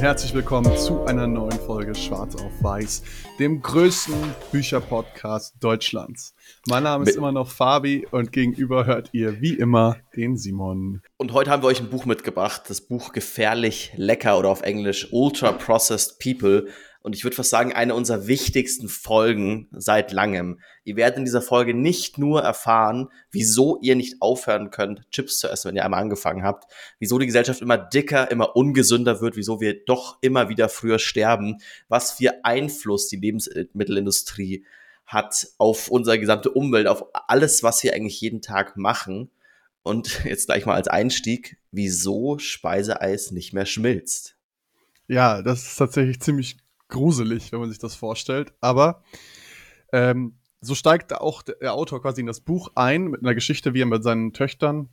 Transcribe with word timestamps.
Und 0.00 0.06
herzlich 0.06 0.32
willkommen 0.32 0.78
zu 0.78 1.04
einer 1.04 1.26
neuen 1.26 1.60
Folge 1.60 1.94
Schwarz 1.94 2.34
auf 2.34 2.62
Weiß, 2.62 3.02
dem 3.38 3.60
größten 3.60 4.14
Bücherpodcast 4.50 5.62
Deutschlands. 5.62 6.34
Mein 6.66 6.84
Name 6.84 7.04
ist 7.04 7.16
immer 7.16 7.32
noch 7.32 7.50
Fabi 7.50 8.06
und 8.10 8.32
gegenüber 8.32 8.86
hört 8.86 9.10
ihr 9.12 9.42
wie 9.42 9.52
immer 9.52 9.98
den 10.16 10.38
Simon. 10.38 11.02
Und 11.18 11.34
heute 11.34 11.50
haben 11.50 11.62
wir 11.62 11.66
euch 11.66 11.80
ein 11.80 11.90
Buch 11.90 12.06
mitgebracht, 12.06 12.62
das 12.68 12.80
Buch 12.80 13.12
Gefährlich 13.12 13.92
Lecker 13.94 14.38
oder 14.38 14.48
auf 14.48 14.62
Englisch 14.62 15.08
Ultra 15.12 15.52
Processed 15.52 16.18
People 16.18 16.68
und 17.02 17.16
ich 17.16 17.24
würde 17.24 17.36
fast 17.36 17.50
sagen, 17.50 17.72
eine 17.72 17.94
unserer 17.94 18.26
wichtigsten 18.26 18.88
Folgen 18.88 19.68
seit 19.72 20.12
langem. 20.12 20.60
Ihr 20.84 20.96
werdet 20.96 21.18
in 21.18 21.24
dieser 21.24 21.40
Folge 21.40 21.72
nicht 21.72 22.18
nur 22.18 22.42
erfahren, 22.42 23.08
wieso 23.30 23.78
ihr 23.80 23.96
nicht 23.96 24.20
aufhören 24.20 24.70
könnt, 24.70 25.10
Chips 25.10 25.38
zu 25.38 25.48
essen, 25.48 25.68
wenn 25.68 25.76
ihr 25.76 25.84
einmal 25.84 26.02
angefangen 26.02 26.42
habt, 26.42 26.70
wieso 26.98 27.18
die 27.18 27.26
Gesellschaft 27.26 27.62
immer 27.62 27.78
dicker, 27.78 28.30
immer 28.30 28.54
ungesünder 28.54 29.22
wird, 29.22 29.36
wieso 29.36 29.60
wir 29.60 29.82
doch 29.84 30.18
immer 30.20 30.50
wieder 30.50 30.68
früher 30.68 30.98
sterben, 30.98 31.56
was 31.88 32.12
für 32.12 32.44
Einfluss 32.44 33.08
die 33.08 33.16
Lebensmittelindustrie 33.16 34.64
hat 35.06 35.48
auf 35.58 35.88
unsere 35.88 36.20
gesamte 36.20 36.50
Umwelt, 36.50 36.86
auf 36.86 37.06
alles, 37.26 37.62
was 37.62 37.82
wir 37.82 37.94
eigentlich 37.94 38.20
jeden 38.20 38.42
Tag 38.42 38.76
machen. 38.76 39.30
Und 39.82 40.24
jetzt 40.24 40.46
gleich 40.46 40.66
mal 40.66 40.74
als 40.74 40.88
Einstieg, 40.88 41.56
wieso 41.72 42.38
Speiseeis 42.38 43.30
nicht 43.30 43.54
mehr 43.54 43.66
schmilzt. 43.66 44.36
Ja, 45.08 45.42
das 45.42 45.66
ist 45.66 45.76
tatsächlich 45.76 46.20
ziemlich 46.20 46.58
gruselig, 46.90 47.52
wenn 47.52 47.60
man 47.60 47.68
sich 47.68 47.78
das 47.78 47.94
vorstellt. 47.94 48.52
Aber 48.60 49.02
ähm, 49.92 50.38
so 50.60 50.74
steigt 50.74 51.12
auch 51.14 51.42
der 51.42 51.74
Autor 51.74 52.02
quasi 52.02 52.20
in 52.20 52.26
das 52.26 52.40
Buch 52.40 52.70
ein 52.74 53.04
mit 53.08 53.22
einer 53.22 53.34
Geschichte, 53.34 53.72
wie 53.74 53.82
er 53.82 53.86
mit 53.86 54.02
seinen 54.02 54.32
Töchtern 54.32 54.90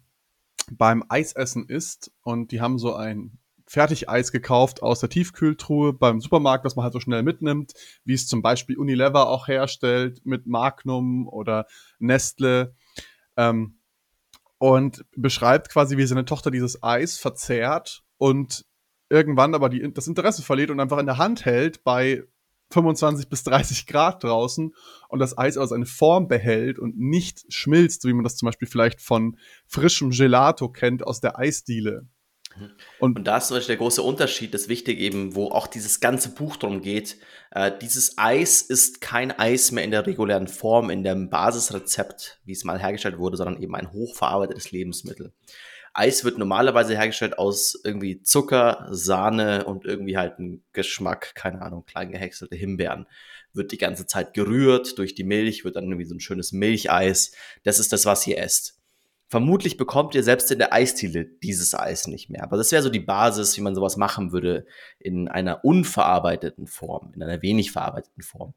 beim 0.72 1.04
Eisessen 1.10 1.68
ist. 1.68 2.12
Und 2.22 2.52
die 2.52 2.62
haben 2.62 2.80
so 2.80 2.96
ein 2.96 3.40
Fertigeis 3.66 4.32
gekauft 4.32 4.82
aus 4.82 5.02
der 5.02 5.10
Tiefkühltruhe 5.10 5.92
beim 5.92 6.22
Supermarkt, 6.22 6.64
was 6.64 6.78
man 6.78 6.84
halt 6.84 6.94
so 6.94 7.02
schnell 7.02 7.24
mitnimmt, 7.24 7.74
wie 8.06 8.14
es 8.14 8.28
zum 8.28 8.42
Beispiel 8.42 8.78
Unilever 8.78 9.28
auch 9.28 9.48
herstellt 9.48 10.22
mit 10.26 10.48
Magnum 10.48 11.28
oder 11.28 11.68
Nestle. 12.00 12.76
Ähm, 13.36 13.80
und 14.60 15.06
beschreibt 15.16 15.70
quasi, 15.70 15.98
wie 15.98 16.06
seine 16.06 16.26
Tochter 16.26 16.50
dieses 16.50 16.82
Eis 16.82 17.18
verzehrt 17.18 18.04
und 18.18 18.66
irgendwann 19.10 19.56
aber 19.56 19.70
die, 19.70 19.92
das 19.94 20.08
Interesse 20.08 20.42
verliert 20.42 20.70
und 20.70 20.80
einfach 20.80 20.98
in 20.98 21.06
der 21.06 21.18
Hand 21.18 21.46
hält 21.46 21.84
bei 21.84 22.24
25 22.72 23.30
bis 23.30 23.44
30 23.44 23.88
Grad 23.88 24.24
draußen 24.24 24.74
und 25.10 25.20
das 25.20 25.38
Eis 25.38 25.58
aber 25.58 25.68
seine 25.68 25.86
Form 25.86 26.28
behält 26.28 26.80
und 26.80 26.98
nicht 26.98 27.46
schmilzt, 27.50 28.04
wie 28.06 28.14
man 28.14 28.24
das 28.24 28.36
zum 28.36 28.48
Beispiel 28.48 28.68
vielleicht 28.68 29.02
von 29.02 29.38
frischem 29.68 30.12
Gelato 30.12 30.70
kennt 30.70 31.06
aus 31.06 31.22
der 31.22 31.40
Eisdiele. 31.40 32.08
Mhm. 32.58 32.72
Und, 33.00 33.18
und, 33.18 33.24
da 33.26 33.38
ist 33.38 33.48
zum 33.48 33.58
Beispiel 33.58 33.76
der 33.76 33.84
große 33.84 34.02
Unterschied, 34.02 34.54
das 34.54 34.68
wichtig 34.68 35.00
eben, 35.00 35.36
wo 35.36 35.50
auch 35.50 35.68
dieses 35.68 36.00
ganze 36.00 36.30
Buch 36.30 36.58
drum 36.58 36.82
geht. 36.82 37.18
Äh, 37.52 37.72
dieses 37.82 38.18
Eis 38.18 38.62
ist 38.62 39.02
kein 39.02 39.32
Eis 39.32 39.72
mehr 39.72 39.84
in 39.84 39.92
der 39.92 40.06
regulären 40.06 40.48
Form, 40.48 40.90
in 40.90 41.04
dem 41.04 41.30
Basisrezept, 41.30 42.42
wie 42.44 42.52
es 42.52 42.64
mal 42.64 42.80
hergestellt 42.80 43.18
wurde, 43.18 43.38
sondern 43.38 43.62
eben 43.62 43.76
ein 43.76 43.92
hochverarbeitetes 43.92 44.72
Lebensmittel. 44.72 45.34
Eis 45.98 46.24
wird 46.24 46.38
normalerweise 46.38 46.96
hergestellt 46.96 47.40
aus 47.40 47.80
irgendwie 47.84 48.22
Zucker, 48.22 48.88
Sahne 48.92 49.66
und 49.66 49.86
irgendwie 49.86 50.18
halt 50.18 50.38
ein 50.40 50.64
Geschmack, 50.74 51.34
keine 51.34 51.62
Ahnung, 51.62 51.86
klein 51.86 52.12
gehäckselte 52.12 52.56
Himbeeren. 52.56 53.08
Wird 53.54 53.72
die 53.72 53.78
ganze 53.78 54.06
Zeit 54.06 54.34
gerührt 54.34 54.98
durch 55.00 55.16
die 55.16 55.24
Milch, 55.24 55.66
wird 55.66 55.76
dann 55.76 55.86
irgendwie 55.86 56.06
so 56.06 56.14
ein 56.14 56.20
schönes 56.20 56.52
Milcheis. 56.52 57.32
Das 57.64 57.80
ist 57.80 57.92
das, 57.92 58.06
was 58.06 58.28
ihr 58.28 58.38
esst. 58.38 58.78
Vermutlich 59.30 59.76
bekommt 59.76 60.16
ihr 60.16 60.24
selbst 60.24 60.52
in 60.52 60.60
der 60.60 60.72
Eisdiele 60.72 61.26
dieses 61.26 61.74
Eis 61.74 62.08
nicht 62.08 62.30
mehr. 62.30 62.44
Aber 62.44 62.58
das 62.58 62.72
wäre 62.72 62.84
so 62.84 62.90
die 62.90 63.00
Basis, 63.00 63.58
wie 63.58 63.62
man 63.62 63.76
sowas 63.76 63.98
machen 63.98 64.32
würde 64.32 64.66
in 65.00 65.28
einer 65.28 65.66
unverarbeiteten 65.66 66.68
Form, 66.68 67.12
in 67.16 67.24
einer 67.24 67.42
wenig 67.42 67.72
verarbeiteten 67.72 68.24
Form. 68.24 68.54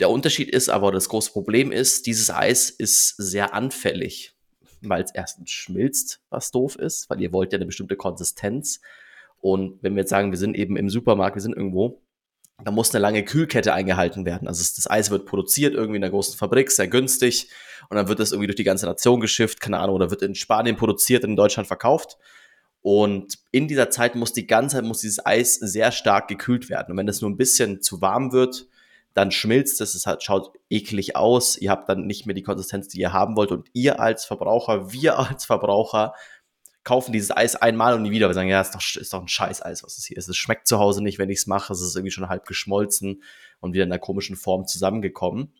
Der 0.00 0.08
Unterschied 0.08 0.48
ist 0.48 0.70
aber, 0.70 0.92
das 0.92 1.10
große 1.10 1.30
Problem 1.30 1.72
ist, 1.72 2.06
dieses 2.06 2.30
Eis 2.30 2.70
ist 2.70 3.16
sehr 3.18 3.54
anfällig 3.54 4.34
weil 4.82 5.02
es 5.02 5.12
erstens 5.12 5.50
schmilzt, 5.50 6.20
was 6.30 6.50
doof 6.50 6.76
ist, 6.76 7.10
weil 7.10 7.20
ihr 7.20 7.32
wollt 7.32 7.52
ja 7.52 7.56
eine 7.56 7.66
bestimmte 7.66 7.96
Konsistenz. 7.96 8.80
Und 9.40 9.82
wenn 9.82 9.94
wir 9.94 10.00
jetzt 10.00 10.10
sagen, 10.10 10.30
wir 10.30 10.38
sind 10.38 10.56
eben 10.56 10.76
im 10.76 10.90
Supermarkt, 10.90 11.36
wir 11.36 11.42
sind 11.42 11.56
irgendwo, 11.56 12.02
da 12.64 12.70
muss 12.70 12.94
eine 12.94 13.00
lange 13.00 13.24
Kühlkette 13.24 13.72
eingehalten 13.72 14.26
werden. 14.26 14.46
Also 14.46 14.60
das 14.60 14.90
Eis 14.90 15.10
wird 15.10 15.26
produziert 15.26 15.74
irgendwie 15.74 15.96
in 15.96 16.04
einer 16.04 16.10
großen 16.10 16.36
Fabrik, 16.36 16.70
sehr 16.70 16.88
günstig. 16.88 17.48
Und 17.88 17.96
dann 17.96 18.08
wird 18.08 18.20
das 18.20 18.32
irgendwie 18.32 18.48
durch 18.48 18.56
die 18.56 18.64
ganze 18.64 18.86
Nation 18.86 19.20
geschifft, 19.20 19.60
keine 19.60 19.78
Ahnung, 19.78 19.96
oder 19.96 20.10
wird 20.10 20.22
in 20.22 20.34
Spanien 20.34 20.76
produziert 20.76 21.24
in 21.24 21.36
Deutschland 21.36 21.66
verkauft. 21.66 22.18
Und 22.82 23.38
in 23.50 23.68
dieser 23.68 23.90
Zeit 23.90 24.14
muss 24.14 24.32
die 24.32 24.46
ganze 24.46 24.76
Zeit, 24.76 24.84
muss 24.84 25.00
dieses 25.00 25.24
Eis 25.24 25.54
sehr 25.54 25.92
stark 25.92 26.28
gekühlt 26.28 26.68
werden. 26.68 26.92
Und 26.92 26.98
wenn 26.98 27.08
es 27.08 27.20
nur 27.20 27.30
ein 27.30 27.36
bisschen 27.36 27.82
zu 27.82 28.00
warm 28.00 28.32
wird, 28.32 28.66
dann 29.14 29.30
schmilzt 29.30 29.80
es, 29.80 29.94
es 29.94 30.06
hat, 30.06 30.22
schaut 30.22 30.52
eklig 30.68 31.16
aus, 31.16 31.56
ihr 31.56 31.70
habt 31.70 31.88
dann 31.88 32.06
nicht 32.06 32.26
mehr 32.26 32.34
die 32.34 32.42
Konsistenz, 32.42 32.88
die 32.88 33.00
ihr 33.00 33.12
haben 33.12 33.36
wollt 33.36 33.50
und 33.50 33.68
ihr 33.72 34.00
als 34.00 34.24
Verbraucher, 34.24 34.92
wir 34.92 35.18
als 35.18 35.44
Verbraucher 35.44 36.14
kaufen 36.84 37.12
dieses 37.12 37.36
Eis 37.36 37.56
einmal 37.56 37.94
und 37.94 38.02
nie 38.02 38.10
wieder. 38.10 38.28
Wir 38.28 38.34
sagen, 38.34 38.48
ja, 38.48 38.60
ist 38.60 38.74
doch, 38.74 38.82
ist 39.00 39.12
doch 39.12 39.20
ein 39.20 39.28
Scheiß-Eis, 39.28 39.82
was 39.84 39.98
es 39.98 40.06
hier 40.06 40.16
ist. 40.16 40.28
Es 40.28 40.36
schmeckt 40.36 40.66
zu 40.66 40.78
Hause 40.78 41.02
nicht, 41.02 41.18
wenn 41.18 41.30
ich 41.30 41.40
es 41.40 41.46
mache. 41.46 41.72
Es 41.72 41.80
ist 41.80 41.94
irgendwie 41.94 42.10
schon 42.10 42.28
halb 42.28 42.46
geschmolzen 42.46 43.22
und 43.60 43.74
wieder 43.74 43.84
in 43.84 43.92
einer 43.92 43.98
komischen 43.98 44.36
Form 44.36 44.66
zusammengekommen. 44.66 45.52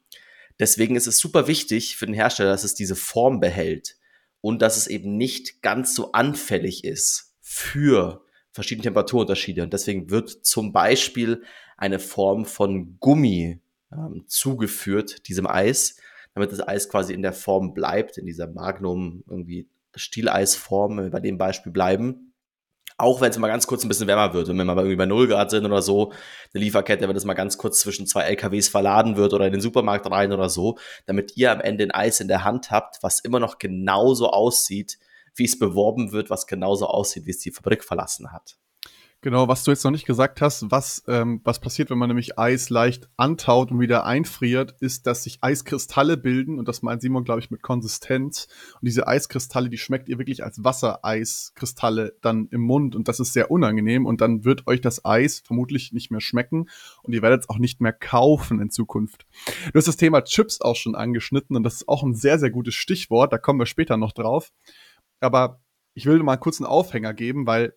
Deswegen 0.58 0.96
ist 0.96 1.06
es 1.06 1.18
super 1.18 1.46
wichtig 1.46 1.96
für 1.96 2.06
den 2.06 2.14
Hersteller, 2.14 2.50
dass 2.50 2.64
es 2.64 2.74
diese 2.74 2.96
Form 2.96 3.40
behält 3.40 3.96
und 4.40 4.62
dass 4.62 4.76
es 4.76 4.86
eben 4.86 5.16
nicht 5.16 5.62
ganz 5.62 5.94
so 5.94 6.12
anfällig 6.12 6.84
ist 6.84 7.34
für 7.40 8.24
verschiedene 8.52 8.84
Temperaturunterschiede. 8.84 9.62
Und 9.62 9.72
deswegen 9.72 10.10
wird 10.10 10.30
zum 10.44 10.72
Beispiel 10.72 11.42
eine 11.80 11.98
Form 11.98 12.44
von 12.44 12.98
Gummi 13.00 13.58
ähm, 13.90 14.24
zugeführt, 14.28 15.26
diesem 15.28 15.46
Eis, 15.46 15.96
damit 16.34 16.52
das 16.52 16.66
Eis 16.66 16.88
quasi 16.88 17.14
in 17.14 17.22
der 17.22 17.32
Form 17.32 17.74
bleibt, 17.74 18.18
in 18.18 18.26
dieser 18.26 18.46
Magnum 18.46 19.24
irgendwie 19.26 19.68
Stieleisform, 19.96 20.96
wenn 20.96 21.04
wir 21.04 21.10
bei 21.10 21.20
dem 21.20 21.38
Beispiel 21.38 21.72
bleiben. 21.72 22.34
Auch 22.98 23.22
wenn 23.22 23.30
es 23.30 23.38
mal 23.38 23.48
ganz 23.48 23.66
kurz 23.66 23.82
ein 23.82 23.88
bisschen 23.88 24.08
wärmer 24.08 24.34
wird, 24.34 24.48
wenn 24.48 24.56
wir 24.58 24.64
mal 24.64 24.76
irgendwie 24.76 24.96
bei 24.96 25.06
0 25.06 25.26
Grad 25.26 25.50
sind 25.50 25.64
oder 25.64 25.80
so, 25.80 26.12
eine 26.52 26.62
Lieferkette, 26.62 27.08
wenn 27.08 27.14
das 27.14 27.24
mal 27.24 27.32
ganz 27.32 27.56
kurz 27.56 27.80
zwischen 27.80 28.06
zwei 28.06 28.24
LKWs 28.24 28.68
verladen 28.68 29.16
wird 29.16 29.32
oder 29.32 29.46
in 29.46 29.52
den 29.52 29.62
Supermarkt 29.62 30.08
rein 30.10 30.34
oder 30.34 30.50
so, 30.50 30.76
damit 31.06 31.34
ihr 31.38 31.50
am 31.50 31.62
Ende 31.62 31.84
ein 31.84 31.92
Eis 31.92 32.20
in 32.20 32.28
der 32.28 32.44
Hand 32.44 32.70
habt, 32.70 33.02
was 33.02 33.20
immer 33.20 33.40
noch 33.40 33.56
genauso 33.58 34.28
aussieht, 34.28 34.98
wie 35.34 35.46
es 35.46 35.58
beworben 35.58 36.12
wird, 36.12 36.28
was 36.28 36.46
genauso 36.46 36.88
aussieht, 36.88 37.24
wie 37.24 37.30
es 37.30 37.38
die 37.38 37.52
Fabrik 37.52 37.84
verlassen 37.84 38.32
hat. 38.32 38.58
Genau, 39.22 39.48
was 39.48 39.64
du 39.64 39.70
jetzt 39.70 39.84
noch 39.84 39.90
nicht 39.90 40.06
gesagt 40.06 40.40
hast, 40.40 40.70
was, 40.70 41.04
ähm, 41.06 41.42
was 41.44 41.60
passiert, 41.60 41.90
wenn 41.90 41.98
man 41.98 42.08
nämlich 42.08 42.38
Eis 42.38 42.70
leicht 42.70 43.10
antaut 43.18 43.70
und 43.70 43.78
wieder 43.78 44.06
einfriert, 44.06 44.74
ist, 44.80 45.06
dass 45.06 45.24
sich 45.24 45.40
Eiskristalle 45.42 46.16
bilden 46.16 46.58
und 46.58 46.66
das 46.68 46.80
meint 46.80 47.02
Simon, 47.02 47.24
glaube 47.24 47.40
ich, 47.40 47.50
mit 47.50 47.60
Konsistenz. 47.60 48.48
Und 48.80 48.86
diese 48.86 49.06
Eiskristalle, 49.06 49.68
die 49.68 49.76
schmeckt 49.76 50.08
ihr 50.08 50.16
wirklich 50.16 50.42
als 50.42 50.64
Wassereiskristalle 50.64 52.16
dann 52.22 52.48
im 52.50 52.62
Mund 52.62 52.96
und 52.96 53.08
das 53.08 53.20
ist 53.20 53.34
sehr 53.34 53.50
unangenehm 53.50 54.06
und 54.06 54.22
dann 54.22 54.46
wird 54.46 54.66
euch 54.66 54.80
das 54.80 55.04
Eis 55.04 55.42
vermutlich 55.44 55.92
nicht 55.92 56.10
mehr 56.10 56.22
schmecken 56.22 56.70
und 57.02 57.12
ihr 57.12 57.20
werdet 57.20 57.42
es 57.42 57.48
auch 57.50 57.58
nicht 57.58 57.82
mehr 57.82 57.92
kaufen 57.92 58.58
in 58.58 58.70
Zukunft. 58.70 59.26
Du 59.70 59.78
hast 59.78 59.88
das 59.88 59.98
Thema 59.98 60.24
Chips 60.24 60.62
auch 60.62 60.76
schon 60.76 60.94
angeschnitten 60.94 61.56
und 61.56 61.62
das 61.62 61.74
ist 61.74 61.88
auch 61.88 62.02
ein 62.02 62.14
sehr, 62.14 62.38
sehr 62.38 62.50
gutes 62.50 62.74
Stichwort, 62.74 63.34
da 63.34 63.38
kommen 63.38 63.58
wir 63.58 63.66
später 63.66 63.98
noch 63.98 64.12
drauf. 64.12 64.50
Aber 65.20 65.60
ich 65.92 66.06
will 66.06 66.22
mal 66.22 66.38
kurz 66.38 66.58
einen 66.58 66.68
Aufhänger 66.68 67.12
geben, 67.12 67.46
weil 67.46 67.74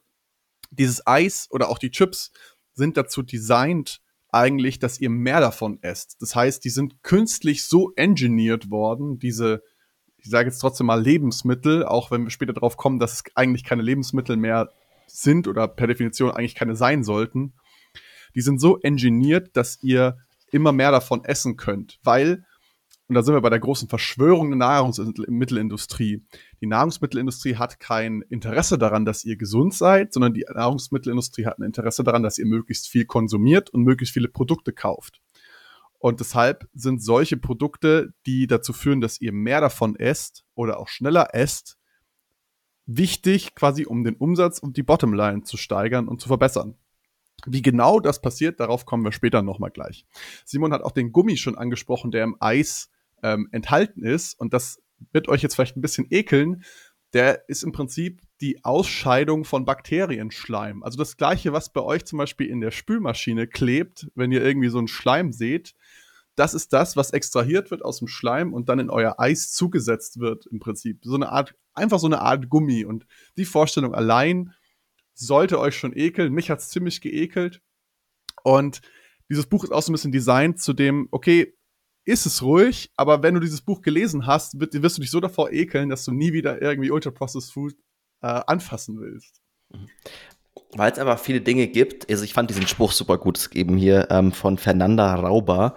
dieses 0.75 1.06
Eis 1.06 1.47
oder 1.51 1.69
auch 1.69 1.78
die 1.78 1.91
Chips 1.91 2.31
sind 2.73 2.97
dazu 2.97 3.22
designt, 3.22 4.02
eigentlich, 4.31 4.79
dass 4.79 4.99
ihr 4.99 5.11
mehr 5.11 5.40
davon 5.40 5.78
esst. 5.81 6.17
Das 6.22 6.35
heißt, 6.35 6.64
die 6.66 6.72
sind 6.72 7.03
künstlich 7.03 7.66
so 7.66 7.91
engineert 7.96 8.72
worden, 8.72 9.20
diese, 9.20 9.61
ich 10.17 10.29
sage 10.29 10.49
jetzt 10.49 10.59
trotzdem 10.59 10.87
mal 10.87 11.02
Lebensmittel, 11.02 11.85
auch 11.85 12.09
wenn 12.09 12.23
wir 12.23 12.31
später 12.31 12.53
darauf 12.53 12.75
kommen, 12.75 12.99
dass 12.99 13.14
es 13.14 13.23
eigentlich 13.35 13.64
keine 13.64 13.84
Lebensmittel 13.84 14.35
mehr 14.35 14.72
sind 15.05 15.47
oder 15.47 15.67
per 15.67 15.87
Definition 15.87 16.31
eigentlich 16.31 16.55
keine 16.55 16.75
sein 16.75 17.03
sollten. 17.03 17.53
Die 18.34 18.41
sind 18.41 18.59
so 18.59 18.79
engineert, 18.79 19.55
dass 19.55 19.84
ihr 19.84 20.17
immer 20.52 20.72
mehr 20.72 20.91
davon 20.91 21.23
essen 21.23 21.55
könnt, 21.55 21.99
weil 22.03 22.46
und 23.09 23.16
da 23.16 23.23
sind 23.23 23.34
wir 23.34 23.41
bei 23.41 23.50
der 23.50 23.59
großen 23.59 23.90
Verschwörung 23.90 24.50
der 24.50 24.58
Nahrungsmittelindustrie. 24.58 26.23
Die 26.61 26.67
Nahrungsmittelindustrie 26.67 27.58
hat 27.58 27.79
kein 27.79 28.22
Interesse 28.29 28.78
daran, 28.78 29.03
dass 29.03 29.26
ihr 29.26 29.35
gesund 29.35 29.73
seid, 29.73 30.14
sondern 30.14 30.34
die 30.34 30.46
Nahrungsmittelindustrie 30.52 31.46
hat 31.46 31.59
ein 31.59 31.64
Interesse 31.64 32.03
daran, 32.03 32.23
dass 32.23 32.38
ihr 32.38 32.46
möglichst 32.46 32.88
viel 32.88 33.05
konsumiert 33.05 33.70
und 33.72 33.84
möglichst 33.84 34.14
viele 34.14 34.29
Produkte 34.29 34.72
kauft. 34.72 35.22
Und 36.00 36.22
deshalb 36.22 36.67
sind 36.73 37.03
solche 37.03 37.38
Produkte, 37.38 38.14
die 38.26 38.47
dazu 38.47 38.73
führen, 38.73 39.02
dass 39.02 39.20
ihr 39.20 39.34
mehr 39.34 39.61
davon 39.61 39.96
esst 39.96 40.46
oder 40.56 40.79
auch 40.79 40.88
schneller 40.88 41.34
esst, 41.34 41.78
wichtig, 42.85 43.56
quasi 43.56 43.85
um 43.85 44.03
den 44.03 44.16
Umsatz 44.16 44.59
und 44.59 44.78
die 44.78 44.84
Bottomline 44.84 45.44
zu 45.44 45.58
steigern 45.58 46.08
und 46.08 46.22
zu 46.22 46.28
verbessern. 46.28 46.76
Wie 47.46 47.61
genau 47.61 47.99
das 47.99 48.22
passiert, 48.22 48.59
darauf 48.59 48.85
kommen 48.85 49.03
wir 49.03 49.11
später 49.11 49.41
nochmal 49.41 49.72
gleich. 49.72 50.06
Simon 50.46 50.72
hat 50.73 50.82
auch 50.82 50.91
den 50.91 51.11
Gummi 51.11 51.38
schon 51.38 51.58
angesprochen, 51.58 52.11
der 52.11 52.23
im 52.23 52.38
Eis 52.40 52.90
ähm, 53.23 53.49
enthalten 53.52 54.03
ist. 54.03 54.40
Und 54.40 54.53
das 54.53 54.79
wird 55.11 55.28
euch 55.28 55.41
jetzt 55.41 55.55
vielleicht 55.55 55.78
ein 55.78 55.81
bisschen 55.81 56.08
ekeln. 56.09 56.64
der 57.14 57.47
ist 57.47 57.64
im 57.64 57.72
Prinzip 57.72 58.22
die 58.41 58.64
Ausscheidung 58.66 59.46
von 59.46 59.66
Bakterienschleim. 59.66 60.81
Also 60.81 60.97
das 60.97 61.16
gleiche, 61.16 61.53
was 61.53 61.72
bei 61.72 61.81
euch 61.81 62.05
zum 62.05 62.17
Beispiel 62.17 62.47
in 62.47 62.59
der 62.59 62.72
Spülmaschine 62.72 63.47
klebt, 63.47 64.08
wenn 64.16 64.31
ihr 64.31 64.43
irgendwie 64.43 64.70
so 64.70 64.79
einen 64.79 64.87
Schleim 64.87 65.31
seht, 65.31 65.75
das 66.35 66.53
ist 66.55 66.73
das, 66.73 66.97
was 66.97 67.11
extrahiert 67.11 67.70
wird 67.70 67.85
aus 67.85 67.99
dem 67.99 68.08
Schleim 68.08 68.53
und 68.53 68.67
dann 68.70 68.79
in 68.79 68.90
euer 68.90 69.20
Eis 69.20 69.52
zugesetzt 69.52 70.20
wird, 70.20 70.47
im 70.47 70.59
Prinzip. 70.59 71.02
So 71.03 71.16
eine 71.16 71.29
Art, 71.29 71.55
einfach 71.73 71.99
so 71.99 72.08
eine 72.08 72.22
Art 72.22 72.49
Gummi. 72.49 72.85
Und 72.85 73.05
die 73.37 73.46
Vorstellung 73.46 73.93
allein 73.93 74.53
sollte 75.14 75.59
euch 75.59 75.78
schon 75.78 75.96
ekeln. 75.96 76.34
Mich 76.34 76.49
hat 76.49 76.59
es 76.59 76.70
ziemlich 76.70 77.02
geekelt. 77.02 77.61
Und 78.43 78.81
dieses 79.29 79.46
Buch 79.46 79.64
ist 79.64 79.72
auch 79.72 79.84
so 79.84 79.91
ein 79.91 79.93
bisschen 79.93 80.11
designt 80.11 80.59
zu 80.59 80.73
dem, 80.73 81.08
okay, 81.11 81.55
ist 82.05 82.26
es 82.26 82.41
ruhig, 82.41 82.91
aber 82.96 83.23
wenn 83.23 83.34
du 83.34 83.40
dieses 83.40 83.61
Buch 83.61 83.82
gelesen 83.82 84.26
hast, 84.26 84.59
wirst, 84.59 84.82
wirst 84.82 84.97
du 84.97 85.02
dich 85.02 85.11
so 85.11 85.20
davor 85.20 85.52
ekeln, 85.52 85.90
dass 85.90 86.05
du 86.05 86.11
nie 86.11 86.34
wieder 86.34 86.61
irgendwie 86.61 86.91
Ultra-Processed 86.91 87.52
Food 87.52 87.76
äh, 88.22 88.28
anfassen 88.28 89.00
willst. 89.00 89.41
Mhm. 89.70 89.88
Weil 90.76 90.91
es 90.91 91.00
aber 91.00 91.17
viele 91.17 91.41
Dinge 91.41 91.67
gibt, 91.67 92.09
also 92.09 92.23
ich 92.23 92.34
fand 92.34 92.50
diesen 92.50 92.67
Spruch 92.67 92.91
super 92.91 93.17
gut, 93.17 93.50
eben 93.53 93.78
hier 93.78 94.08
ähm, 94.09 94.32
von 94.32 94.58
Fernanda 94.58 95.16
Rauber. 95.16 95.76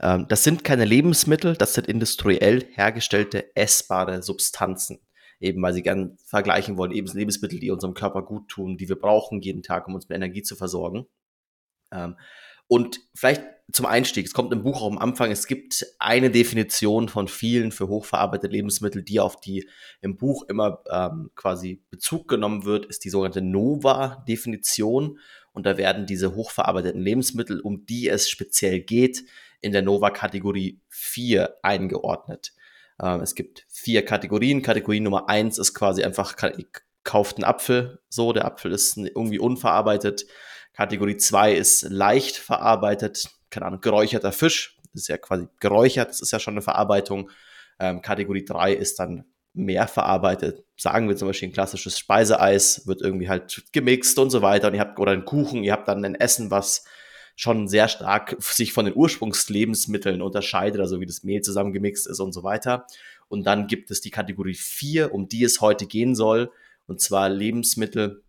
Ähm, 0.00 0.26
das 0.28 0.44
sind 0.44 0.64
keine 0.64 0.84
Lebensmittel, 0.84 1.56
das 1.56 1.74
sind 1.74 1.86
industriell 1.86 2.64
hergestellte 2.72 3.54
essbare 3.56 4.22
Substanzen. 4.22 5.00
Eben 5.38 5.60
weil 5.62 5.74
sie 5.74 5.82
gern 5.82 6.16
vergleichen 6.24 6.78
wollen, 6.78 6.92
eben 6.92 7.06
Lebensmittel, 7.12 7.60
die 7.60 7.70
unserem 7.70 7.92
Körper 7.92 8.22
gut 8.22 8.48
tun, 8.48 8.78
die 8.78 8.88
wir 8.88 8.96
brauchen 8.96 9.42
jeden 9.42 9.62
Tag, 9.62 9.86
um 9.86 9.94
uns 9.94 10.08
mit 10.08 10.16
Energie 10.16 10.42
zu 10.42 10.56
versorgen. 10.56 11.06
Ähm, 11.92 12.16
und 12.68 13.00
vielleicht 13.14 13.42
zum 13.72 13.86
Einstieg, 13.86 14.26
es 14.26 14.32
kommt 14.32 14.52
im 14.52 14.62
Buch 14.62 14.80
auch 14.80 14.90
am 14.90 14.98
Anfang, 14.98 15.30
es 15.32 15.46
gibt 15.46 15.84
eine 15.98 16.30
Definition 16.30 17.08
von 17.08 17.26
vielen 17.26 17.72
für 17.72 17.88
hochverarbeitete 17.88 18.52
Lebensmittel, 18.52 19.02
die 19.02 19.18
auf 19.18 19.40
die 19.40 19.68
im 20.00 20.16
Buch 20.16 20.44
immer 20.48 20.82
ähm, 20.90 21.30
quasi 21.34 21.82
Bezug 21.90 22.28
genommen 22.28 22.64
wird, 22.64 22.86
ist 22.86 23.04
die 23.04 23.10
sogenannte 23.10 23.42
Nova-Definition. 23.42 25.18
Und 25.52 25.66
da 25.66 25.78
werden 25.78 26.06
diese 26.06 26.34
hochverarbeiteten 26.34 27.00
Lebensmittel, 27.00 27.60
um 27.60 27.86
die 27.86 28.08
es 28.08 28.28
speziell 28.28 28.80
geht, 28.80 29.24
in 29.60 29.72
der 29.72 29.82
Nova-Kategorie 29.82 30.80
4 30.88 31.56
eingeordnet. 31.62 32.52
Ähm, 33.02 33.20
es 33.20 33.34
gibt 33.34 33.66
vier 33.68 34.04
Kategorien. 34.04 34.62
Kategorie 34.62 35.00
Nummer 35.00 35.28
1 35.28 35.58
ist 35.58 35.74
quasi 35.74 36.04
einfach, 36.04 36.36
kauft 37.02 37.36
einen 37.36 37.44
Apfel, 37.44 38.00
so, 38.08 38.32
der 38.32 38.44
Apfel 38.44 38.70
ist 38.72 38.96
irgendwie 38.96 39.38
unverarbeitet 39.38 40.26
Kategorie 40.76 41.16
2 41.16 41.54
ist 41.54 41.82
leicht 41.90 42.36
verarbeitet, 42.36 43.30
keine 43.50 43.66
Ahnung, 43.66 43.80
geräucherter 43.80 44.32
Fisch. 44.32 44.76
Das 44.92 45.02
ist 45.02 45.08
ja 45.08 45.16
quasi 45.16 45.48
geräuchert, 45.58 46.10
das 46.10 46.20
ist 46.20 46.32
ja 46.32 46.38
schon 46.38 46.54
eine 46.54 46.62
Verarbeitung. 46.62 47.30
Ähm, 47.78 48.02
Kategorie 48.02 48.44
3 48.44 48.74
ist 48.74 48.98
dann 48.98 49.24
mehr 49.54 49.88
verarbeitet. 49.88 50.64
Sagen 50.76 51.08
wir 51.08 51.16
zum 51.16 51.28
Beispiel 51.28 51.48
ein 51.48 51.52
klassisches 51.52 51.98
Speiseeis, 51.98 52.86
wird 52.86 53.00
irgendwie 53.00 53.28
halt 53.28 53.64
gemixt 53.72 54.18
und 54.18 54.28
so 54.28 54.42
weiter. 54.42 54.68
Und 54.68 54.74
ihr 54.74 54.80
habt, 54.80 54.98
oder 54.98 55.12
ein 55.12 55.24
Kuchen, 55.24 55.64
ihr 55.64 55.72
habt 55.72 55.88
dann 55.88 56.04
ein 56.04 56.14
Essen, 56.14 56.50
was 56.50 56.84
schon 57.36 57.68
sehr 57.68 57.88
stark 57.88 58.36
sich 58.38 58.72
von 58.74 58.84
den 58.84 58.94
Ursprungslebensmitteln 58.94 60.20
unterscheidet, 60.20 60.80
also 60.80 61.00
wie 61.00 61.06
das 61.06 61.22
Mehl 61.22 61.40
zusammengemixt 61.40 62.06
ist 62.06 62.20
und 62.20 62.32
so 62.32 62.42
weiter. 62.42 62.86
Und 63.28 63.46
dann 63.46 63.66
gibt 63.66 63.90
es 63.90 64.02
die 64.02 64.10
Kategorie 64.10 64.54
4, 64.54 65.12
um 65.14 65.28
die 65.28 65.44
es 65.44 65.62
heute 65.62 65.86
gehen 65.86 66.14
soll, 66.14 66.50
und 66.86 67.00
zwar 67.00 67.28
Lebensmittel, 67.28 68.22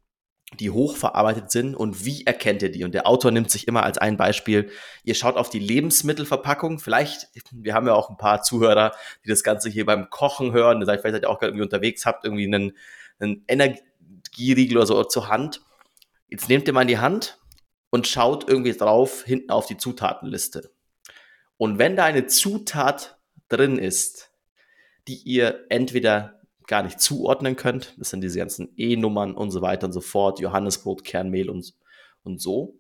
die 0.53 0.69
hochverarbeitet 0.69 1.51
sind 1.51 1.75
und 1.75 2.05
wie 2.05 2.25
erkennt 2.25 2.61
ihr 2.61 2.71
die? 2.71 2.85
Und 2.85 2.93
der 2.93 3.05
Autor 3.05 3.31
nimmt 3.31 3.51
sich 3.51 3.67
immer 3.67 3.83
als 3.83 3.97
ein 3.97 4.15
Beispiel, 4.15 4.71
ihr 5.03 5.13
schaut 5.13 5.35
auf 5.35 5.49
die 5.49 5.59
Lebensmittelverpackung, 5.59 6.79
vielleicht, 6.79 7.27
wir 7.51 7.73
haben 7.73 7.85
ja 7.85 7.93
auch 7.93 8.09
ein 8.09 8.17
paar 8.17 8.41
Zuhörer, 8.41 8.93
die 9.25 9.29
das 9.29 9.43
Ganze 9.43 9.69
hier 9.69 9.85
beim 9.85 10.09
Kochen 10.09 10.53
hören, 10.53 10.81
vielleicht 10.81 11.03
seid 11.03 11.23
ihr 11.23 11.29
auch 11.29 11.41
irgendwie 11.41 11.63
unterwegs, 11.63 12.05
habt 12.05 12.23
irgendwie 12.23 12.45
einen, 12.45 12.77
einen 13.19 13.43
Energieriegel 13.47 14.77
oder 14.77 14.85
so 14.85 15.03
zur 15.03 15.27
Hand. 15.27 15.61
Jetzt 16.29 16.47
nehmt 16.47 16.67
ihr 16.67 16.73
mal 16.73 16.83
in 16.83 16.87
die 16.87 16.99
Hand 16.99 17.39
und 17.89 18.07
schaut 18.07 18.47
irgendwie 18.47 18.73
drauf, 18.73 19.23
hinten 19.25 19.51
auf 19.51 19.65
die 19.65 19.77
Zutatenliste. 19.77 20.71
Und 21.57 21.77
wenn 21.77 21.95
da 21.95 22.05
eine 22.05 22.27
Zutat 22.27 23.17
drin 23.49 23.77
ist, 23.79 24.31
die 25.07 25.17
ihr 25.23 25.65
entweder 25.69 26.36
gar 26.67 26.83
nicht 26.83 26.99
zuordnen 26.99 27.55
könnt. 27.55 27.95
Das 27.97 28.09
sind 28.09 28.21
diese 28.21 28.37
ganzen 28.37 28.69
E-Nummern 28.75 29.33
und 29.33 29.51
so 29.51 29.61
weiter 29.61 29.87
und 29.87 29.93
so 29.93 30.01
fort, 30.01 30.39
Johannesbrot, 30.39 31.03
Kernmehl 31.03 31.49
und, 31.49 31.73
und 32.23 32.41
so. 32.41 32.77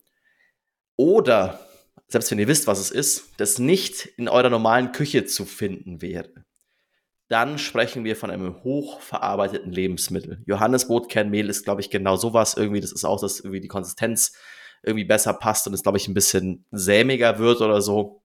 Oder, 0.97 1.59
selbst 2.07 2.29
wenn 2.31 2.39
ihr 2.39 2.47
wisst, 2.47 2.67
was 2.67 2.79
es 2.79 2.91
ist, 2.91 3.31
das 3.37 3.59
nicht 3.59 4.05
in 4.17 4.27
eurer 4.27 4.49
normalen 4.49 4.91
Küche 4.91 5.25
zu 5.25 5.45
finden 5.45 6.01
wäre, 6.01 6.45
dann 7.29 7.57
sprechen 7.57 8.03
wir 8.03 8.15
von 8.15 8.31
einem 8.31 8.63
hochverarbeiteten 8.63 9.71
Lebensmittel. 9.71 10.41
Johannesbrot, 10.45 11.09
Kernmehl 11.09 11.49
ist, 11.49 11.63
glaube 11.63 11.81
ich, 11.81 11.89
genau 11.89 12.15
sowas 12.15 12.55
irgendwie. 12.55 12.79
Das 12.79 12.93
ist 12.93 13.03
auch, 13.03 13.19
dass 13.19 13.39
irgendwie 13.39 13.59
die 13.59 13.67
Konsistenz 13.67 14.33
irgendwie 14.83 15.05
besser 15.05 15.33
passt 15.33 15.67
und 15.67 15.73
es, 15.73 15.83
glaube 15.83 15.97
ich, 15.97 16.07
ein 16.07 16.13
bisschen 16.13 16.65
sämiger 16.71 17.39
wird 17.39 17.61
oder 17.61 17.81
so. 17.81 18.21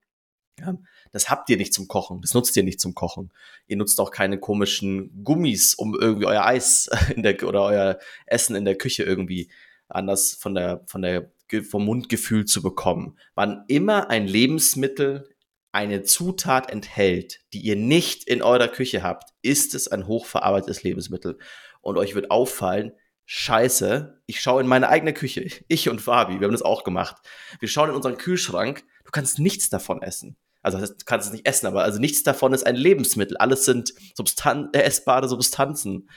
Ja, 0.59 0.77
das 1.13 1.29
habt 1.29 1.49
ihr 1.49 1.57
nicht 1.57 1.73
zum 1.73 1.87
Kochen, 1.87 2.21
das 2.21 2.33
nutzt 2.33 2.57
ihr 2.57 2.63
nicht 2.63 2.81
zum 2.81 2.95
Kochen. 2.95 3.31
Ihr 3.67 3.77
nutzt 3.77 3.99
auch 4.01 4.11
keine 4.11 4.39
komischen 4.39 5.23
Gummis, 5.23 5.75
um 5.75 5.95
irgendwie 5.97 6.25
euer 6.25 6.43
Eis 6.43 6.89
in 7.15 7.23
der, 7.23 7.41
oder 7.43 7.63
euer 7.63 7.99
Essen 8.25 8.55
in 8.55 8.65
der 8.65 8.77
Küche 8.77 9.03
irgendwie 9.03 9.49
anders 9.87 10.33
von 10.33 10.55
der, 10.55 10.83
von 10.87 11.03
der, 11.03 11.31
vom 11.69 11.85
Mundgefühl 11.85 12.45
zu 12.45 12.63
bekommen. 12.63 13.17
Wann 13.35 13.63
immer 13.67 14.09
ein 14.09 14.27
Lebensmittel 14.27 15.29
eine 15.71 16.03
Zutat 16.03 16.71
enthält, 16.71 17.41
die 17.53 17.59
ihr 17.59 17.75
nicht 17.75 18.23
in 18.27 18.41
eurer 18.41 18.67
Küche 18.67 19.03
habt, 19.03 19.31
ist 19.43 19.75
es 19.75 19.87
ein 19.87 20.07
hochverarbeitetes 20.07 20.81
Lebensmittel. 20.81 21.37
Und 21.81 21.97
euch 21.97 22.15
wird 22.15 22.31
auffallen, 22.31 22.93
Scheiße, 23.25 24.21
ich 24.25 24.41
schaue 24.41 24.61
in 24.61 24.67
meine 24.67 24.89
eigene 24.89 25.13
Küche. 25.13 25.47
Ich 25.67 25.89
und 25.89 26.01
Fabi, 26.01 26.39
wir 26.39 26.45
haben 26.45 26.53
das 26.53 26.61
auch 26.63 26.83
gemacht. 26.83 27.17
Wir 27.59 27.69
schauen 27.69 27.89
in 27.89 27.95
unseren 27.95 28.17
Kühlschrank. 28.17 28.83
Du 29.05 29.11
kannst 29.11 29.39
nichts 29.39 29.69
davon 29.69 30.01
essen. 30.01 30.37
Also 30.63 30.79
du 30.79 30.93
kannst 31.05 31.27
es 31.27 31.33
nicht 31.33 31.47
essen, 31.47 31.67
aber 31.67 31.83
also 31.83 31.99
nichts 31.99 32.23
davon 32.23 32.53
ist 32.53 32.65
ein 32.65 32.75
Lebensmittel. 32.75 33.37
Alles 33.37 33.65
sind 33.65 33.93
Substan 34.15 34.69
äh, 34.73 34.81
essbare 34.81 35.27
Substanzen. 35.27 36.09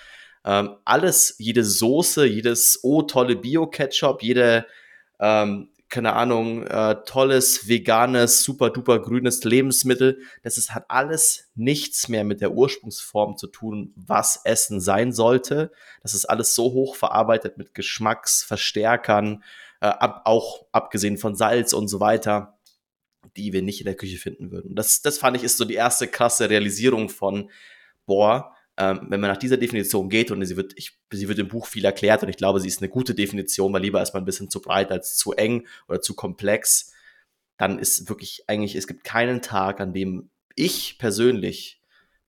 Ähm, 0.45 0.77
alles, 0.85 1.35
jede 1.39 1.65
Soße, 1.65 2.25
jedes 2.25 2.81
oh 2.83 3.03
tolle 3.03 3.37
Bio-Ketchup, 3.37 4.23
jede 4.23 4.65
ähm, 5.19 5.71
keine 5.89 6.15
Ahnung, 6.15 6.67
äh, 6.67 6.97
tolles, 7.07 7.69
veganes, 7.69 8.43
super 8.43 8.71
duper 8.71 8.99
grünes 9.01 9.45
Lebensmittel. 9.45 10.21
Das 10.43 10.59
ist, 10.59 10.75
hat 10.75 10.87
alles 10.89 11.49
nichts 11.55 12.09
mehr 12.09 12.25
mit 12.25 12.41
der 12.41 12.53
Ursprungsform 12.53 13.37
zu 13.37 13.47
tun, 13.47 13.93
was 13.95 14.41
Essen 14.45 14.81
sein 14.81 15.13
sollte. 15.13 15.71
Das 16.03 16.15
ist 16.15 16.27
alles 16.27 16.55
so 16.55 16.73
hoch 16.73 16.97
verarbeitet 16.97 17.57
mit 17.57 17.73
Geschmacksverstärkern, 17.75 19.45
äh, 19.81 19.87
ab, 19.87 20.23
auch 20.25 20.67
abgesehen 20.73 21.19
von 21.19 21.37
Salz 21.37 21.73
und 21.73 21.89
so 21.89 22.01
weiter 22.01 22.56
die 23.37 23.53
wir 23.53 23.63
nicht 23.63 23.81
in 23.81 23.87
der 23.87 23.97
Küche 23.97 24.19
finden 24.19 24.51
würden. 24.51 24.75
Das, 24.75 25.03
das 25.03 25.19
fand 25.19 25.37
ich 25.37 25.43
ist 25.43 25.57
so 25.57 25.65
die 25.65 25.75
erste 25.75 26.09
krasse 26.09 26.49
Realisierung 26.51 27.09
von, 27.09 27.51
boah, 28.07 28.55
ähm, 28.77 29.07
wenn 29.09 29.21
man 29.21 29.31
nach 29.31 29.37
dieser 29.37 29.57
Definition 29.57 30.09
geht 30.09 30.31
und 30.31 30.45
sie 30.45 30.57
wird, 30.57 30.73
ich, 30.77 30.99
sie 31.11 31.29
wird 31.29 31.39
im 31.39 31.49
Buch 31.49 31.67
viel 31.67 31.85
erklärt 31.85 32.23
und 32.23 32.29
ich 32.29 32.37
glaube, 32.37 32.61
sie 32.61 32.69
ist 32.69 32.83
eine 32.83 32.91
gute 32.91 33.15
Definition, 33.15 33.73
weil 33.73 33.83
lieber 33.83 34.03
ist 34.03 34.13
man 34.13 34.23
ein 34.23 34.27
bisschen 34.27 34.51
zu 34.51 34.61
breit 34.61 34.91
als 34.91 35.17
zu 35.17 35.33
eng 35.33 35.67
oder 35.89 36.01
zu 36.01 36.15
komplex, 36.15 36.93
dann 37.57 37.79
ist 37.79 38.09
wirklich 38.09 38.45
eigentlich, 38.49 38.77
es 38.77 38.87
gibt 38.87 39.05
keinen 39.05 39.41
Tag, 39.41 39.81
an 39.81 39.95
dem 39.95 40.31
ich 40.55 40.99
persönlich 40.99 41.81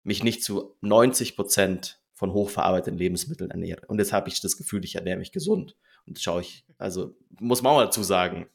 mich 0.03 0.23
nicht 0.23 0.43
zu 0.43 0.77
90 0.81 1.35
Prozent 1.35 1.99
von 2.13 2.31
hochverarbeiteten 2.31 2.97
Lebensmitteln 2.97 3.51
ernähre. 3.51 3.85
Und 3.87 3.99
jetzt 3.99 4.13
habe 4.13 4.29
ich 4.29 4.41
das 4.41 4.57
Gefühl, 4.57 4.83
ich 4.85 4.95
ernähre 4.95 5.19
mich 5.19 5.31
gesund. 5.31 5.75
Und 6.07 6.19
schaue 6.19 6.41
ich, 6.41 6.65
also 6.77 7.15
muss 7.39 7.61
man 7.61 7.73
auch 7.73 7.81
dazu 7.81 8.03
sagen, 8.03 8.47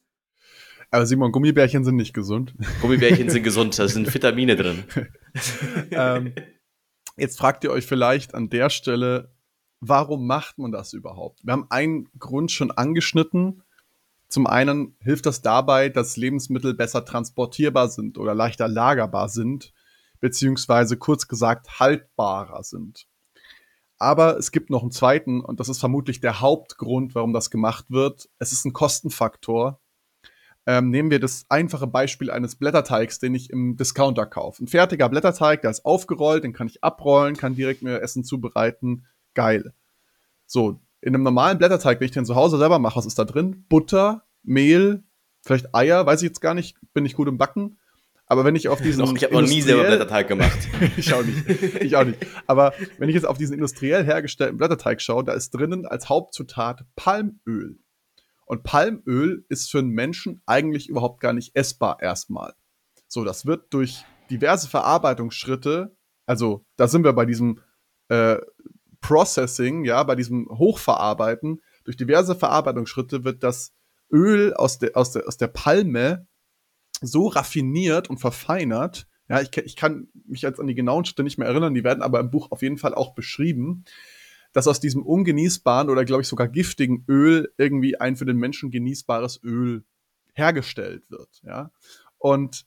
aber 0.93 1.07
Simon, 1.07 1.33
Gummibärchen 1.33 1.85
sind 1.85 1.97
nicht 1.97 2.13
gesund. 2.13 2.55
Gummibärchen 2.83 3.31
sind 3.31 3.43
gesund, 3.43 3.79
da 3.79 3.89
sind 3.89 4.13
Vitamine 4.13 4.57
drin. 4.57 4.85
ähm, 5.91 6.35
jetzt 7.17 7.39
fragt 7.39 7.65
ihr 7.65 7.71
euch 7.71 7.87
vielleicht 7.87 8.35
an 8.35 8.51
der 8.51 8.69
Stelle, 8.69 9.33
warum 9.81 10.27
macht 10.27 10.59
man 10.59 10.71
das 10.71 10.93
überhaupt? 10.93 11.41
Wir 11.45 11.55
haben 11.55 11.67
einen 11.71 12.11
Grund 12.19 12.53
schon 12.53 12.71
angeschnitten. 12.71 13.63
Zum 14.29 14.47
einen 14.47 14.95
hilft 15.01 15.25
das 15.25 15.41
dabei, 15.41 15.89
dass 15.89 16.19
Lebensmittel 16.19 16.75
besser 16.75 17.07
transportierbar 17.07 17.89
sind 17.89 18.19
oder 18.19 18.35
leichter 18.35 18.69
lagerbar 18.69 19.31
sind, 19.31 19.73
beziehungsweise 20.21 20.99
kurz 20.99 21.27
gesagt 21.27 21.81
haltbarer 21.81 22.63
sind. 22.65 23.07
Aber 23.97 24.37
es 24.37 24.53
gibt 24.53 24.69
noch 24.69 24.83
einen 24.83 24.91
zweiten, 24.91 25.41
und 25.41 25.59
das 25.59 25.71
ist 25.71 25.81
vermutlich 25.81 26.21
der 26.21 26.41
Hauptgrund, 26.41 27.15
warum 27.15 27.33
das 27.33 27.51
gemacht 27.51 27.87
wird. 27.89 28.29
Es 28.39 28.53
ist 28.53 28.67
ein 28.67 28.75
Kostenfaktor, 28.75 29.81
ähm, 30.67 30.91
nehmen 30.91 31.11
wir 31.11 31.19
das 31.19 31.45
einfache 31.49 31.87
Beispiel 31.87 32.31
eines 32.31 32.57
Blätterteigs, 32.57 33.19
den 33.19 33.35
ich 33.35 33.51
im 33.51 33.77
Discounter 33.77 34.27
kaufe. 34.27 34.63
Ein 34.63 34.69
fertiger 34.69 35.09
Blätterteig, 35.09 35.63
der 35.63 35.71
ist 35.71 35.85
aufgerollt, 35.85 36.45
den 36.45 36.53
kann 36.53 36.69
ich 36.69 36.85
abrollen, 36.85 37.37
kann 37.37 37.55
direkt 37.55 37.83
mir 37.83 38.01
Essen 38.01 38.25
zubereiten. 38.25 39.07
Geil. 39.35 39.73
So, 40.47 40.81
in 41.01 41.15
einem 41.15 41.25
normalen 41.25 41.59
Blätterteig, 41.59 41.99
wenn 41.99 42.07
ich 42.07 42.13
den 42.13 42.25
zu 42.25 42.37
Hause 42.37 42.59
selber 42.59 42.79
mache, 42.79 42.97
was 42.97 43.07
ist 43.07 43.19
da 43.19 43.25
drin? 43.25 43.65
Butter, 43.69 44.25
Mehl, 44.45 45.03
vielleicht 45.45 45.75
Eier, 45.75 46.07
weiß 46.07 46.23
ich 46.23 46.29
jetzt 46.29 46.41
gar 46.41 46.55
nicht, 46.55 46.77
bin 46.95 47.05
ich 47.05 47.15
gut 47.15 47.29
im 47.29 47.39
Backen. 47.39 47.79
Aber 48.27 48.45
wenn 48.45 48.55
ich 48.55 48.69
auf 48.69 48.81
diesen. 48.81 49.05
Doch, 49.05 49.15
ich 49.15 49.25
habe 49.25 49.35
noch 49.35 49.43
nie 49.43 49.61
selber 49.61 49.85
Blätterteig 49.85 50.29
gemacht. 50.29 50.69
ich 50.97 51.13
auch 51.13 51.25
nicht. 51.25 51.49
Ich 51.83 51.97
auch 51.97 52.05
nicht. 52.05 52.19
Aber 52.47 52.73
wenn 52.99 53.09
ich 53.09 53.15
jetzt 53.15 53.27
auf 53.27 53.37
diesen 53.37 53.55
industriell 53.55 54.05
hergestellten 54.05 54.57
Blätterteig 54.57 55.03
schaue, 55.03 55.25
da 55.25 55.33
ist 55.33 55.51
drinnen 55.51 55.87
als 55.87 56.09
Hauptzutat 56.09 56.85
Palmöl. 56.95 57.79
Und 58.53 58.65
Palmöl 58.65 59.47
ist 59.49 59.71
für 59.71 59.79
einen 59.79 59.93
Menschen 59.93 60.43
eigentlich 60.45 60.91
überhaupt 60.91 61.21
gar 61.21 61.33
nicht 61.33 61.57
essbar 61.57 62.03
erstmal. 62.03 62.53
So, 63.09 63.25
das 63.25 63.47
wird 63.47 63.73
durch 63.73 64.05
diverse 64.29 64.69
Verarbeitungsschritte, 64.69 65.97
also 66.27 66.63
da 66.77 66.87
sind 66.87 67.03
wir 67.03 67.15
bei 67.15 67.25
diesem 67.25 67.61
äh, 68.09 68.37
Processing, 69.01 69.87
ja, 69.87 70.03
bei 70.03 70.17
diesem 70.17 70.51
Hochverarbeiten, 70.51 71.63
durch 71.85 71.97
diverse 71.97 72.35
Verarbeitungsschritte 72.35 73.25
wird 73.25 73.43
das 73.43 73.73
Öl 74.13 74.53
aus 74.53 74.79
der, 74.79 74.99
aus 74.99 75.13
der, 75.13 75.27
aus 75.27 75.39
der 75.39 75.49
Palme 75.49 76.27
so 77.01 77.29
raffiniert 77.29 78.11
und 78.11 78.19
verfeinert. 78.19 79.07
Ja, 79.31 79.41
ich, 79.41 79.57
ich 79.57 79.77
kann 79.77 80.09
mich 80.27 80.43
jetzt 80.43 80.61
an 80.61 80.67
die 80.67 80.75
genauen 80.75 81.07
Schritte 81.07 81.23
nicht 81.23 81.39
mehr 81.39 81.49
erinnern, 81.49 81.73
die 81.73 81.85
werden 81.85 82.03
aber 82.03 82.21
im 82.21 82.31
Buch 82.31 82.51
auf 82.51 82.61
jeden 82.61 82.77
Fall 82.77 82.95
auch 82.95 83.15
beschrieben, 83.15 83.87
dass 84.53 84.69
aus 84.69 84.81
diesem 84.81 85.03
ungenießbaren 85.03 85.89
oder 85.89 86.05
glaube 86.05 86.23
ich 86.23 86.29
sogar 86.29 86.49
giftigen 86.49 87.05
Öl 87.09 87.53
irgendwie 87.57 87.99
ein 87.99 88.17
für 88.17 88.27
den 88.27 88.37
Menschen 88.37 88.71
genießbares 88.71 89.43
Öl 89.43 89.85
hergestellt 90.35 91.05
wird. 91.11 91.41
Ja, 91.43 91.71
und 92.19 92.67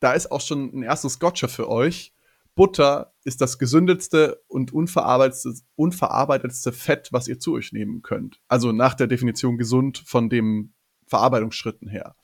da 0.00 0.12
ist 0.12 0.30
auch 0.30 0.40
schon 0.40 0.70
ein 0.74 0.82
erstes 0.82 1.18
Gotcha 1.18 1.48
für 1.48 1.68
euch. 1.68 2.12
Butter 2.54 3.14
ist 3.22 3.40
das 3.40 3.58
gesündetste 3.58 4.42
und 4.48 4.72
unverarbeitetste, 4.72 5.54
unverarbeitetste 5.76 6.72
Fett, 6.72 7.12
was 7.12 7.28
ihr 7.28 7.38
zu 7.38 7.54
euch 7.54 7.72
nehmen 7.72 8.02
könnt. 8.02 8.40
Also 8.48 8.72
nach 8.72 8.94
der 8.94 9.06
Definition 9.06 9.58
gesund 9.58 10.02
von 10.04 10.28
dem 10.28 10.72
Verarbeitungsschritten 11.06 11.88
her. 11.88 12.16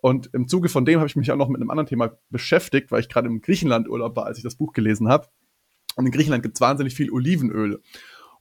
Und 0.00 0.30
im 0.32 0.46
Zuge 0.46 0.68
von 0.68 0.84
dem 0.84 0.98
habe 0.98 1.08
ich 1.08 1.16
mich 1.16 1.32
auch 1.32 1.36
noch 1.36 1.48
mit 1.48 1.60
einem 1.60 1.70
anderen 1.70 1.86
Thema 1.86 2.18
beschäftigt, 2.30 2.90
weil 2.90 3.00
ich 3.00 3.08
gerade 3.08 3.28
im 3.28 3.40
Griechenland 3.40 3.88
Urlaub 3.88 4.14
war, 4.16 4.26
als 4.26 4.38
ich 4.38 4.44
das 4.44 4.56
Buch 4.56 4.72
gelesen 4.72 5.08
habe. 5.08 5.28
Und 5.96 6.06
in 6.06 6.12
Griechenland 6.12 6.42
gibt 6.42 6.56
es 6.56 6.60
wahnsinnig 6.60 6.94
viel 6.94 7.10
Olivenöl. 7.10 7.82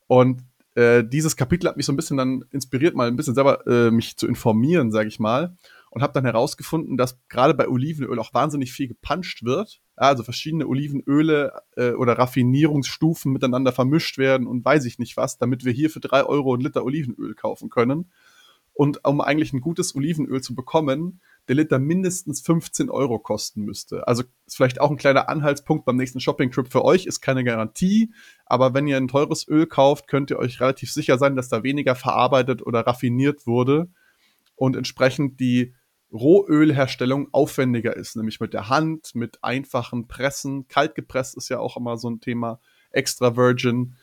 Und 0.08 0.44
äh, 0.76 1.04
dieses 1.04 1.36
Kapitel 1.36 1.68
hat 1.68 1.78
mich 1.78 1.86
so 1.86 1.92
ein 1.92 1.96
bisschen 1.96 2.18
dann 2.18 2.46
inspiriert, 2.52 2.96
mal 2.96 3.08
ein 3.08 3.16
bisschen 3.16 3.36
selber 3.36 3.66
äh, 3.68 3.92
mich 3.92 4.18
zu 4.18 4.28
informieren, 4.28 4.92
sage 4.92 5.08
ich 5.08 5.20
mal. 5.20 5.58
Und 5.90 6.04
habe 6.04 6.14
dann 6.14 6.26
herausgefunden, 6.26 6.98
dass 6.98 7.20
gerade 7.30 7.54
bei 7.54 7.68
Olivenöl 7.68 8.20
auch 8.20 8.34
wahnsinnig 8.34 8.72
viel 8.72 8.88
gepanscht 8.88 9.44
wird. 9.44 9.82
Also 9.96 10.22
verschiedene 10.22 10.68
Olivenöle 10.68 11.54
äh, 11.76 11.92
oder 11.92 12.20
Raffinierungsstufen 12.20 13.32
miteinander 13.34 13.72
vermischt 13.72 14.20
werden 14.20 14.46
und 14.46 14.64
weiß 14.64 14.86
ich 14.86 15.00
nicht 15.00 15.18
was, 15.18 15.40
damit 15.40 15.66
wir 15.66 15.74
hier 15.74 15.90
für 15.90 16.00
drei 16.00 16.24
Euro 16.24 16.54
ein 16.54 16.62
Liter 16.62 16.84
Olivenöl 16.84 17.34
kaufen 17.34 17.70
können. 17.70 18.12
Und 18.78 19.04
um 19.08 19.22
eigentlich 19.22 19.54
ein 19.54 19.62
gutes 19.62 19.96
Olivenöl 19.96 20.42
zu 20.42 20.54
bekommen, 20.54 21.20
der 21.48 21.56
Liter 21.56 21.80
mindestens 21.80 22.42
15 22.42 22.92
Euro 22.92 23.18
kosten 23.18 23.64
müsste. 23.64 24.08
Also 24.08 24.24
ist 24.46 24.56
vielleicht 24.56 24.80
auch 24.80 24.92
ein 24.92 24.98
kleiner 24.98 25.30
Anhaltspunkt 25.30 25.84
beim 25.84 25.96
nächsten 25.96 26.20
Shopping-Trip 26.20 26.72
für 26.72 26.86
euch, 26.86 27.08
ist 27.08 27.22
keine 27.22 27.44
Garantie, 27.44 28.14
aber 28.46 28.76
wenn 28.76 28.86
ihr 28.86 28.98
ein 28.98 29.08
teures 29.08 29.48
Öl 29.48 29.66
kauft, 29.66 30.08
könnt 30.08 30.30
ihr 30.30 30.38
euch 30.38 30.62
relativ 30.62 30.92
sicher 30.92 31.18
sein, 31.18 31.36
dass 31.36 31.50
da 31.50 31.64
weniger 31.64 31.96
verarbeitet 31.96 32.62
oder 32.64 32.82
raffiniert 32.82 33.48
wurde 33.48 33.90
und 34.56 34.76
entsprechend 34.76 35.40
die 35.40 35.74
Rohölherstellung 36.14 37.30
aufwendiger 37.32 37.96
ist, 37.96 38.16
nämlich 38.16 38.40
mit 38.40 38.54
der 38.54 38.70
Hand, 38.70 39.16
mit 39.16 39.44
einfachen 39.44 40.08
Pressen. 40.08 40.68
Kalt 40.68 40.94
gepresst 40.94 41.36
ist 41.36 41.50
ja 41.50 41.58
auch 41.58 41.78
immer 41.78 41.98
so 41.98 42.12
ein 42.12 42.20
Thema, 42.20 42.60
extra 42.92 43.36
virgin. 43.36 43.96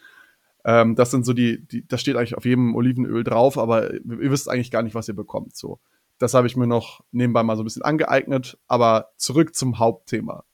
Ähm, 0.64 0.94
das 0.94 1.10
sind 1.10 1.26
so 1.26 1.32
die, 1.32 1.66
die, 1.66 1.86
das 1.86 2.00
steht 2.00 2.16
eigentlich 2.16 2.36
auf 2.36 2.44
jedem 2.44 2.74
Olivenöl 2.74 3.22
drauf, 3.22 3.58
aber 3.58 3.92
ihr 3.92 4.30
wisst 4.30 4.48
eigentlich 4.48 4.70
gar 4.70 4.82
nicht, 4.82 4.94
was 4.94 5.08
ihr 5.08 5.14
bekommt. 5.14 5.56
So, 5.56 5.78
das 6.18 6.34
habe 6.34 6.46
ich 6.46 6.56
mir 6.56 6.66
noch 6.66 7.02
nebenbei 7.12 7.42
mal 7.42 7.56
so 7.56 7.62
ein 7.62 7.66
bisschen 7.66 7.82
angeeignet, 7.82 8.58
aber 8.66 9.12
zurück 9.16 9.54
zum 9.54 9.78
Hauptthema. 9.78 10.44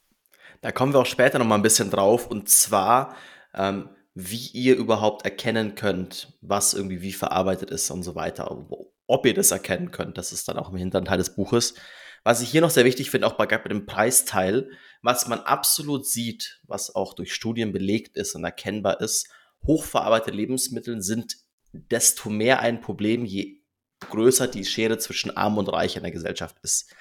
Da 0.62 0.72
kommen 0.72 0.92
wir 0.92 1.00
auch 1.00 1.06
später 1.06 1.38
noch 1.38 1.46
mal 1.46 1.54
ein 1.54 1.62
bisschen 1.62 1.90
drauf 1.90 2.26
und 2.26 2.48
zwar, 2.48 3.14
ähm, 3.54 3.88
wie 4.14 4.48
ihr 4.52 4.76
überhaupt 4.76 5.24
erkennen 5.24 5.76
könnt, 5.76 6.36
was 6.40 6.74
irgendwie 6.74 7.00
wie 7.02 7.12
verarbeitet 7.12 7.70
ist 7.70 7.90
und 7.90 8.02
so 8.02 8.14
weiter. 8.14 8.66
Ob 9.06 9.26
ihr 9.26 9.34
das 9.34 9.52
erkennen 9.52 9.92
könnt, 9.92 10.18
das 10.18 10.32
ist 10.32 10.48
dann 10.48 10.58
auch 10.58 10.70
im 10.70 10.76
hinteren 10.76 11.04
Teil 11.04 11.18
des 11.18 11.34
Buches. 11.34 11.74
Was 12.22 12.42
ich 12.42 12.50
hier 12.50 12.60
noch 12.60 12.70
sehr 12.70 12.84
wichtig 12.84 13.10
finde, 13.10 13.26
auch 13.26 13.34
bei, 13.34 13.46
bei 13.46 13.68
dem 13.68 13.86
Preisteil, 13.86 14.68
was 15.00 15.26
man 15.26 15.40
absolut 15.40 16.06
sieht, 16.06 16.60
was 16.66 16.94
auch 16.94 17.14
durch 17.14 17.32
Studien 17.32 17.72
belegt 17.72 18.16
ist 18.16 18.34
und 18.34 18.44
erkennbar 18.44 19.00
ist, 19.00 19.30
hochverarbeitete 19.66 20.36
Lebensmittel 20.36 21.02
sind 21.02 21.38
desto 21.72 22.30
mehr 22.30 22.60
ein 22.60 22.80
Problem, 22.80 23.24
je 23.24 23.60
größer 24.00 24.48
die 24.48 24.64
Schere 24.64 24.98
zwischen 24.98 25.36
Arm 25.36 25.58
und 25.58 25.68
Reich 25.68 25.96
in 25.96 26.02
der 26.02 26.12
Gesellschaft 26.12 26.56
ist. 26.62 26.94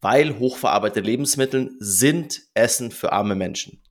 Weil 0.00 0.38
hochverarbeitete 0.38 1.00
Lebensmittel 1.00 1.74
sind 1.78 2.42
Essen 2.54 2.90
für 2.90 3.12
arme 3.12 3.34
Menschen. 3.34 3.82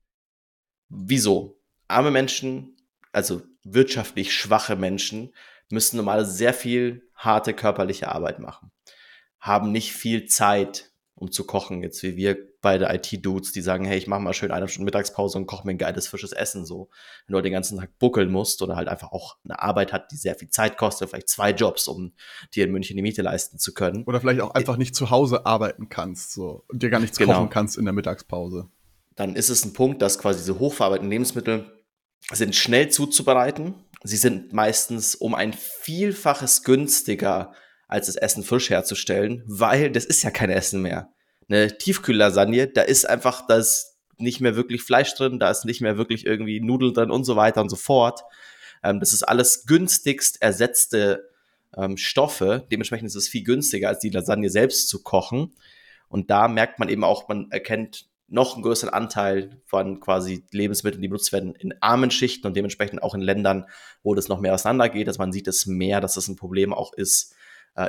Wieso? 0.89 1.61
Arme 1.87 2.11
Menschen, 2.11 2.77
also 3.11 3.41
wirtschaftlich 3.63 4.33
schwache 4.33 4.75
Menschen, 4.75 5.33
müssen 5.69 5.97
normalerweise 5.97 6.33
sehr 6.33 6.53
viel 6.53 7.09
harte 7.15 7.53
körperliche 7.53 8.09
Arbeit 8.09 8.39
machen, 8.39 8.71
haben 9.39 9.71
nicht 9.71 9.93
viel 9.93 10.25
Zeit, 10.25 10.90
um 11.21 11.31
zu 11.31 11.45
kochen. 11.45 11.83
Jetzt 11.83 12.01
wie 12.01 12.17
wir 12.17 12.35
beide 12.61 12.91
IT-Dudes, 12.91 13.51
die 13.51 13.61
sagen, 13.61 13.85
hey, 13.85 13.97
ich 13.97 14.07
mache 14.07 14.21
mal 14.21 14.33
schön 14.33 14.49
eine 14.49 14.67
Stunde 14.67 14.85
Mittagspause 14.85 15.37
und 15.37 15.45
koche 15.45 15.67
mir 15.67 15.73
ein 15.73 15.77
geiles 15.77 16.07
frisches 16.07 16.31
Essen 16.31 16.65
so. 16.65 16.89
Wenn 17.25 17.33
du 17.33 17.35
halt 17.35 17.45
den 17.45 17.53
ganzen 17.53 17.77
Tag 17.77 17.97
buckeln 17.99 18.31
musst 18.31 18.63
oder 18.63 18.75
halt 18.75 18.87
einfach 18.87 19.11
auch 19.11 19.37
eine 19.43 19.61
Arbeit 19.61 19.93
hat, 19.93 20.11
die 20.11 20.17
sehr 20.17 20.33
viel 20.33 20.49
Zeit 20.49 20.77
kostet, 20.77 21.09
vielleicht 21.09 21.29
zwei 21.29 21.51
Jobs, 21.51 21.87
um 21.87 22.13
dir 22.55 22.65
in 22.65 22.71
München 22.71 22.97
die 22.97 23.03
Miete 23.03 23.21
leisten 23.21 23.59
zu 23.59 23.73
können. 23.73 24.03
Oder 24.05 24.19
vielleicht 24.19 24.41
auch 24.41 24.55
einfach 24.55 24.77
nicht 24.77 24.95
zu 24.95 25.11
Hause 25.11 25.45
arbeiten 25.45 25.89
kannst 25.89 26.33
so 26.33 26.65
und 26.67 26.81
dir 26.81 26.89
gar 26.89 26.99
nichts 26.99 27.19
genau. 27.19 27.35
kochen 27.35 27.49
kannst 27.51 27.77
in 27.77 27.85
der 27.85 27.93
Mittagspause. 27.93 28.69
Dann 29.15 29.35
ist 29.35 29.49
es 29.49 29.63
ein 29.63 29.73
Punkt, 29.73 30.01
dass 30.01 30.17
quasi 30.17 30.39
diese 30.39 30.57
hochverarbeiteten 30.57 31.11
Lebensmittel 31.11 31.71
sind 32.31 32.55
schnell 32.55 32.89
zuzubereiten. 32.89 33.75
Sie 34.03 34.17
sind 34.17 34.53
meistens 34.53 35.13
um 35.13 35.35
ein 35.35 35.53
Vielfaches 35.53 36.63
günstiger 36.63 37.53
als 37.91 38.07
das 38.07 38.15
Essen 38.15 38.43
frisch 38.43 38.69
herzustellen, 38.69 39.43
weil 39.45 39.91
das 39.91 40.05
ist 40.05 40.23
ja 40.23 40.31
kein 40.31 40.49
Essen 40.49 40.81
mehr. 40.81 41.09
Eine 41.49 41.77
Tiefkühllasagne, 41.77 42.67
da 42.67 42.81
ist 42.83 43.07
einfach, 43.07 43.45
da 43.45 43.57
ist 43.57 43.97
nicht 44.17 44.39
mehr 44.39 44.55
wirklich 44.55 44.81
Fleisch 44.81 45.13
drin, 45.13 45.39
da 45.39 45.51
ist 45.51 45.65
nicht 45.65 45.81
mehr 45.81 45.97
wirklich 45.97 46.25
irgendwie 46.25 46.61
Nudeln 46.61 46.93
drin 46.93 47.11
und 47.11 47.25
so 47.25 47.35
weiter 47.35 47.61
und 47.61 47.67
so 47.67 47.75
fort. 47.75 48.21
Ähm, 48.81 49.01
das 49.01 49.11
ist 49.11 49.23
alles 49.23 49.65
günstigst 49.65 50.41
ersetzte 50.41 51.29
ähm, 51.75 51.97
Stoffe. 51.97 52.65
Dementsprechend 52.71 53.07
ist 53.07 53.15
es 53.15 53.27
viel 53.27 53.43
günstiger, 53.43 53.89
als 53.89 53.99
die 53.99 54.09
Lasagne 54.09 54.49
selbst 54.49 54.87
zu 54.87 55.03
kochen. 55.03 55.53
Und 56.07 56.29
da 56.29 56.47
merkt 56.47 56.79
man 56.79 56.87
eben 56.87 57.03
auch, 57.03 57.27
man 57.27 57.51
erkennt 57.51 58.05
noch 58.29 58.53
einen 58.53 58.63
größeren 58.63 58.93
Anteil 58.93 59.61
von 59.65 59.99
quasi 59.99 60.45
Lebensmitteln, 60.51 61.01
die 61.01 61.09
benutzt 61.09 61.33
werden 61.33 61.55
in 61.55 61.73
armen 61.81 62.11
Schichten 62.11 62.47
und 62.47 62.55
dementsprechend 62.55 63.03
auch 63.03 63.15
in 63.15 63.21
Ländern, 63.21 63.65
wo 64.01 64.15
das 64.15 64.29
noch 64.29 64.39
mehr 64.39 64.53
auseinandergeht, 64.53 65.09
dass 65.09 65.17
man 65.17 65.33
sieht 65.33 65.49
es 65.49 65.65
mehr, 65.65 65.99
dass 65.99 66.13
das 66.13 66.29
ein 66.29 66.37
Problem 66.37 66.73
auch 66.73 66.93
ist, 66.93 67.35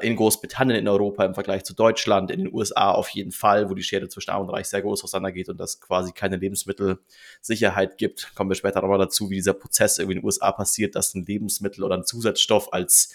in 0.00 0.14
Großbritannien, 0.14 0.78
in 0.78 0.86
Europa 0.86 1.24
im 1.24 1.34
Vergleich 1.34 1.64
zu 1.64 1.74
Deutschland, 1.74 2.30
in 2.30 2.44
den 2.44 2.54
USA 2.54 2.92
auf 2.92 3.08
jeden 3.08 3.32
Fall, 3.32 3.68
wo 3.68 3.74
die 3.74 3.82
Schere 3.82 4.08
zwischen 4.08 4.30
Arm 4.30 4.42
und 4.42 4.50
Reich 4.50 4.66
sehr 4.66 4.80
groß 4.80 5.02
auseinandergeht 5.02 5.48
und 5.48 5.58
das 5.58 5.80
quasi 5.80 6.12
keine 6.12 6.36
Lebensmittelsicherheit 6.36 7.98
gibt. 7.98 8.32
Kommen 8.36 8.48
wir 8.48 8.54
später 8.54 8.80
nochmal 8.80 8.98
dazu, 8.98 9.28
wie 9.28 9.34
dieser 9.34 9.54
Prozess 9.54 9.98
irgendwie 9.98 10.14
in 10.14 10.20
den 10.20 10.26
USA 10.26 10.52
passiert, 10.52 10.94
dass 10.94 11.14
ein 11.14 11.24
Lebensmittel 11.26 11.82
oder 11.82 11.96
ein 11.96 12.04
Zusatzstoff 12.04 12.72
als 12.72 13.12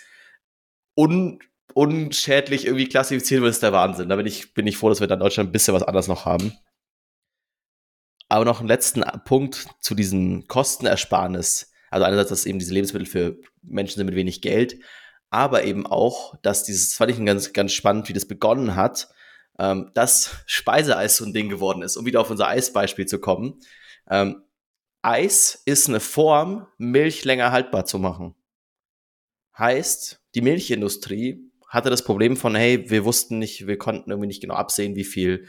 un 0.97 1.39
unschädlich 1.73 2.65
irgendwie 2.65 2.89
klassifiziert 2.89 3.41
wird, 3.41 3.51
ist 3.51 3.63
der 3.63 3.73
Wahnsinn. 3.73 4.09
Da 4.09 4.15
bin 4.15 4.25
ich, 4.25 4.53
bin 4.53 4.67
ich 4.67 4.77
froh, 4.77 4.89
dass 4.89 4.99
wir 4.99 5.07
da 5.07 5.13
in 5.13 5.19
Deutschland 5.19 5.49
ein 5.49 5.51
bisschen 5.51 5.73
was 5.73 5.83
anderes 5.83 6.07
noch 6.07 6.25
haben. 6.25 6.53
Aber 8.29 8.45
noch 8.45 8.59
einen 8.59 8.67
letzten 8.67 9.03
Punkt 9.25 9.67
zu 9.79 9.95
diesen 9.95 10.47
Kostenersparnis. 10.47 11.71
Also 11.91 12.05
einerseits, 12.05 12.29
dass 12.29 12.45
eben 12.45 12.59
diese 12.59 12.73
Lebensmittel 12.73 13.07
für 13.07 13.37
Menschen 13.61 13.97
sind 13.97 14.07
mit 14.07 14.15
wenig 14.15 14.41
Geld, 14.41 14.79
aber 15.29 15.63
eben 15.63 15.85
auch, 15.85 16.35
dass 16.41 16.63
dieses, 16.63 16.89
das 16.89 16.97
fand 16.97 17.11
ich 17.11 17.25
ganz, 17.25 17.53
ganz 17.53 17.73
spannend, 17.73 18.09
wie 18.09 18.13
das 18.13 18.27
begonnen 18.27 18.75
hat, 18.75 19.09
ähm, 19.59 19.91
dass 19.93 20.37
Speiseeis 20.45 21.17
so 21.17 21.25
ein 21.25 21.33
Ding 21.33 21.49
geworden 21.49 21.81
ist, 21.81 21.97
um 21.97 22.05
wieder 22.05 22.21
auf 22.21 22.29
unser 22.29 22.47
Eisbeispiel 22.47 23.05
zu 23.05 23.19
kommen. 23.19 23.59
Ähm, 24.09 24.43
Eis 25.01 25.61
ist 25.65 25.87
eine 25.87 25.99
Form, 25.99 26.67
Milch 26.77 27.23
länger 27.25 27.51
haltbar 27.51 27.85
zu 27.85 27.99
machen. 27.99 28.35
Heißt, 29.57 30.21
die 30.35 30.41
Milchindustrie 30.41 31.51
hatte 31.67 31.89
das 31.89 32.03
Problem 32.03 32.37
von, 32.37 32.55
hey, 32.55 32.89
wir 32.89 33.05
wussten 33.05 33.39
nicht, 33.39 33.67
wir 33.67 33.77
konnten 33.77 34.09
irgendwie 34.09 34.27
nicht 34.27 34.41
genau 34.41 34.55
absehen, 34.55 34.95
wie 34.95 35.03
viel 35.03 35.47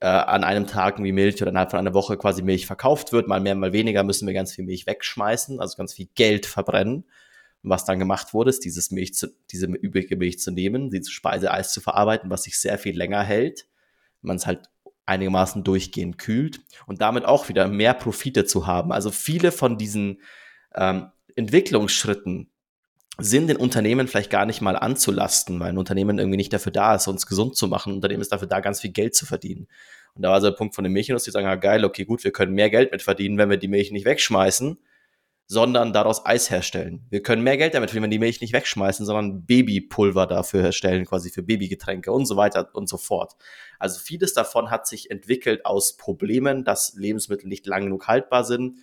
äh, 0.00 0.06
an 0.06 0.44
einem 0.44 0.66
Tag 0.66 1.02
wie 1.02 1.12
Milch 1.12 1.40
oder 1.42 1.50
innerhalb 1.50 1.70
von 1.70 1.78
einer 1.78 1.94
Woche 1.94 2.16
quasi 2.16 2.42
Milch 2.42 2.66
verkauft 2.66 3.12
wird. 3.12 3.28
Mal 3.28 3.40
mehr, 3.40 3.54
mal 3.54 3.72
weniger 3.72 4.02
müssen 4.02 4.26
wir 4.26 4.34
ganz 4.34 4.54
viel 4.54 4.64
Milch 4.64 4.86
wegschmeißen, 4.86 5.60
also 5.60 5.76
ganz 5.76 5.94
viel 5.94 6.08
Geld 6.14 6.46
verbrennen. 6.46 7.04
Was 7.62 7.84
dann 7.84 7.98
gemacht 7.98 8.32
wurde, 8.32 8.50
ist 8.50 8.64
dieses 8.64 8.90
Milch 8.90 9.14
zu, 9.14 9.28
diese 9.50 9.66
übrige 9.66 10.16
Milch 10.16 10.38
zu 10.38 10.50
nehmen, 10.50 10.90
sie 10.90 11.02
zu 11.02 11.12
Speiseeis 11.12 11.72
zu 11.72 11.80
verarbeiten, 11.80 12.30
was 12.30 12.44
sich 12.44 12.58
sehr 12.58 12.78
viel 12.78 12.96
länger 12.96 13.22
hält. 13.22 13.66
Man 14.22 14.36
es 14.36 14.46
halt 14.46 14.68
einigermaßen 15.06 15.64
durchgehend 15.64 16.18
kühlt 16.18 16.60
und 16.86 17.00
damit 17.00 17.24
auch 17.24 17.48
wieder 17.48 17.68
mehr 17.68 17.94
Profite 17.94 18.44
zu 18.44 18.66
haben. 18.66 18.92
Also 18.92 19.10
viele 19.10 19.52
von 19.52 19.76
diesen 19.76 20.20
ähm, 20.74 21.10
Entwicklungsschritten 21.36 22.50
sind 23.18 23.48
den 23.48 23.56
Unternehmen 23.56 24.08
vielleicht 24.08 24.30
gar 24.30 24.46
nicht 24.46 24.60
mal 24.60 24.76
anzulasten, 24.76 25.60
weil 25.60 25.70
ein 25.70 25.78
Unternehmen 25.78 26.18
irgendwie 26.18 26.36
nicht 26.36 26.52
dafür 26.52 26.72
da 26.72 26.94
ist, 26.94 27.08
uns 27.08 27.26
gesund 27.26 27.56
zu 27.56 27.68
machen. 27.68 27.92
Ein 27.92 27.96
Unternehmen 27.96 28.22
ist 28.22 28.32
dafür 28.32 28.48
da, 28.48 28.60
ganz 28.60 28.80
viel 28.80 28.92
Geld 28.92 29.14
zu 29.14 29.26
verdienen. 29.26 29.66
Und 30.14 30.20
Und 30.20 30.22
da 30.22 30.30
war 30.30 30.40
so 30.40 30.48
der 30.48 30.56
Punkt 30.56 30.74
von 30.74 30.84
den 30.84 30.92
Milchindustrie, 30.92 31.30
die 31.30 31.32
sagen, 31.32 31.46
ja 31.46 31.56
geil, 31.56 31.84
okay, 31.84 32.04
gut, 32.04 32.24
wir 32.24 32.32
können 32.32 32.54
mehr 32.54 32.70
Geld 32.70 32.92
mit 32.92 33.02
verdienen, 33.02 33.36
wenn 33.36 33.50
wir 33.50 33.56
die 33.56 33.68
Milch 33.68 33.90
nicht 33.90 34.06
wegschmeißen, 34.06 34.78
sondern 35.50 35.92
daraus 35.92 36.24
Eis 36.24 36.48
herstellen. 36.48 37.04
Wir 37.10 37.24
können 37.24 37.42
mehr 37.42 37.56
Geld 37.56 37.74
damit 37.74 37.90
verdienen, 37.90 38.04
wenn 38.04 38.12
die 38.12 38.20
Milch 38.20 38.40
nicht 38.40 38.52
wegschmeißen, 38.52 39.04
sondern 39.04 39.46
Babypulver 39.46 40.28
dafür 40.28 40.62
herstellen, 40.62 41.04
quasi 41.06 41.28
für 41.28 41.42
Babygetränke 41.42 42.12
und 42.12 42.26
so 42.26 42.36
weiter 42.36 42.70
und 42.72 42.88
so 42.88 42.96
fort. 42.96 43.34
Also 43.80 43.98
vieles 43.98 44.32
davon 44.32 44.70
hat 44.70 44.86
sich 44.86 45.10
entwickelt 45.10 45.66
aus 45.66 45.96
Problemen, 45.96 46.62
dass 46.62 46.94
Lebensmittel 46.94 47.48
nicht 47.48 47.66
lang 47.66 47.86
genug 47.86 48.06
haltbar 48.06 48.44
sind, 48.44 48.78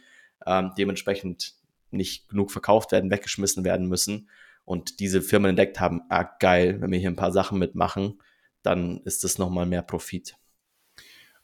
ähm, 0.45 0.73
dementsprechend 0.77 1.53
nicht 1.89 2.27
genug 2.27 2.51
verkauft 2.51 2.91
werden, 2.91 3.11
weggeschmissen 3.11 3.63
werden 3.63 3.87
müssen. 3.87 4.29
Und 4.65 4.99
diese 4.99 5.21
Firmen 5.21 5.51
entdeckt 5.51 5.79
haben, 5.79 6.01
ah 6.09 6.23
geil, 6.23 6.81
wenn 6.81 6.91
wir 6.91 6.99
hier 6.99 7.11
ein 7.11 7.15
paar 7.15 7.31
Sachen 7.31 7.59
mitmachen, 7.59 8.21
dann 8.61 8.99
ist 9.05 9.23
das 9.23 9.37
nochmal 9.37 9.67
mehr 9.67 9.83
Profit. 9.83 10.35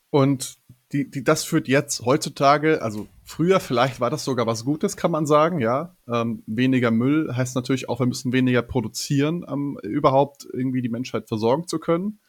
Und 0.10 0.58
die, 0.94 1.10
die, 1.10 1.24
das 1.24 1.44
führt 1.44 1.68
jetzt 1.68 2.06
heutzutage, 2.06 2.82
also 2.82 3.08
früher 3.24 3.60
vielleicht 3.60 4.00
war 4.00 4.12
das 4.12 4.24
sogar 4.24 4.46
was 4.46 4.64
Gutes, 4.64 4.96
kann 4.96 5.12
man 5.12 5.26
sagen, 5.26 5.60
ja. 5.60 5.96
Ähm, 6.08 6.44
weniger 6.46 6.92
Müll 6.92 7.36
heißt 7.36 7.56
natürlich 7.56 7.90
auch, 7.90 8.00
wir 8.00 8.06
müssen 8.06 8.32
weniger 8.32 8.62
produzieren, 8.62 9.44
um 9.44 9.80
überhaupt 9.80 10.48
irgendwie 10.54 10.82
die 10.82 10.90
Menschheit 10.90 11.28
versorgen 11.28 11.68
zu 11.68 11.80
können. 11.80 12.20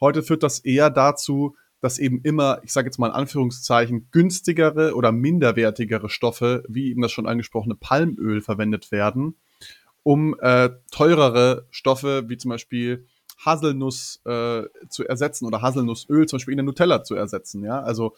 Heute 0.00 0.22
führt 0.22 0.42
das 0.42 0.58
eher 0.58 0.90
dazu, 0.90 1.56
dass 1.80 1.98
eben 1.98 2.20
immer, 2.22 2.60
ich 2.62 2.72
sage 2.72 2.86
jetzt 2.86 2.98
mal 2.98 3.08
in 3.08 3.14
Anführungszeichen, 3.14 4.08
günstigere 4.10 4.94
oder 4.94 5.10
minderwertigere 5.10 6.10
Stoffe, 6.10 6.64
wie 6.68 6.90
eben 6.90 7.00
das 7.00 7.12
schon 7.12 7.26
angesprochene 7.26 7.74
Palmöl, 7.74 8.42
verwendet 8.42 8.92
werden, 8.92 9.36
um 10.02 10.36
äh, 10.40 10.70
teurere 10.90 11.66
Stoffe 11.70 12.28
wie 12.28 12.36
zum 12.36 12.50
Beispiel 12.50 13.06
Haselnuss 13.44 14.20
äh, 14.24 14.62
zu 14.88 15.06
ersetzen 15.06 15.46
oder 15.46 15.62
Haselnussöl 15.62 16.26
zum 16.26 16.38
Beispiel 16.38 16.52
in 16.52 16.58
der 16.58 16.64
Nutella 16.64 17.04
zu 17.04 17.14
ersetzen. 17.14 17.62
Ja, 17.64 17.80
also 17.82 18.14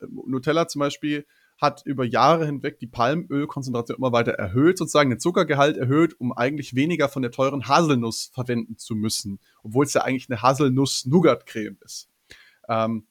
äh, 0.00 0.06
Nutella 0.26 0.68
zum 0.68 0.80
Beispiel 0.80 1.26
hat 1.58 1.82
über 1.84 2.04
Jahre 2.04 2.46
hinweg 2.46 2.80
die 2.80 2.88
Palmölkonzentration 2.88 3.96
immer 3.96 4.12
weiter 4.12 4.32
erhöht, 4.32 4.78
sozusagen 4.78 5.10
den 5.10 5.20
Zuckergehalt 5.20 5.76
erhöht, 5.76 6.18
um 6.18 6.32
eigentlich 6.32 6.74
weniger 6.74 7.08
von 7.08 7.22
der 7.22 7.30
teuren 7.30 7.68
Haselnuss 7.68 8.30
verwenden 8.34 8.78
zu 8.78 8.96
müssen, 8.96 9.38
obwohl 9.62 9.84
es 9.84 9.94
ja 9.94 10.02
eigentlich 10.02 10.28
eine 10.28 10.42
Haselnuss-Nougat-Creme 10.42 11.76
ist. 11.84 12.08
Ähm, 12.68 13.06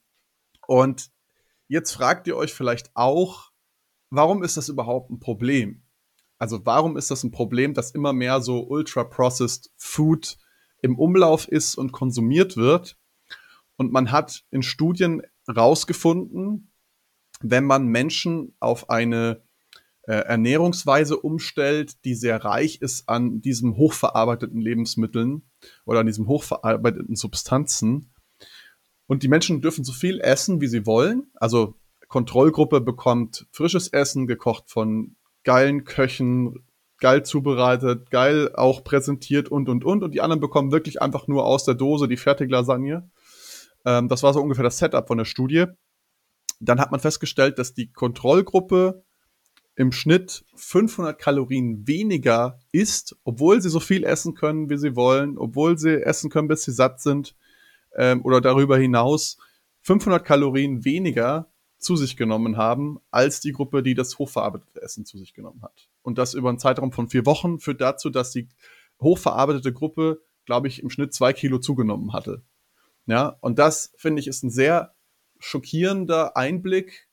und 0.67 1.11
jetzt 1.67 1.93
fragt 1.93 2.27
ihr 2.27 2.35
euch 2.35 2.53
vielleicht 2.53 2.91
auch, 2.93 3.51
warum 4.09 4.43
ist 4.43 4.57
das 4.57 4.67
überhaupt 4.67 5.11
ein 5.11 5.19
Problem? 5.19 5.83
Also 6.37 6.65
warum 6.65 6.97
ist 6.97 7.11
das 7.11 7.23
ein 7.23 7.31
Problem, 7.31 7.73
dass 7.73 7.91
immer 7.91 8.13
mehr 8.13 8.41
so 8.41 8.63
ultra-processed 8.67 9.71
Food 9.77 10.37
im 10.81 10.97
Umlauf 10.97 11.47
ist 11.47 11.75
und 11.75 11.91
konsumiert 11.91 12.57
wird. 12.57 12.97
Und 13.77 13.91
man 13.91 14.11
hat 14.11 14.43
in 14.51 14.63
Studien 14.63 15.21
rausgefunden, 15.47 16.71
wenn 17.41 17.65
man 17.65 17.87
Menschen 17.87 18.55
auf 18.59 18.89
eine 18.89 19.43
äh, 20.03 20.13
Ernährungsweise 20.13 21.17
umstellt, 21.17 22.03
die 22.05 22.15
sehr 22.15 22.43
reich 22.43 22.81
ist 22.81 23.07
an 23.09 23.41
diesen 23.41 23.75
hochverarbeiteten 23.75 24.59
Lebensmitteln 24.59 25.43
oder 25.85 25.99
an 25.99 26.07
diesen 26.07 26.27
hochverarbeiteten 26.27 27.15
Substanzen. 27.15 28.13
Und 29.07 29.23
die 29.23 29.27
Menschen 29.27 29.61
dürfen 29.61 29.83
so 29.83 29.93
viel 29.93 30.19
essen, 30.19 30.61
wie 30.61 30.67
sie 30.67 30.85
wollen. 30.85 31.31
Also 31.35 31.75
Kontrollgruppe 32.07 32.81
bekommt 32.81 33.47
frisches 33.51 33.87
Essen, 33.87 34.27
gekocht 34.27 34.69
von 34.69 35.15
geilen 35.43 35.83
Köchen, 35.83 36.65
geil 37.01 37.23
zubereitet, 37.23 38.09
geil 38.11 38.51
auch 38.53 38.85
präsentiert 38.85 39.49
und, 39.49 39.67
und, 39.67 39.83
und. 39.83 40.03
Und 40.03 40.11
die 40.13 40.21
anderen 40.21 40.39
bekommen 40.39 40.71
wirklich 40.71 41.01
einfach 41.01 41.27
nur 41.27 41.45
aus 41.45 41.65
der 41.65 41.73
Dose 41.73 42.07
die 42.07 42.15
Fertiglasagne. 42.15 43.09
Ähm, 43.85 44.07
das 44.07 44.23
war 44.23 44.33
so 44.33 44.41
ungefähr 44.41 44.63
das 44.63 44.77
Setup 44.77 45.07
von 45.07 45.17
der 45.17 45.25
Studie. 45.25 45.65
Dann 46.61 46.79
hat 46.79 46.91
man 46.91 46.99
festgestellt, 46.99 47.59
dass 47.59 47.73
die 47.73 47.91
Kontrollgruppe 47.91 49.03
im 49.75 49.91
Schnitt 49.91 50.45
500 50.55 51.17
Kalorien 51.17 51.87
weniger 51.87 52.59
isst, 52.71 53.17
obwohl 53.23 53.61
sie 53.61 53.69
so 53.69 53.79
viel 53.79 54.03
essen 54.03 54.35
können, 54.35 54.69
wie 54.69 54.77
sie 54.77 54.95
wollen, 54.95 55.37
obwohl 55.37 55.77
sie 55.77 56.03
essen 56.03 56.29
können, 56.29 56.47
bis 56.47 56.63
sie 56.63 56.71
satt 56.71 57.01
sind 57.01 57.35
ähm, 57.95 58.23
oder 58.23 58.41
darüber 58.41 58.77
hinaus 58.77 59.37
500 59.81 60.23
Kalorien 60.23 60.85
weniger 60.85 61.50
zu 61.81 61.95
sich 61.95 62.15
genommen 62.15 62.57
haben, 62.57 62.99
als 63.09 63.39
die 63.41 63.51
Gruppe, 63.51 63.83
die 63.83 63.95
das 63.95 64.17
hochverarbeitete 64.19 64.81
Essen 64.81 65.05
zu 65.05 65.17
sich 65.17 65.33
genommen 65.33 65.63
hat. 65.63 65.89
Und 66.03 66.17
das 66.17 66.33
über 66.33 66.49
einen 66.49 66.59
Zeitraum 66.59 66.91
von 66.91 67.09
vier 67.09 67.25
Wochen 67.25 67.59
führt 67.59 67.81
dazu, 67.81 68.09
dass 68.09 68.31
die 68.31 68.47
hochverarbeitete 69.01 69.73
Gruppe, 69.73 70.21
glaube 70.45 70.67
ich, 70.67 70.81
im 70.81 70.89
Schnitt 70.89 71.13
zwei 71.13 71.33
Kilo 71.33 71.57
zugenommen 71.57 72.13
hatte. 72.13 72.43
Ja, 73.07 73.37
und 73.41 73.57
das 73.57 73.93
finde 73.97 74.19
ich 74.19 74.27
ist 74.27 74.43
ein 74.43 74.51
sehr 74.51 74.95
schockierender 75.39 76.37
Einblick. 76.37 77.09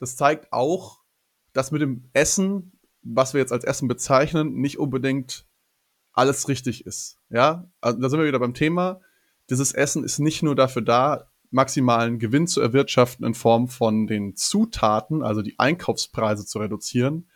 Das 0.00 0.16
zeigt 0.16 0.52
auch, 0.52 1.00
dass 1.52 1.70
mit 1.70 1.80
dem 1.80 2.10
Essen, 2.12 2.72
was 3.02 3.34
wir 3.34 3.40
jetzt 3.40 3.52
als 3.52 3.64
Essen 3.64 3.86
bezeichnen, 3.86 4.54
nicht 4.54 4.78
unbedingt 4.78 5.46
alles 6.12 6.48
richtig 6.48 6.86
ist. 6.86 7.18
Ja, 7.30 7.70
also 7.80 8.00
da 8.00 8.08
sind 8.08 8.18
wir 8.18 8.26
wieder 8.26 8.40
beim 8.40 8.54
Thema. 8.54 9.00
Dieses 9.48 9.72
Essen 9.72 10.02
ist 10.02 10.18
nicht 10.18 10.42
nur 10.42 10.56
dafür 10.56 10.82
da, 10.82 11.31
maximalen 11.52 12.18
Gewinn 12.18 12.46
zu 12.46 12.60
erwirtschaften 12.60 13.24
in 13.24 13.34
Form 13.34 13.68
von 13.68 14.06
den 14.06 14.36
Zutaten, 14.36 15.22
also 15.22 15.42
die 15.42 15.58
Einkaufspreise 15.58 16.46
zu 16.46 16.58
reduzieren, 16.58 17.28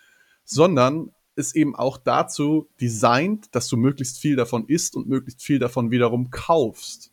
sondern 0.44 1.12
ist 1.36 1.54
eben 1.54 1.76
auch 1.76 1.98
dazu 1.98 2.68
designt, 2.80 3.54
dass 3.54 3.68
du 3.68 3.76
möglichst 3.76 4.18
viel 4.18 4.36
davon 4.36 4.66
isst 4.66 4.96
und 4.96 5.06
möglichst 5.06 5.42
viel 5.42 5.58
davon 5.58 5.90
wiederum 5.90 6.30
kaufst. 6.30 7.12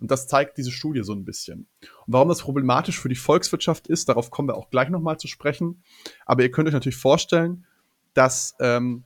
Und 0.00 0.10
das 0.10 0.28
zeigt 0.28 0.58
diese 0.58 0.70
Studie 0.70 1.02
so 1.02 1.14
ein 1.14 1.24
bisschen. 1.24 1.66
Und 1.80 2.12
warum 2.12 2.28
das 2.28 2.42
problematisch 2.42 3.00
für 3.00 3.08
die 3.08 3.14
Volkswirtschaft 3.14 3.86
ist, 3.86 4.10
darauf 4.10 4.30
kommen 4.30 4.48
wir 4.48 4.56
auch 4.56 4.68
gleich 4.68 4.90
nochmal 4.90 5.18
zu 5.18 5.28
sprechen. 5.28 5.82
Aber 6.26 6.42
ihr 6.42 6.50
könnt 6.50 6.68
euch 6.68 6.74
natürlich 6.74 6.98
vorstellen, 6.98 7.64
dass 8.12 8.54
ähm, 8.60 9.04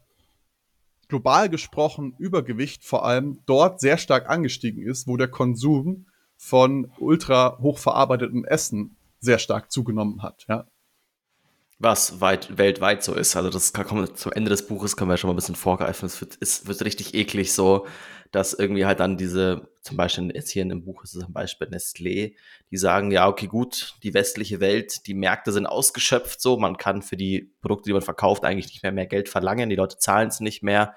global 1.07 1.49
gesprochen 1.49 2.15
Übergewicht 2.19 2.85
vor 2.85 3.05
allem 3.05 3.39
dort 3.47 3.81
sehr 3.81 3.97
stark 3.97 4.29
angestiegen 4.29 4.83
ist, 4.83 5.07
wo 5.07 5.17
der 5.17 5.29
Konsum 5.29 6.07
von 6.39 6.91
ultra 6.99 7.59
hochverarbeitetem 7.61 8.45
Essen 8.45 8.97
sehr 9.19 9.39
stark 9.39 9.71
zugenommen 9.71 10.23
hat, 10.23 10.47
ja. 10.49 10.67
Was 11.81 12.21
weit, 12.21 12.59
weltweit 12.59 13.05
so 13.05 13.15
ist. 13.15 13.37
Also 13.37 13.51
das 13.51 13.73
kann, 13.73 13.87
kommen, 13.87 14.13
zum 14.17 14.33
Ende 14.33 14.49
des 14.49 14.67
Buches 14.67 14.97
können 14.97 15.11
wir 15.11 15.17
schon 15.17 15.29
mal 15.29 15.35
ein 15.35 15.37
bisschen 15.37 15.55
vorgreifen. 15.55 16.07
Es 16.07 16.21
wird, 16.21 16.37
es 16.41 16.67
wird 16.67 16.85
richtig 16.85 17.15
eklig 17.15 17.53
so, 17.53 17.87
dass 18.33 18.53
irgendwie 18.53 18.85
halt 18.85 18.99
dann 18.99 19.17
diese, 19.17 19.69
zum 19.83 19.97
Beispiel 19.97 20.33
jetzt 20.35 20.51
hier 20.51 20.63
in 20.63 20.71
dem 20.71 20.85
Buch 20.85 21.05
ist 21.05 21.15
es 21.15 21.25
zum 21.25 21.33
Beispiel 21.33 21.69
Nestlé, 21.69 22.35
die 22.71 22.77
sagen, 22.77 23.13
ja, 23.13 23.29
okay, 23.29 23.47
gut, 23.47 23.95
die 24.03 24.13
westliche 24.13 24.59
Welt, 24.59 25.07
die 25.07 25.15
Märkte 25.15 25.53
sind 25.53 25.67
ausgeschöpft 25.67 26.41
so, 26.41 26.57
man 26.57 26.79
kann 26.79 27.03
für 27.03 27.17
die 27.17 27.53
Produkte, 27.61 27.91
die 27.91 27.95
man 27.95 28.03
verkauft, 28.03 28.45
eigentlich 28.45 28.69
nicht 28.69 28.83
mehr 28.83 28.93
mehr 28.93 29.07
Geld 29.07 29.29
verlangen, 29.29 29.71
die 29.71 29.77
Leute 29.77 29.99
zahlen 29.99 30.29
es 30.29 30.41
nicht 30.41 30.63
mehr 30.63 30.95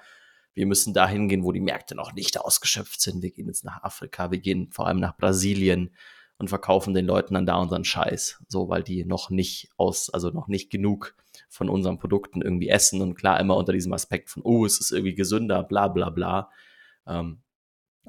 wir 0.54 0.66
müssen 0.66 0.94
dahin 0.94 1.28
gehen, 1.28 1.44
wo 1.44 1.52
die 1.52 1.60
Märkte 1.60 1.94
noch 1.94 2.12
nicht 2.12 2.40
ausgeschöpft 2.40 3.00
sind. 3.00 3.22
Wir 3.22 3.30
gehen 3.30 3.46
jetzt 3.46 3.64
nach 3.64 3.82
Afrika, 3.82 4.30
wir 4.30 4.38
gehen 4.38 4.70
vor 4.70 4.86
allem 4.86 5.00
nach 5.00 5.16
Brasilien 5.16 5.90
und 6.38 6.48
verkaufen 6.48 6.92
den 6.92 7.06
Leuten 7.06 7.34
dann 7.34 7.46
da 7.46 7.56
unseren 7.56 7.84
Scheiß, 7.84 8.42
so 8.48 8.68
weil 8.68 8.82
die 8.82 9.04
noch 9.04 9.30
nicht 9.30 9.70
aus, 9.76 10.10
also 10.10 10.30
noch 10.30 10.48
nicht 10.48 10.70
genug 10.70 11.14
von 11.48 11.68
unseren 11.68 11.98
Produkten 11.98 12.42
irgendwie 12.42 12.68
essen 12.68 13.00
und 13.00 13.14
klar 13.14 13.38
immer 13.40 13.56
unter 13.56 13.72
diesem 13.72 13.92
Aspekt 13.92 14.28
von, 14.30 14.42
oh, 14.42 14.66
es 14.66 14.80
ist 14.80 14.90
irgendwie 14.90 15.14
gesünder, 15.14 15.62
bla 15.62 15.88
bla 15.88 16.10
bla. 16.10 16.50
Ähm, 17.06 17.42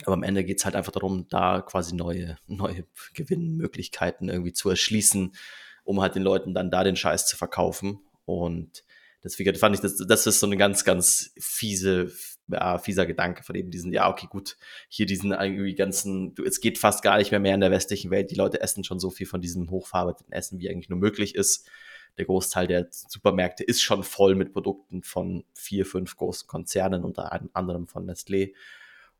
aber 0.05 0.13
am 0.13 0.23
Ende 0.23 0.43
geht 0.43 0.57
es 0.57 0.65
halt 0.65 0.75
einfach 0.75 0.91
darum, 0.91 1.27
da 1.29 1.61
quasi 1.61 1.95
neue, 1.95 2.37
neue 2.47 2.85
Gewinnmöglichkeiten 3.13 4.29
irgendwie 4.29 4.53
zu 4.53 4.69
erschließen, 4.69 5.35
um 5.83 6.01
halt 6.01 6.15
den 6.15 6.23
Leuten 6.23 6.53
dann 6.53 6.71
da 6.71 6.83
den 6.83 6.95
Scheiß 6.95 7.27
zu 7.27 7.37
verkaufen. 7.37 7.99
Und 8.25 8.83
deswegen 9.23 9.55
fand 9.55 9.75
ich, 9.75 9.81
das, 9.81 9.97
das 9.97 10.25
ist 10.25 10.39
so 10.39 10.47
eine 10.47 10.57
ganz, 10.57 10.83
ganz 10.83 11.33
fiese, 11.37 12.11
ja, 12.47 12.77
fieser 12.77 13.05
Gedanke 13.05 13.43
von 13.43 13.55
eben 13.55 13.71
diesen, 13.71 13.93
ja, 13.93 14.09
okay, 14.09 14.27
gut, 14.29 14.57
hier 14.89 15.05
diesen 15.05 15.31
irgendwie 15.31 15.75
ganzen, 15.75 16.35
es 16.45 16.61
geht 16.61 16.77
fast 16.77 17.01
gar 17.01 17.17
nicht 17.17 17.31
mehr 17.31 17.39
mehr 17.39 17.55
in 17.55 17.61
der 17.61 17.71
westlichen 17.71 18.11
Welt. 18.11 18.31
Die 18.31 18.35
Leute 18.35 18.61
essen 18.61 18.83
schon 18.83 18.99
so 18.99 19.09
viel 19.09 19.27
von 19.27 19.41
diesem 19.41 19.69
hochverarbeiteten 19.69 20.33
Essen, 20.33 20.59
wie 20.59 20.69
eigentlich 20.69 20.89
nur 20.89 20.99
möglich 20.99 21.35
ist. 21.35 21.69
Der 22.17 22.25
Großteil 22.25 22.67
der 22.67 22.87
Supermärkte 22.91 23.63
ist 23.63 23.81
schon 23.81 24.03
voll 24.03 24.35
mit 24.35 24.53
Produkten 24.53 25.01
von 25.03 25.45
vier, 25.53 25.85
fünf 25.85 26.15
großen 26.15 26.47
Konzernen, 26.47 27.03
unter 27.03 27.31
anderem 27.53 27.87
von 27.87 28.05
Nestlé. 28.05 28.53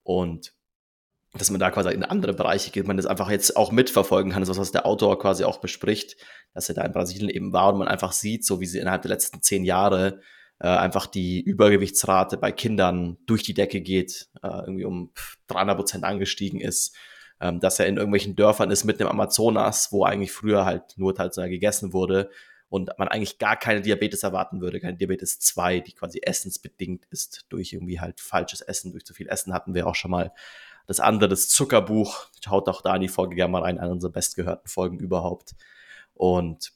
Und 0.03 0.53
dass 1.33 1.49
man 1.49 1.59
da 1.59 1.71
quasi 1.71 1.89
in 1.89 2.03
andere 2.03 2.33
Bereiche 2.33 2.69
geht, 2.69 2.85
man 2.85 2.97
das 2.97 3.07
einfach 3.07 3.31
jetzt 3.31 3.57
auch 3.57 3.71
mitverfolgen 3.71 4.31
kann, 4.31 4.41
das 4.41 4.49
ist 4.49 4.59
was 4.59 4.71
der 4.71 4.85
Autor 4.85 5.17
quasi 5.17 5.43
auch 5.43 5.57
bespricht, 5.57 6.17
dass 6.53 6.69
er 6.69 6.75
da 6.75 6.83
in 6.83 6.91
Brasilien 6.91 7.29
eben 7.29 7.53
war 7.53 7.73
und 7.73 7.79
man 7.79 7.87
einfach 7.87 8.11
sieht, 8.11 8.45
so 8.45 8.59
wie 8.59 8.67
sie 8.67 8.77
innerhalb 8.77 9.01
der 9.01 9.09
letzten 9.09 9.41
zehn 9.41 9.65
Jahre 9.65 10.21
äh, 10.63 10.67
einfach 10.67 11.07
die 11.07 11.41
Übergewichtsrate 11.41 12.37
bei 12.37 12.53
Kindern 12.53 13.17
durch 13.25 13.43
die 13.43 13.53
Decke 13.53 13.81
geht, 13.81 14.29
äh, 14.41 14.47
irgendwie 14.47 14.85
um 14.85 15.11
300 15.47 15.75
Prozent 15.75 16.03
angestiegen 16.05 16.61
ist, 16.61 16.95
ähm, 17.41 17.59
dass 17.59 17.79
er 17.79 17.87
in 17.87 17.97
irgendwelchen 17.97 18.37
Dörfern 18.37 18.71
ist 18.71 18.85
mitten 18.85 19.01
im 19.01 19.09
Amazonas, 19.09 19.91
wo 19.91 20.05
eigentlich 20.05 20.31
früher 20.31 20.63
halt 20.63 20.97
nur 20.97 21.13
traditionell 21.13 21.49
gegessen 21.49 21.91
wurde 21.91 22.29
und 22.69 22.91
man 22.97 23.09
eigentlich 23.09 23.39
gar 23.39 23.57
keine 23.57 23.81
Diabetes 23.81 24.23
erwarten 24.23 24.61
würde, 24.61 24.79
keine 24.79 24.95
Diabetes 24.95 25.37
2, 25.39 25.81
die 25.81 25.91
quasi 25.91 26.21
essensbedingt 26.23 27.05
ist 27.09 27.45
durch 27.49 27.73
irgendwie 27.73 27.99
halt 27.99 28.21
falsches 28.21 28.61
Essen, 28.61 28.93
durch 28.93 29.03
zu 29.03 29.13
viel 29.13 29.27
Essen 29.27 29.53
hatten 29.53 29.73
wir 29.75 29.85
auch 29.85 29.95
schon 29.95 30.11
mal. 30.11 30.31
Das 30.87 31.01
andere, 31.01 31.27
das 31.27 31.49
Zuckerbuch, 31.49 32.27
schaut 32.41 32.69
auch 32.69 32.81
da 32.81 32.95
in 32.95 33.01
die 33.01 33.09
Folge 33.09 33.35
gerne 33.35 33.51
mal 33.51 33.63
rein, 33.63 33.79
eine 33.79 33.91
unserer 33.91 34.11
bestgehörten 34.13 34.69
Folgen 34.69 34.99
überhaupt. 34.99 35.55
Und 36.13 36.71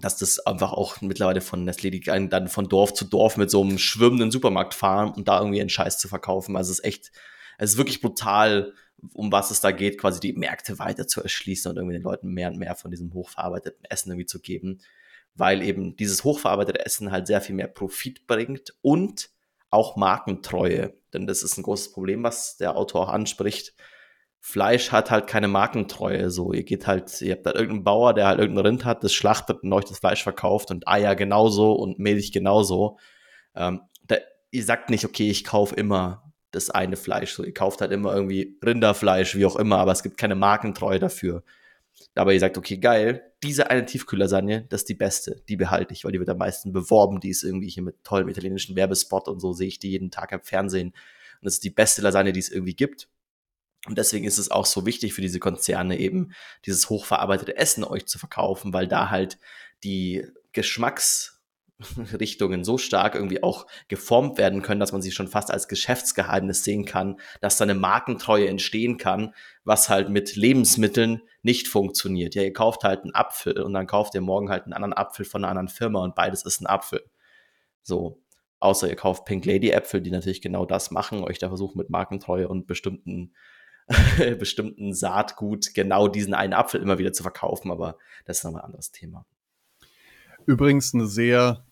dass 0.00 0.16
das 0.16 0.40
einfach 0.40 0.72
auch 0.72 1.00
mittlerweile 1.00 1.40
von 1.40 1.68
Nestlé 1.68 1.90
die 1.90 2.00
dann 2.00 2.48
von 2.48 2.68
Dorf 2.68 2.94
zu 2.94 3.04
Dorf 3.04 3.36
mit 3.36 3.50
so 3.50 3.62
einem 3.62 3.78
schwimmenden 3.78 4.30
Supermarkt 4.30 4.74
fahren 4.74 5.12
und 5.12 5.28
da 5.28 5.38
irgendwie 5.38 5.60
einen 5.60 5.70
Scheiß 5.70 5.98
zu 5.98 6.08
verkaufen. 6.08 6.56
Also 6.56 6.72
es 6.72 6.80
ist 6.80 6.84
echt, 6.84 7.12
es 7.58 7.72
ist 7.72 7.76
wirklich 7.76 8.00
brutal, 8.00 8.72
um 9.12 9.30
was 9.30 9.50
es 9.50 9.60
da 9.60 9.70
geht, 9.70 9.98
quasi 9.98 10.18
die 10.18 10.32
Märkte 10.32 10.78
weiter 10.78 11.06
zu 11.06 11.22
erschließen 11.22 11.70
und 11.70 11.76
irgendwie 11.76 11.94
den 11.94 12.02
Leuten 12.02 12.28
mehr 12.28 12.48
und 12.48 12.58
mehr 12.58 12.74
von 12.74 12.90
diesem 12.90 13.12
hochverarbeiteten 13.12 13.84
Essen 13.84 14.10
irgendwie 14.10 14.26
zu 14.26 14.40
geben, 14.40 14.80
weil 15.34 15.62
eben 15.62 15.96
dieses 15.96 16.24
hochverarbeitete 16.24 16.84
Essen 16.84 17.12
halt 17.12 17.26
sehr 17.26 17.40
viel 17.40 17.54
mehr 17.54 17.68
Profit 17.68 18.26
bringt 18.26 18.74
und 18.82 19.30
auch 19.70 19.96
Markentreue. 19.96 20.94
Denn 21.12 21.26
das 21.26 21.42
ist 21.42 21.56
ein 21.56 21.62
großes 21.62 21.92
Problem, 21.92 22.22
was 22.22 22.56
der 22.56 22.76
Autor 22.76 23.02
auch 23.02 23.12
anspricht. 23.12 23.74
Fleisch 24.46 24.92
hat 24.92 25.10
halt 25.10 25.26
keine 25.26 25.48
Markentreue. 25.48 26.28
So, 26.30 26.52
ihr 26.52 26.64
geht 26.64 26.86
halt, 26.86 27.22
ihr 27.22 27.32
habt 27.32 27.46
da 27.46 27.52
irgendeinen 27.52 27.82
Bauer, 27.82 28.12
der 28.12 28.26
halt 28.26 28.38
irgendein 28.38 28.66
Rind 28.66 28.84
hat, 28.84 29.02
das 29.02 29.14
schlachtet 29.14 29.62
und 29.62 29.72
euch 29.72 29.86
das 29.86 30.00
Fleisch 30.00 30.22
verkauft 30.22 30.70
und 30.70 30.86
Eier 30.86 31.16
genauso 31.16 31.72
und 31.72 31.98
Milch 31.98 32.30
genauso. 32.30 32.98
Ähm, 33.56 33.80
da, 34.06 34.16
ihr 34.50 34.62
sagt 34.62 34.90
nicht, 34.90 35.06
okay, 35.06 35.30
ich 35.30 35.44
kaufe 35.44 35.74
immer 35.74 36.30
das 36.50 36.68
eine 36.68 36.96
Fleisch. 36.96 37.32
So, 37.32 37.42
ihr 37.42 37.54
kauft 37.54 37.80
halt 37.80 37.90
immer 37.90 38.14
irgendwie 38.14 38.58
Rinderfleisch, 38.62 39.34
wie 39.34 39.46
auch 39.46 39.56
immer, 39.56 39.78
aber 39.78 39.92
es 39.92 40.02
gibt 40.02 40.18
keine 40.18 40.34
Markentreue 40.34 40.98
dafür. 40.98 41.42
Aber 42.14 42.34
ihr 42.34 42.40
sagt, 42.40 42.58
okay, 42.58 42.76
geil, 42.76 43.22
diese 43.42 43.70
eine 43.70 43.86
Tiefkühllasagne, 43.86 44.66
das 44.68 44.82
ist 44.82 44.90
die 44.90 44.94
beste, 44.94 45.42
die 45.48 45.56
behalte 45.56 45.94
ich, 45.94 46.04
weil 46.04 46.12
die 46.12 46.18
wird 46.18 46.28
am 46.28 46.36
meisten 46.36 46.70
beworben, 46.70 47.18
die 47.18 47.30
ist 47.30 47.44
irgendwie 47.44 47.70
hier 47.70 47.82
mit 47.82 48.04
tollem 48.04 48.28
italienischen 48.28 48.76
Werbespot 48.76 49.26
und 49.26 49.40
so 49.40 49.54
sehe 49.54 49.68
ich 49.68 49.78
die 49.78 49.90
jeden 49.90 50.10
Tag 50.10 50.32
im 50.32 50.42
Fernsehen. 50.42 50.88
Und 50.88 51.46
das 51.46 51.54
ist 51.54 51.64
die 51.64 51.70
beste 51.70 52.02
Lasagne, 52.02 52.34
die 52.34 52.40
es 52.40 52.50
irgendwie 52.50 52.74
gibt. 52.74 53.08
Und 53.86 53.98
deswegen 53.98 54.24
ist 54.24 54.38
es 54.38 54.50
auch 54.50 54.66
so 54.66 54.86
wichtig 54.86 55.12
für 55.12 55.20
diese 55.20 55.40
Konzerne 55.40 55.98
eben, 55.98 56.32
dieses 56.64 56.88
hochverarbeitete 56.88 57.56
Essen 57.56 57.84
euch 57.84 58.06
zu 58.06 58.18
verkaufen, 58.18 58.72
weil 58.72 58.88
da 58.88 59.10
halt 59.10 59.38
die 59.82 60.26
Geschmacks 60.52 61.34
Richtungen 62.18 62.64
so 62.64 62.78
stark 62.78 63.14
irgendwie 63.14 63.42
auch 63.42 63.66
geformt 63.88 64.38
werden 64.38 64.62
können, 64.62 64.80
dass 64.80 64.92
man 64.92 65.02
sie 65.02 65.10
schon 65.10 65.28
fast 65.28 65.50
als 65.50 65.68
Geschäftsgeheimnis 65.68 66.64
sehen 66.64 66.84
kann, 66.84 67.18
dass 67.40 67.56
da 67.56 67.64
eine 67.64 67.74
Markentreue 67.74 68.48
entstehen 68.48 68.96
kann, 68.96 69.34
was 69.64 69.88
halt 69.88 70.08
mit 70.08 70.36
Lebensmitteln 70.36 71.22
nicht 71.42 71.68
funktioniert. 71.68 72.34
Ja, 72.34 72.42
ihr 72.42 72.52
kauft 72.52 72.84
halt 72.84 73.02
einen 73.02 73.14
Apfel 73.14 73.60
und 73.60 73.74
dann 73.74 73.86
kauft 73.86 74.14
ihr 74.14 74.20
morgen 74.20 74.50
halt 74.50 74.64
einen 74.64 74.72
anderen 74.72 74.92
Apfel 74.92 75.24
von 75.24 75.42
einer 75.42 75.50
anderen 75.50 75.68
Firma 75.68 76.02
und 76.02 76.14
beides 76.14 76.44
ist 76.44 76.60
ein 76.60 76.66
Apfel. 76.66 77.04
So. 77.82 78.20
Außer 78.60 78.88
ihr 78.88 78.96
kauft 78.96 79.26
Pink 79.26 79.44
Lady 79.44 79.70
Äpfel, 79.70 80.00
die 80.00 80.10
natürlich 80.10 80.40
genau 80.40 80.64
das 80.64 80.90
machen, 80.90 81.22
euch 81.22 81.38
da 81.38 81.48
versuchen 81.48 81.76
mit 81.76 81.90
Markentreue 81.90 82.48
und 82.48 82.66
bestimmten 82.66 83.34
bestimmten 84.38 84.94
Saatgut 84.94 85.74
genau 85.74 86.08
diesen 86.08 86.34
einen 86.34 86.52
Apfel 86.52 86.80
immer 86.80 86.98
wieder 86.98 87.12
zu 87.12 87.22
verkaufen, 87.22 87.70
aber 87.70 87.98
das 88.24 88.38
ist 88.38 88.44
nochmal 88.44 88.62
ein 88.62 88.66
anderes 88.66 88.90
Thema. 88.92 89.26
Übrigens 90.46 90.94
eine 90.94 91.06
sehr 91.06 91.64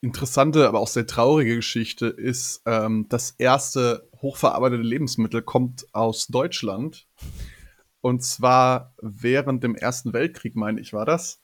interessante, 0.00 0.68
aber 0.68 0.80
auch 0.80 0.88
sehr 0.88 1.06
traurige 1.06 1.56
Geschichte 1.56 2.06
ist, 2.06 2.62
ähm, 2.66 3.06
das 3.08 3.32
erste 3.32 4.08
hochverarbeitete 4.20 4.82
Lebensmittel 4.82 5.42
kommt 5.42 5.86
aus 5.92 6.26
Deutschland. 6.28 7.06
Und 8.00 8.22
zwar 8.22 8.94
während 9.02 9.64
dem 9.64 9.74
Ersten 9.74 10.12
Weltkrieg, 10.12 10.54
meine 10.54 10.80
ich, 10.80 10.92
war 10.92 11.04
das. 11.04 11.40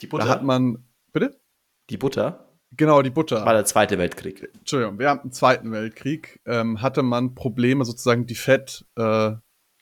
Die 0.00 0.06
Butter. 0.06 0.24
Da 0.24 0.30
hat 0.30 0.42
man. 0.42 0.84
Bitte? 1.12 1.40
Die 1.88 1.96
Butter? 1.96 2.51
Genau, 2.76 3.02
die 3.02 3.10
Butter. 3.10 3.44
War 3.44 3.52
der 3.52 3.64
Zweite 3.64 3.98
Weltkrieg. 3.98 4.48
Entschuldigung, 4.54 4.98
während 4.98 5.24
dem 5.24 5.32
Zweiten 5.32 5.72
Weltkrieg 5.72 6.40
ähm, 6.46 6.80
hatte 6.80 7.02
man 7.02 7.34
Probleme, 7.34 7.84
sozusagen 7.84 8.26
die 8.26 8.34
Fett, 8.34 8.86
äh, 8.96 9.32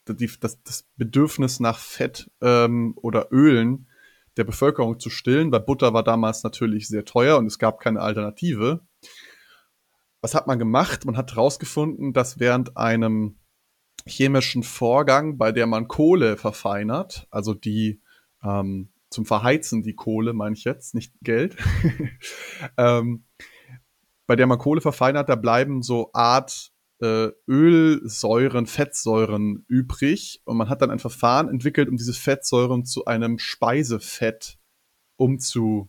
die, 0.09 0.31
das, 0.41 0.63
das 0.63 0.89
Bedürfnis 0.97 1.61
nach 1.61 1.79
Fett 1.79 2.31
ähm, 2.41 2.95
oder 2.97 3.29
Ölen 3.31 3.87
der 4.37 4.45
Bevölkerung 4.45 4.99
zu 4.99 5.11
stillen, 5.11 5.53
weil 5.53 5.61
Butter 5.61 5.93
war 5.93 6.03
damals 6.03 6.43
natürlich 6.43 6.89
sehr 6.89 7.05
teuer 7.05 7.39
und 7.39 7.47
es 7.47 7.59
gab 7.59 7.81
keine 7.81 8.01
Alternative. 8.01 8.81
Was 10.21 10.35
hat 10.35 10.47
man 10.47 10.59
gemacht? 10.59 11.05
Man 11.05 11.17
hat 11.17 11.33
herausgefunden, 11.33 12.13
dass 12.13 12.41
während 12.41 12.77
einem 12.77 13.39
chemischen 14.07 14.63
Vorgang, 14.63 15.39
bei 15.39 15.53
der 15.53 15.67
man 15.67 15.89
Kohle 15.89 16.37
verfeinert, 16.37 17.27
also 17.31 17.55
die 17.55 18.01
ähm, 18.43 18.91
zum 19.11 19.27
Verheizen 19.27 19.83
die 19.83 19.95
Kohle, 19.95 20.33
meine 20.33 20.55
ich 20.55 20.65
jetzt, 20.65 20.95
nicht 20.95 21.13
Geld, 21.23 21.57
ähm, 22.77 23.25
bei 24.27 24.37
der 24.37 24.47
man 24.47 24.59
Kohle 24.59 24.81
verfeinert, 24.81 25.29
da 25.29 25.35
bleiben 25.35 25.83
so 25.83 26.11
Art 26.13 26.73
äh, 27.01 27.31
Ölsäuren, 27.49 28.67
Fettsäuren 28.67 29.65
übrig 29.67 30.43
und 30.45 30.57
man 30.57 30.69
hat 30.69 30.83
dann 30.83 30.91
ein 30.91 30.99
Verfahren 30.99 31.49
entwickelt, 31.49 31.89
um 31.89 31.97
diese 31.97 32.13
Fettsäuren 32.13 32.85
zu 32.85 33.07
einem 33.07 33.39
Speisefett 33.39 34.59
umzubauen, 35.17 35.89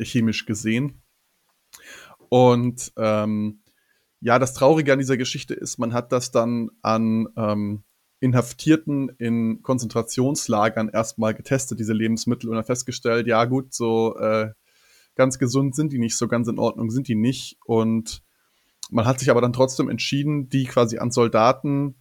chemisch 0.00 0.46
gesehen. 0.46 1.02
Und 2.28 2.92
ähm, 2.96 3.62
ja, 4.20 4.38
das 4.38 4.54
Traurige 4.54 4.92
an 4.92 4.98
dieser 4.98 5.16
Geschichte 5.16 5.54
ist, 5.54 5.78
man 5.78 5.92
hat 5.92 6.10
das 6.10 6.30
dann 6.30 6.70
an 6.82 7.28
ähm, 7.36 7.84
Inhaftierten 8.20 9.10
in 9.18 9.62
Konzentrationslagern 9.62 10.88
erstmal 10.88 11.34
getestet, 11.34 11.78
diese 11.78 11.92
Lebensmittel, 11.92 12.48
und 12.48 12.56
dann 12.56 12.64
festgestellt, 12.64 13.26
ja 13.26 13.44
gut, 13.44 13.74
so 13.74 14.16
äh, 14.16 14.52
ganz 15.14 15.38
gesund 15.38 15.74
sind 15.74 15.92
die 15.92 15.98
nicht, 15.98 16.16
so 16.16 16.28
ganz 16.28 16.48
in 16.48 16.58
Ordnung 16.58 16.90
sind 16.90 17.08
die 17.08 17.14
nicht. 17.14 17.58
Und 17.64 18.22
man 18.90 19.06
hat 19.06 19.18
sich 19.18 19.30
aber 19.30 19.40
dann 19.40 19.52
trotzdem 19.52 19.88
entschieden, 19.88 20.48
die 20.48 20.64
quasi 20.64 20.98
an 20.98 21.10
Soldaten 21.10 21.96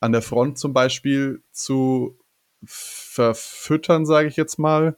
an 0.00 0.12
der 0.12 0.22
Front 0.22 0.58
zum 0.58 0.72
Beispiel 0.72 1.42
zu 1.52 2.18
verfüttern, 2.64 4.06
sage 4.06 4.28
ich 4.28 4.36
jetzt 4.36 4.58
mal, 4.58 4.96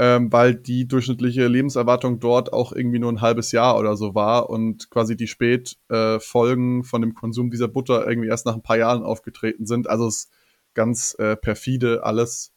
ähm, 0.00 0.32
weil 0.32 0.54
die 0.54 0.88
durchschnittliche 0.88 1.46
Lebenserwartung 1.46 2.20
dort 2.20 2.54
auch 2.54 2.72
irgendwie 2.72 2.98
nur 2.98 3.12
ein 3.12 3.20
halbes 3.20 3.52
Jahr 3.52 3.78
oder 3.78 3.98
so 3.98 4.14
war 4.14 4.48
und 4.48 4.88
quasi 4.88 5.14
die 5.14 5.26
Spätfolgen 5.26 6.80
äh, 6.80 6.84
von 6.84 7.02
dem 7.02 7.14
Konsum 7.14 7.50
dieser 7.50 7.68
Butter 7.68 8.08
irgendwie 8.08 8.30
erst 8.30 8.46
nach 8.46 8.54
ein 8.54 8.62
paar 8.62 8.78
Jahren 8.78 9.02
aufgetreten 9.02 9.66
sind. 9.66 9.90
Also 9.90 10.06
es 10.06 10.16
ist 10.16 10.32
ganz 10.72 11.14
äh, 11.18 11.36
perfide 11.36 12.02
alles. 12.02 12.54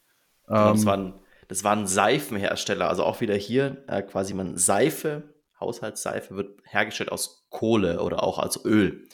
Genau, 0.47 0.71
das, 0.71 0.79
ähm, 0.79 0.85
waren, 0.85 1.13
das 1.49 1.63
waren 1.65 1.85
Seifenhersteller, 1.85 2.87
also 2.87 3.03
auch 3.03 3.19
wieder 3.19 3.35
hier 3.35 3.83
äh, 3.87 4.01
quasi 4.03 4.33
man 4.33 4.55
Seife 4.55 5.33
Haushaltsseife 5.59 6.37
wird 6.37 6.61
hergestellt 6.63 7.11
aus 7.11 7.45
Kohle 7.49 8.01
oder 8.01 8.23
auch 8.23 8.39
als 8.39 8.63
Öl. 8.63 9.05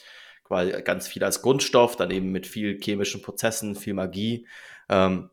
Quasi 0.43 0.71
ganz 0.83 1.07
viel 1.07 1.23
als 1.23 1.41
Grundstoff, 1.41 1.95
dann 1.95 2.11
eben 2.11 2.31
mit 2.31 2.45
viel 2.45 2.79
chemischen 2.79 3.23
Prozessen, 3.23 3.73
viel 3.73 3.95
Magie. 3.95 4.45
Ähm, 4.87 5.31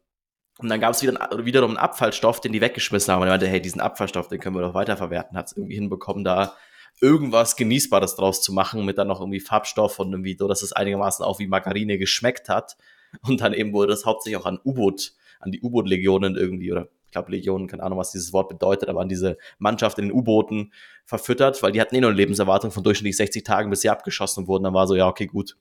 und 0.58 0.68
dann 0.68 0.80
gab 0.80 0.92
es 0.92 1.02
wieder, 1.02 1.14
wiederum 1.44 1.70
einen 1.70 1.78
Abfallstoff, 1.78 2.40
den 2.40 2.52
die 2.52 2.60
weggeschmissen 2.60 3.12
haben. 3.12 3.20
Und 3.20 3.28
er 3.28 3.32
meinte, 3.32 3.46
hey, 3.46 3.60
diesen 3.60 3.80
Abfallstoff, 3.80 4.28
den 4.28 4.40
können 4.40 4.56
wir 4.56 4.62
doch 4.62 4.74
weiterverwerten. 4.74 5.36
Hat 5.36 5.48
es 5.48 5.56
irgendwie 5.56 5.74
hinbekommen, 5.74 6.24
da 6.24 6.54
irgendwas 7.00 7.56
Genießbares 7.56 8.16
draus 8.16 8.40
zu 8.40 8.52
machen, 8.52 8.84
mit 8.86 8.96
dann 8.96 9.08
noch 9.08 9.20
irgendwie 9.20 9.40
Farbstoff 9.40 9.98
und 9.98 10.12
irgendwie 10.12 10.36
so, 10.38 10.48
dass 10.48 10.62
es 10.62 10.72
einigermaßen 10.72 11.24
auch 11.24 11.38
wie 11.38 11.46
Margarine 11.46 11.98
geschmeckt 11.98 12.48
hat. 12.48 12.76
Und 13.22 13.40
dann 13.40 13.52
eben 13.52 13.72
wurde 13.72 13.88
das 13.88 14.06
hauptsächlich 14.06 14.40
auch 14.40 14.46
an 14.46 14.58
U-Boot, 14.64 15.12
an 15.40 15.52
die 15.52 15.60
U-Boot-Legionen 15.60 16.36
irgendwie 16.36 16.72
oder 16.72 16.88
ich 17.04 17.12
glaube 17.12 17.30
Legionen, 17.30 17.68
keine 17.68 17.82
Ahnung, 17.82 17.98
was 17.98 18.10
dieses 18.10 18.32
Wort 18.32 18.48
bedeutet, 18.48 18.88
aber 18.88 19.00
an 19.00 19.08
diese 19.08 19.38
Mannschaft 19.58 19.98
in 19.98 20.06
den 20.06 20.12
U-Booten 20.12 20.72
verfüttert, 21.04 21.62
weil 21.62 21.72
die 21.72 21.80
hatten 21.80 21.94
eh 21.94 22.00
nur 22.00 22.10
eine 22.10 22.16
Lebenserwartung 22.16 22.70
von 22.72 22.82
durchschnittlich 22.82 23.16
60 23.16 23.44
Tagen, 23.44 23.70
bis 23.70 23.82
sie 23.82 23.90
abgeschossen 23.90 24.48
wurden. 24.48 24.64
Dann 24.64 24.74
war 24.74 24.86
so, 24.86 24.96
ja, 24.96 25.06
okay, 25.06 25.26
gut. 25.26 25.56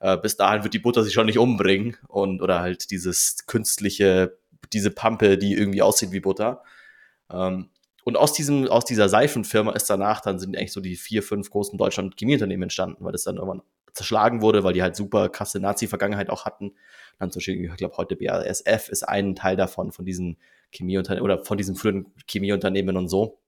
Äh, 0.00 0.16
bis 0.18 0.36
dahin 0.36 0.64
wird 0.64 0.74
die 0.74 0.78
Butter 0.78 1.04
sich 1.04 1.12
schon 1.12 1.26
nicht 1.26 1.38
umbringen 1.38 1.96
und 2.08 2.42
oder 2.42 2.60
halt 2.60 2.90
dieses 2.90 3.46
künstliche, 3.46 4.38
diese 4.72 4.90
Pampe, 4.90 5.38
die 5.38 5.54
irgendwie 5.54 5.82
aussieht 5.82 6.10
wie 6.12 6.20
Butter. 6.20 6.62
Ähm, 7.30 7.70
und 8.04 8.16
aus 8.16 8.32
diesem, 8.32 8.66
aus 8.66 8.84
dieser 8.84 9.08
Seifenfirma 9.08 9.72
ist 9.72 9.90
danach, 9.90 10.20
dann 10.20 10.38
sind 10.38 10.56
eigentlich 10.56 10.72
so 10.72 10.80
die 10.80 10.96
vier, 10.96 11.22
fünf 11.22 11.50
großen 11.50 11.78
Deutschland 11.78 12.16
Chemieunternehmen 12.16 12.64
entstanden, 12.64 13.04
weil 13.04 13.12
das 13.12 13.24
dann 13.24 13.36
irgendwann 13.36 13.62
zerschlagen 13.92 14.40
wurde, 14.40 14.64
weil 14.64 14.72
die 14.72 14.82
halt 14.82 14.96
super 14.96 15.28
krasse 15.28 15.60
Nazi-Vergangenheit 15.60 16.30
auch 16.30 16.46
hatten. 16.46 16.72
Dann 17.18 17.30
zum 17.30 17.40
Beispiel, 17.40 17.64
ich 17.64 17.76
glaube, 17.76 17.96
heute 17.98 18.16
BASF 18.16 18.88
ist 18.88 19.06
ein 19.06 19.34
Teil 19.34 19.56
davon, 19.56 19.92
von 19.92 20.06
diesen 20.06 20.38
Chemieunternehmen 20.72 21.24
oder 21.24 21.44
von 21.44 21.58
diesen 21.58 21.76
frühen 21.76 22.06
Chemieunternehmen 22.26 22.96
und 22.96 23.08
so. 23.08 23.38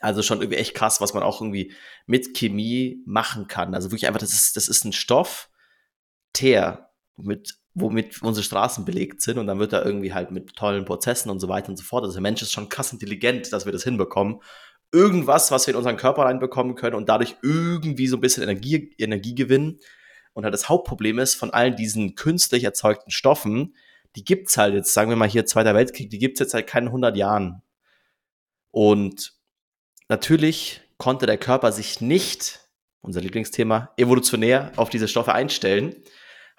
Also 0.00 0.22
schon 0.22 0.40
irgendwie 0.40 0.58
echt 0.58 0.74
krass, 0.74 1.00
was 1.00 1.12
man 1.12 1.22
auch 1.22 1.40
irgendwie 1.40 1.72
mit 2.06 2.34
Chemie 2.34 3.02
machen 3.04 3.48
kann. 3.48 3.74
Also 3.74 3.90
wirklich 3.90 4.06
einfach, 4.06 4.20
das 4.20 4.32
ist, 4.32 4.56
das 4.56 4.68
ist 4.68 4.84
ein 4.84 4.92
Stoff, 4.92 5.50
Teer, 6.34 6.90
mit, 7.16 7.54
womit 7.72 8.20
unsere 8.22 8.44
Straßen 8.44 8.84
belegt 8.84 9.22
sind 9.22 9.38
und 9.38 9.46
dann 9.46 9.58
wird 9.58 9.72
er 9.72 9.86
irgendwie 9.86 10.12
halt 10.12 10.30
mit 10.30 10.54
tollen 10.54 10.84
Prozessen 10.84 11.30
und 11.30 11.40
so 11.40 11.48
weiter 11.48 11.70
und 11.70 11.76
so 11.76 11.84
fort. 11.84 12.04
Also 12.04 12.14
der 12.14 12.22
Mensch 12.22 12.42
ist 12.42 12.52
schon 12.52 12.68
krass 12.68 12.92
intelligent, 12.92 13.52
dass 13.52 13.64
wir 13.64 13.72
das 13.72 13.84
hinbekommen. 13.84 14.40
Irgendwas, 14.92 15.50
was 15.50 15.66
wir 15.66 15.72
in 15.72 15.78
unseren 15.78 15.96
Körper 15.96 16.22
reinbekommen 16.24 16.74
können 16.74 16.94
und 16.94 17.08
dadurch 17.08 17.36
irgendwie 17.42 18.06
so 18.06 18.16
ein 18.16 18.20
bisschen 18.20 18.42
Energie, 18.42 18.94
Energie 18.98 19.34
gewinnen. 19.34 19.80
Und 20.34 20.44
halt 20.44 20.52
das 20.52 20.68
Hauptproblem 20.68 21.18
ist, 21.20 21.34
von 21.34 21.50
all 21.50 21.74
diesen 21.74 22.16
künstlich 22.16 22.64
erzeugten 22.64 23.10
Stoffen, 23.10 23.74
die 24.16 24.24
gibt's 24.24 24.56
halt 24.56 24.74
jetzt, 24.74 24.92
sagen 24.92 25.10
wir 25.10 25.16
mal 25.16 25.28
hier 25.28 25.46
Zweiter 25.46 25.74
Weltkrieg, 25.74 26.10
die 26.10 26.18
gibt's 26.18 26.40
jetzt 26.40 26.52
seit 26.52 26.66
keinen 26.66 26.88
100 26.88 27.16
Jahren. 27.16 27.62
Und 28.70 29.34
natürlich 30.08 30.80
konnte 30.98 31.26
der 31.26 31.38
Körper 31.38 31.72
sich 31.72 32.00
nicht 32.00 32.60
unser 33.00 33.20
Lieblingsthema, 33.20 33.92
evolutionär 33.96 34.72
auf 34.76 34.90
diese 34.90 35.08
Stoffe 35.08 35.32
einstellen. 35.34 35.94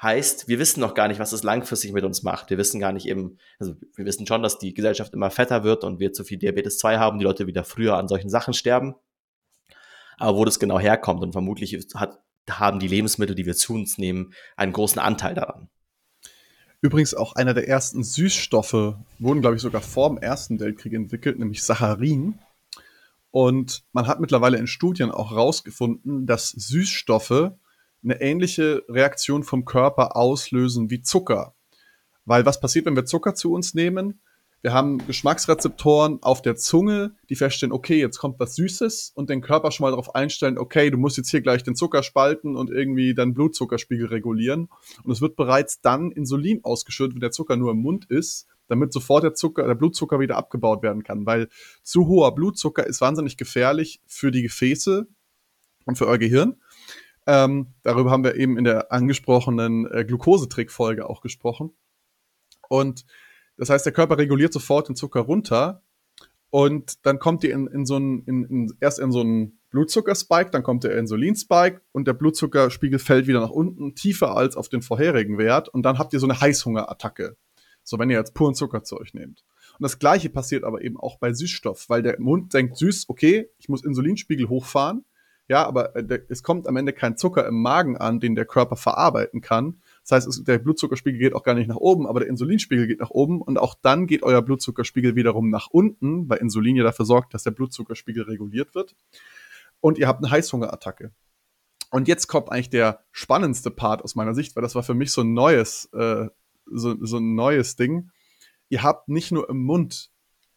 Heißt, 0.06 0.48
wir 0.48 0.60
wissen 0.60 0.82
noch 0.82 0.94
gar 0.94 1.08
nicht, 1.08 1.20
was 1.20 1.32
es 1.32 1.42
langfristig 1.42 1.92
mit 1.92 2.04
uns 2.04 2.22
macht. 2.22 2.52
Wir 2.52 2.60
wissen 2.60 2.80
gar 2.80 2.92
nicht 2.92 3.08
eben, 3.08 3.40
also 3.58 3.76
wir 3.96 4.06
wissen 4.06 4.28
schon, 4.28 4.44
dass 4.44 4.60
die 4.60 4.76
Gesellschaft 4.76 5.16
immer 5.16 5.32
fetter 5.32 5.64
wird 5.64 5.84
und 5.84 6.00
wir 6.00 6.14
zu 6.14 6.24
viel 6.24 6.38
Diabetes 6.38 6.78
2 6.78 7.00
haben, 7.00 7.18
die 7.18 7.26
Leute 7.26 7.48
wieder 7.48 7.64
früher 7.64 7.98
an 7.98 8.08
solchen 8.08 8.30
Sachen 8.30 8.54
sterben. 8.54 8.94
Aber 10.20 10.38
wo 10.38 10.46
das 10.46 10.60
genau 10.60 10.80
herkommt 10.80 11.24
und 11.24 11.32
vermutlich 11.32 11.74
hat, 11.96 12.20
haben 12.48 12.78
die 12.78 12.88
Lebensmittel, 12.88 13.36
die 13.36 13.48
wir 13.48 13.56
zu 13.56 13.74
uns 13.74 13.98
nehmen, 13.98 14.36
einen 14.56 14.74
großen 14.74 15.02
Anteil 15.02 15.34
daran. 15.34 15.70
Übrigens 16.82 17.16
auch 17.16 17.34
einer 17.34 17.56
der 17.56 17.68
ersten 17.68 18.04
Süßstoffe 18.04 18.94
wurden, 19.18 19.42
glaube 19.42 19.56
ich, 19.56 19.62
sogar 19.64 19.82
vor 19.82 20.10
dem 20.10 20.20
Ersten 20.20 20.60
Weltkrieg 20.60 20.94
entwickelt, 20.94 21.40
nämlich 21.40 21.64
Saccharin. 21.64 22.38
Und 23.32 23.84
man 23.92 24.06
hat 24.06 24.20
mittlerweile 24.20 24.60
in 24.60 24.68
Studien 24.68 25.10
auch 25.10 25.32
herausgefunden, 25.32 26.28
dass 26.28 26.50
Süßstoffe 26.50 27.54
eine 28.06 28.22
ähnliche 28.22 28.84
Reaktion 28.88 29.44
vom 29.44 29.66
Körper 29.66 30.16
auslösen 30.16 30.90
wie 30.90 31.02
Zucker. 31.02 31.56
Weil 32.24 32.46
was 32.46 32.60
passiert, 32.60 32.86
wenn 32.86 32.96
wir 32.96 33.06
Zucker 33.06 33.36
zu 33.36 33.52
uns 33.52 33.74
nehmen? 33.74 34.22
Wir 34.62 34.74
haben 34.74 35.06
Geschmacksrezeptoren 35.06 36.24
auf 36.24 36.42
der 36.42 36.56
Zunge, 36.56 37.16
die 37.30 37.36
feststellen, 37.36 37.72
okay, 37.72 38.00
jetzt 38.00 38.18
kommt 38.18 38.40
was 38.40 38.56
Süßes 38.56 39.12
und 39.14 39.30
den 39.30 39.42
Körper 39.42 39.70
schon 39.70 39.84
mal 39.84 39.92
darauf 39.92 40.16
einstellen, 40.16 40.58
okay, 40.58 40.90
du 40.90 40.98
musst 40.98 41.18
jetzt 41.18 41.30
hier 41.30 41.42
gleich 41.42 41.62
den 41.64 41.76
Zucker 41.76 42.02
spalten 42.02 42.56
und 42.56 42.72
irgendwie 42.72 43.14
deinen 43.14 43.36
Blutzuckerspiegel 43.36 44.08
regulieren. 44.08 44.70
Und 45.04 45.12
es 45.12 45.22
wird 45.22 45.36
bereits 45.36 45.82
dann 45.82 46.12
Insulin 46.12 46.64
ausgeschüttet, 46.64 47.16
wenn 47.16 47.22
der 47.22 47.32
Zucker 47.32 47.58
nur 47.58 47.72
im 47.72 47.78
Mund 47.78 48.06
ist 48.06 48.48
damit 48.68 48.94
sofort 48.94 49.24
der 49.24 49.34
Zucker, 49.34 49.68
der 49.68 49.76
Blutzucker 49.76 50.20
wieder 50.20 50.38
abgebaut 50.38 50.82
werden 50.84 51.04
kann, 51.04 51.26
weil 51.26 51.50
zu 51.84 52.08
hoher 52.08 52.34
Blutzucker 52.34 52.86
ist 52.86 53.02
wahnsinnig 53.02 53.38
gefährlich 53.38 54.02
für 54.06 54.32
die 54.32 54.42
Gefäße 54.42 55.08
und 55.86 55.98
für 55.98 56.08
euer 56.08 56.18
Gehirn. 56.18 56.56
Ähm, 57.28 57.74
darüber 57.84 58.12
haben 58.12 58.24
wir 58.24 58.36
eben 58.36 58.58
in 58.58 58.64
der 58.64 58.92
angesprochenen 58.92 59.90
äh, 59.92 60.06
Glukosetrick-Folge 60.06 61.10
auch 61.10 61.22
gesprochen. 61.22 61.76
Und 62.70 63.06
das 63.58 63.70
heißt, 63.70 63.86
der 63.86 63.94
Körper 63.94 64.18
reguliert 64.18 64.54
sofort 64.54 64.90
den 64.90 64.96
Zucker 64.96 65.22
runter 65.22 65.82
und 66.50 67.06
dann 67.06 67.20
kommt 67.20 67.44
ihr 67.44 67.54
in, 67.54 67.68
in 67.68 67.86
so 67.86 67.96
einen, 67.96 68.24
in, 68.24 68.44
in, 68.46 68.74
erst 68.80 69.00
in 69.00 69.12
so 69.12 69.22
einen 69.22 69.60
Blutzuckerspike, 69.72 70.52
dann 70.52 70.64
kommt 70.64 70.84
der 70.86 70.98
Insulinspike 70.98 71.82
und 71.92 72.08
der 72.08 72.14
Blutzuckerspiegel 72.14 72.98
fällt 72.98 73.28
wieder 73.28 73.42
nach 73.42 73.50
unten, 73.50 73.94
tiefer 73.96 74.36
als 74.38 74.56
auf 74.56 74.70
den 74.70 74.82
vorherigen 74.82 75.38
Wert 75.38 75.68
und 75.68 75.84
dann 75.84 75.98
habt 75.98 76.14
ihr 76.14 76.20
so 76.20 76.28
eine 76.28 76.40
Heißhungerattacke. 76.40 77.36
So, 77.84 78.00
wenn 78.00 78.10
ihr 78.10 78.18
jetzt 78.18 78.34
puren 78.34 78.56
Zucker 78.56 78.84
zu 78.84 78.98
euch 78.98 79.14
nehmt. 79.14 79.44
Und 79.78 79.84
das 79.84 80.00
Gleiche 80.00 80.30
passiert 80.30 80.64
aber 80.64 80.82
eben 80.82 80.98
auch 80.98 81.20
bei 81.20 81.34
Süßstoff, 81.34 81.90
weil 81.90 82.02
der 82.02 82.20
Mund 82.20 82.54
denkt, 82.54 82.78
süß, 82.78 83.10
okay, 83.10 83.50
ich 83.58 83.68
muss 83.68 83.84
Insulinspiegel 83.84 84.48
hochfahren. 84.48 85.04
Ja, 85.48 85.66
aber 85.66 85.96
äh, 85.96 86.22
es 86.30 86.42
kommt 86.42 86.68
am 86.68 86.76
Ende 86.76 86.92
kein 86.92 87.18
Zucker 87.18 87.46
im 87.46 87.62
Magen 87.62 87.98
an, 87.98 88.20
den 88.20 88.36
der 88.36 88.46
Körper 88.46 88.76
verarbeiten 88.76 89.42
kann. 89.42 89.82
Das 90.02 90.12
heißt, 90.12 90.48
der 90.48 90.58
Blutzuckerspiegel 90.58 91.20
geht 91.20 91.34
auch 91.34 91.44
gar 91.44 91.54
nicht 91.54 91.68
nach 91.68 91.76
oben, 91.76 92.08
aber 92.08 92.22
der 92.22 92.30
Insulinspiegel 92.30 92.88
geht 92.88 93.00
nach 93.00 93.12
oben 93.12 93.42
und 93.42 93.58
auch 93.60 93.76
dann 93.76 94.08
geht 94.08 94.24
euer 94.24 94.42
Blutzuckerspiegel 94.42 95.16
wiederum 95.16 95.50
nach 95.50 95.68
unten, 95.70 96.28
weil 96.30 96.40
Insulin 96.40 96.76
ja 96.76 96.84
dafür 96.84 97.06
sorgt, 97.06 97.34
dass 97.34 97.44
der 97.44 97.52
Blutzuckerspiegel 97.52 98.24
reguliert 98.24 98.74
wird. 98.74 98.96
Und 99.82 99.98
ihr 100.00 100.08
habt 100.08 100.24
eine 100.24 100.32
Heißhungerattacke. 100.32 101.12
Und 101.92 102.08
jetzt 102.08 102.28
kommt 102.28 102.52
eigentlich 102.52 102.72
der 102.72 103.04
spannendste 103.12 103.70
Part 103.70 104.04
aus 104.04 104.16
meiner 104.16 104.34
Sicht, 104.34 104.56
weil 104.56 104.64
das 104.64 104.74
war 104.74 104.84
für 104.84 104.96
mich 104.96 105.12
so 105.12 105.22
ein 105.22 105.34
neues 105.34 105.86
äh, 105.94 106.28
so, 106.66 106.96
so 107.06 107.18
ein 107.18 107.36
neues 107.36 107.76
Ding. 107.76 108.10
Ihr 108.70 108.84
habt 108.84 109.10
nicht 109.10 109.32
nur 109.32 109.50
im 109.50 109.64
Mund 109.64 110.12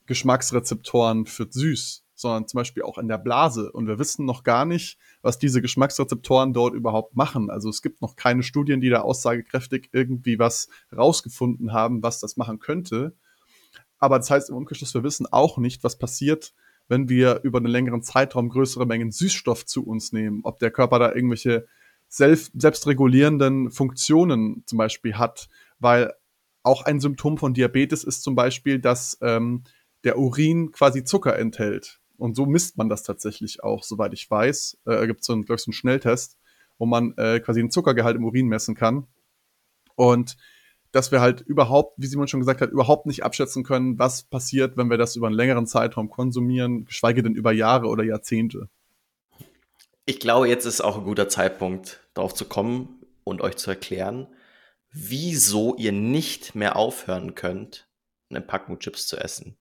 Geschmacksrezeptoren 0.06 1.26
für 1.26 1.46
süß, 1.50 2.04
sondern 2.18 2.48
zum 2.48 2.58
Beispiel 2.58 2.82
auch 2.82 2.98
in 2.98 3.08
der 3.08 3.18
Blase. 3.18 3.70
Und 3.70 3.86
wir 3.86 3.98
wissen 3.98 4.26
noch 4.26 4.42
gar 4.42 4.64
nicht, 4.64 4.98
was 5.22 5.38
diese 5.38 5.62
Geschmacksrezeptoren 5.62 6.52
dort 6.52 6.74
überhaupt 6.74 7.14
machen. 7.14 7.48
Also 7.48 7.68
es 7.68 7.80
gibt 7.80 8.02
noch 8.02 8.16
keine 8.16 8.42
Studien, 8.42 8.80
die 8.80 8.90
da 8.90 9.00
aussagekräftig 9.02 9.90
irgendwie 9.92 10.38
was 10.38 10.68
rausgefunden 10.94 11.72
haben, 11.72 12.02
was 12.02 12.18
das 12.18 12.36
machen 12.36 12.58
könnte. 12.58 13.14
Aber 13.98 14.18
das 14.18 14.30
heißt 14.30 14.50
im 14.50 14.56
Umkehrschluss, 14.56 14.94
wir 14.94 15.04
wissen 15.04 15.26
auch 15.30 15.58
nicht, 15.58 15.84
was 15.84 15.96
passiert, 15.96 16.54
wenn 16.88 17.08
wir 17.08 17.40
über 17.44 17.58
einen 17.58 17.66
längeren 17.66 18.02
Zeitraum 18.02 18.48
größere 18.48 18.86
Mengen 18.86 19.12
Süßstoff 19.12 19.64
zu 19.64 19.86
uns 19.86 20.12
nehmen. 20.12 20.40
Ob 20.42 20.58
der 20.58 20.72
Körper 20.72 20.98
da 20.98 21.14
irgendwelche 21.14 21.66
selbst, 22.08 22.52
selbstregulierenden 22.60 23.70
Funktionen 23.70 24.64
zum 24.66 24.78
Beispiel 24.78 25.14
hat, 25.14 25.48
weil 25.78 26.12
auch 26.64 26.82
ein 26.82 27.00
Symptom 27.00 27.38
von 27.38 27.54
Diabetes 27.54 28.02
ist 28.02 28.22
zum 28.22 28.34
Beispiel, 28.34 28.80
dass 28.80 29.18
ähm, 29.20 29.62
der 30.04 30.18
Urin 30.18 30.72
quasi 30.72 31.04
Zucker 31.04 31.38
enthält. 31.38 32.00
Und 32.18 32.34
so 32.34 32.46
misst 32.46 32.76
man 32.76 32.88
das 32.88 33.04
tatsächlich 33.04 33.62
auch, 33.62 33.82
soweit 33.82 34.12
ich 34.12 34.30
weiß. 34.30 34.78
Äh, 34.86 35.06
gibt 35.06 35.24
so 35.24 35.32
einen, 35.32 35.46
so 35.46 35.54
einen 35.54 35.72
Schnelltest, 35.72 36.36
wo 36.76 36.86
man 36.86 37.14
äh, 37.16 37.40
quasi 37.40 37.60
den 37.60 37.70
Zuckergehalt 37.70 38.16
im 38.16 38.24
Urin 38.24 38.48
messen 38.48 38.74
kann. 38.74 39.06
Und 39.94 40.36
dass 40.92 41.12
wir 41.12 41.20
halt 41.20 41.42
überhaupt, 41.42 41.94
wie 41.98 42.06
Simon 42.06 42.28
schon 42.28 42.40
gesagt 42.40 42.60
hat, 42.60 42.70
überhaupt 42.70 43.06
nicht 43.06 43.22
abschätzen 43.22 43.62
können, 43.62 43.98
was 43.98 44.24
passiert, 44.24 44.76
wenn 44.76 44.90
wir 44.90 44.96
das 44.96 45.16
über 45.16 45.26
einen 45.26 45.36
längeren 45.36 45.66
Zeitraum 45.66 46.08
konsumieren, 46.08 46.86
geschweige 46.86 47.22
denn 47.22 47.34
über 47.34 47.52
Jahre 47.52 47.86
oder 47.86 48.04
Jahrzehnte. 48.04 48.68
Ich 50.06 50.18
glaube, 50.18 50.48
jetzt 50.48 50.64
ist 50.64 50.80
auch 50.80 50.98
ein 50.98 51.04
guter 51.04 51.28
Zeitpunkt, 51.28 52.00
darauf 52.14 52.34
zu 52.34 52.46
kommen 52.46 53.04
und 53.24 53.42
euch 53.42 53.56
zu 53.56 53.70
erklären, 53.70 54.26
wieso 54.90 55.76
ihr 55.76 55.92
nicht 55.92 56.54
mehr 56.54 56.76
aufhören 56.76 57.34
könnt, 57.34 57.88
eine 58.30 58.40
Packung 58.40 58.78
Chips 58.78 59.06
zu 59.06 59.18
essen. 59.18 59.58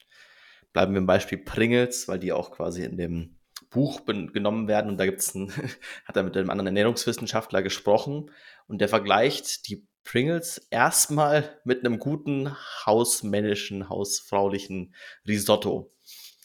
Bleiben 0.78 0.94
wir 0.94 1.00
im 1.00 1.08
Beispiel 1.08 1.40
Pringles, 1.40 2.08
weil 2.08 2.20
die 2.20 2.32
auch 2.32 2.52
quasi 2.52 2.84
in 2.84 2.98
dem 2.98 3.40
Buch 3.72 4.06
genommen 4.06 4.68
werden 4.68 4.92
und 4.92 5.00
da 5.00 5.06
gibt's 5.06 5.34
ein, 5.34 5.52
hat 6.06 6.16
er 6.16 6.22
mit 6.22 6.38
einem 6.38 6.52
anderen 6.52 6.68
Ernährungswissenschaftler 6.68 7.64
gesprochen 7.64 8.30
und 8.68 8.80
der 8.80 8.88
vergleicht 8.88 9.68
die 9.70 9.88
Pringles 10.04 10.68
erstmal 10.70 11.60
mit 11.64 11.84
einem 11.84 11.98
guten 11.98 12.56
hausmännischen, 12.86 13.90
hausfraulichen 13.90 14.94
Risotto. 15.28 15.92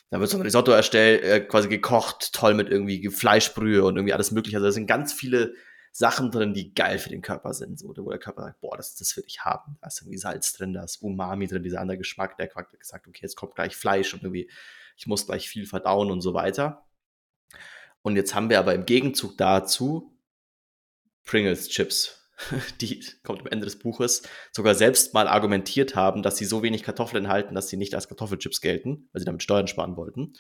Da 0.09 0.19
wird 0.19 0.31
so 0.31 0.39
ein 0.39 0.43
Risotto 0.43 0.73
erstellt, 0.73 1.23
äh, 1.25 1.41
quasi 1.41 1.69
gekocht, 1.69 2.33
toll 2.33 2.55
mit 2.55 2.71
irgendwie 2.71 3.07
Fleischbrühe 3.11 3.85
und 3.85 3.97
irgendwie 3.97 4.15
alles 4.15 4.31
mögliche. 4.31 4.57
Also 4.57 4.69
da 4.69 4.73
sind 4.73 4.87
ganz 4.87 5.13
viele 5.13 5.53
Sachen 5.93 6.31
drin, 6.31 6.55
die 6.55 6.75
geil 6.75 6.99
für 6.99 7.11
den 7.11 7.21
Körper 7.21 7.53
sind, 7.53 7.79
so, 7.79 7.89
wo 7.89 8.11
der 8.11 8.19
Körper 8.19 8.43
sagt, 8.43 8.61
boah, 8.61 8.77
das, 8.77 8.97
das 8.97 9.15
will 9.17 9.25
ich 9.27 9.41
haben. 9.41 9.77
Da 9.81 9.89
ist 9.89 10.01
irgendwie 10.01 10.19
Salz 10.19 10.55
drin, 10.55 10.73
da 10.73 10.83
ist 10.83 11.03
Umami 11.03 11.47
drin, 11.47 11.63
dieser 11.63 11.81
andere 11.81 11.99
Geschmack, 11.99 12.39
der 12.39 12.49
Quack 12.49 12.79
gesagt, 12.79 13.07
okay, 13.07 13.21
jetzt 13.23 13.37
kommt 13.37 13.55
gleich 13.55 13.77
Fleisch 13.77 14.15
und 14.15 14.23
irgendwie, 14.23 14.51
ich 14.97 15.07
muss 15.07 15.27
gleich 15.27 15.49
viel 15.49 15.67
verdauen 15.67 16.11
und 16.11 16.23
so 16.23 16.33
weiter. 16.33 16.87
Und 18.01 18.17
jetzt 18.17 18.35
haben 18.35 18.49
wir 18.49 18.59
aber 18.59 18.75
im 18.75 18.87
Gegenzug 18.87 19.37
dazu 19.37 20.19
Pringles 21.25 21.69
Chips, 21.69 22.31
die, 22.81 23.05
kommt 23.23 23.41
am 23.41 23.47
Ende 23.49 23.67
des 23.67 23.79
Buches, 23.79 24.23
sogar 24.51 24.75
selbst 24.75 25.13
mal 25.15 25.29
argumentiert 25.29 25.95
haben, 25.95 26.23
dass 26.23 26.37
sie 26.39 26.47
so 26.47 26.63
wenig 26.63 26.83
Kartoffeln 26.83 27.25
enthalten, 27.25 27.55
dass 27.55 27.69
sie 27.69 27.77
nicht 27.77 27.95
als 27.95 28.09
Kartoffelchips 28.09 28.61
gelten, 28.61 29.09
weil 29.13 29.21
sie 29.21 29.27
damit 29.27 29.43
Steuern 29.43 29.69
sparen 29.69 29.97
wollten. 29.97 30.33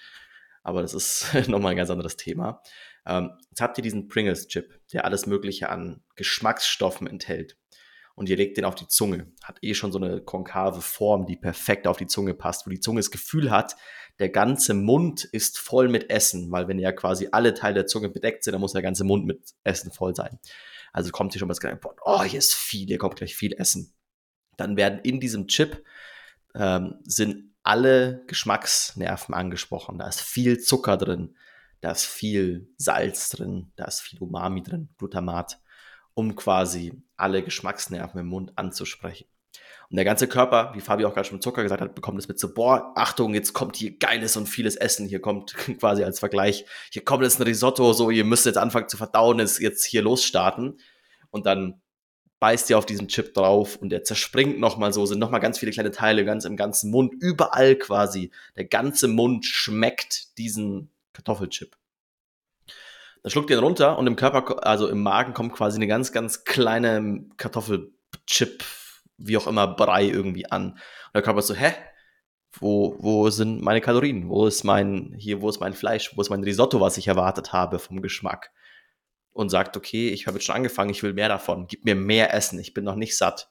Aber 0.62 0.82
das 0.82 0.94
ist 0.94 1.26
nochmal 1.48 1.72
ein 1.72 1.76
ganz 1.76 1.90
anderes 1.90 2.16
Thema. 2.16 2.62
Ähm, 3.06 3.30
jetzt 3.50 3.60
habt 3.60 3.78
ihr 3.78 3.82
diesen 3.82 4.08
Pringles-Chip, 4.08 4.80
der 4.92 5.04
alles 5.04 5.26
Mögliche 5.26 5.68
an 5.68 6.02
Geschmacksstoffen 6.16 7.06
enthält. 7.06 7.56
Und 8.14 8.28
ihr 8.28 8.36
legt 8.36 8.58
den 8.58 8.64
auf 8.64 8.74
die 8.74 8.88
Zunge. 8.88 9.32
Hat 9.42 9.58
eh 9.62 9.74
schon 9.74 9.90
so 9.90 9.98
eine 9.98 10.20
konkave 10.20 10.82
Form, 10.82 11.26
die 11.26 11.36
perfekt 11.36 11.86
auf 11.86 11.96
die 11.96 12.06
Zunge 12.06 12.34
passt, 12.34 12.66
wo 12.66 12.70
die 12.70 12.80
Zunge 12.80 13.00
das 13.00 13.10
Gefühl 13.10 13.50
hat, 13.50 13.76
der 14.18 14.28
ganze 14.28 14.74
Mund 14.74 15.24
ist 15.24 15.58
voll 15.58 15.88
mit 15.88 16.10
Essen, 16.10 16.52
weil 16.52 16.68
wenn 16.68 16.78
ja 16.78 16.92
quasi 16.92 17.28
alle 17.32 17.54
Teile 17.54 17.74
der 17.74 17.86
Zunge 17.86 18.10
bedeckt 18.10 18.44
sind, 18.44 18.52
dann 18.52 18.60
muss 18.60 18.72
der 18.72 18.82
ganze 18.82 19.04
Mund 19.04 19.24
mit 19.24 19.54
Essen 19.64 19.90
voll 19.90 20.14
sein. 20.14 20.38
Also 20.92 21.10
kommt 21.10 21.32
hier 21.32 21.38
schon 21.40 21.48
mal 21.48 21.52
das 21.52 21.60
Gedanke, 21.60 21.88
oh, 22.04 22.22
hier 22.22 22.38
ist 22.38 22.54
viel, 22.54 22.86
hier 22.86 22.98
kommt 22.98 23.16
gleich 23.16 23.34
viel 23.34 23.54
Essen. 23.54 23.94
Dann 24.58 24.76
werden 24.76 25.00
in 25.02 25.18
diesem 25.18 25.48
Chip 25.48 25.82
ähm, 26.54 27.00
sind 27.04 27.54
alle 27.62 28.24
Geschmacksnerven 28.26 29.34
angesprochen. 29.34 29.98
Da 29.98 30.08
ist 30.08 30.20
viel 30.20 30.58
Zucker 30.60 30.96
drin, 30.98 31.36
da 31.82 31.90
ist 31.90 32.06
viel 32.06 32.72
Salz 32.78 33.28
drin, 33.28 33.72
da 33.76 33.84
ist 33.84 34.00
viel 34.00 34.20
Umami 34.20 34.62
drin, 34.62 34.88
Glutamat, 34.98 35.60
um 36.14 36.36
quasi 36.36 37.02
alle 37.16 37.42
Geschmacksnerven 37.42 38.20
im 38.20 38.28
Mund 38.28 38.52
anzusprechen. 38.56 39.26
Und 39.90 39.96
der 39.96 40.04
ganze 40.04 40.28
Körper, 40.28 40.72
wie 40.74 40.80
Fabi 40.80 41.04
auch 41.04 41.12
gerade 41.12 41.26
schon 41.26 41.36
mit 41.36 41.42
Zucker 41.42 41.62
gesagt 41.62 41.82
hat, 41.82 41.94
bekommt 41.94 42.18
es 42.18 42.28
mit 42.28 42.38
so, 42.38 42.54
boah, 42.54 42.92
Achtung, 42.94 43.34
jetzt 43.34 43.52
kommt 43.52 43.76
hier 43.76 43.98
geiles 43.98 44.36
und 44.36 44.48
vieles 44.48 44.76
Essen. 44.76 45.06
Hier 45.06 45.20
kommt 45.20 45.54
quasi 45.80 46.04
als 46.04 46.20
Vergleich, 46.20 46.64
hier 46.90 47.04
kommt 47.04 47.24
jetzt 47.24 47.40
ein 47.40 47.42
Risotto, 47.42 47.92
so, 47.92 48.10
ihr 48.10 48.24
müsst 48.24 48.46
jetzt 48.46 48.58
anfangen 48.58 48.88
zu 48.88 48.96
verdauen, 48.96 49.40
ist 49.40 49.58
jetzt 49.58 49.84
hier 49.84 50.02
losstarten. 50.02 50.78
Und 51.30 51.46
dann 51.46 51.82
beißt 52.38 52.70
ihr 52.70 52.78
auf 52.78 52.86
diesen 52.86 53.08
Chip 53.08 53.34
drauf 53.34 53.76
und 53.76 53.90
der 53.90 54.04
zerspringt 54.04 54.60
nochmal 54.60 54.92
so, 54.92 55.04
sind 55.04 55.18
nochmal 55.18 55.40
ganz 55.40 55.58
viele 55.58 55.72
kleine 55.72 55.90
Teile 55.90 56.24
ganz 56.24 56.44
im 56.44 56.56
ganzen 56.56 56.90
Mund, 56.90 57.12
überall 57.20 57.76
quasi. 57.76 58.30
Der 58.56 58.64
ganze 58.64 59.08
Mund 59.08 59.46
schmeckt 59.46 60.38
diesen 60.38 60.91
Kartoffelchip. 61.12 61.76
Dann 63.22 63.30
schluckt 63.30 63.50
ihr 63.50 63.58
ihn 63.58 63.62
runter 63.64 63.98
und 63.98 64.06
im 64.06 64.16
Körper, 64.16 64.66
also 64.66 64.88
im 64.88 65.02
Magen 65.02 65.32
kommt 65.32 65.52
quasi 65.52 65.76
eine 65.76 65.86
ganz, 65.86 66.12
ganz 66.12 66.44
kleine 66.44 67.26
Kartoffelchip, 67.36 68.64
wie 69.16 69.36
auch 69.36 69.46
immer, 69.46 69.68
Brei 69.68 70.04
irgendwie 70.04 70.50
an. 70.50 70.72
Und 70.72 70.80
der 71.14 71.22
Körper 71.22 71.40
ist 71.40 71.46
so, 71.46 71.54
hä? 71.54 71.72
Wo, 72.58 72.96
wo 72.98 73.30
sind 73.30 73.62
meine 73.62 73.80
Kalorien? 73.80 74.28
Wo 74.28 74.46
ist 74.46 74.64
mein, 74.64 75.14
hier, 75.16 75.40
wo 75.40 75.48
ist 75.48 75.60
mein 75.60 75.72
Fleisch? 75.72 76.16
Wo 76.16 76.20
ist 76.20 76.28
mein 76.28 76.44
Risotto, 76.44 76.80
was 76.80 76.98
ich 76.98 77.08
erwartet 77.08 77.52
habe 77.52 77.78
vom 77.78 78.02
Geschmack? 78.02 78.50
und 79.32 79.48
sagt, 79.48 79.76
okay, 79.76 80.10
ich 80.10 80.26
habe 80.26 80.36
jetzt 80.36 80.46
schon 80.46 80.56
angefangen, 80.56 80.90
ich 80.90 81.02
will 81.02 81.14
mehr 81.14 81.28
davon, 81.28 81.66
gib 81.66 81.84
mir 81.84 81.94
mehr 81.94 82.34
Essen, 82.34 82.58
ich 82.58 82.74
bin 82.74 82.84
noch 82.84 82.96
nicht 82.96 83.16
satt. 83.16 83.50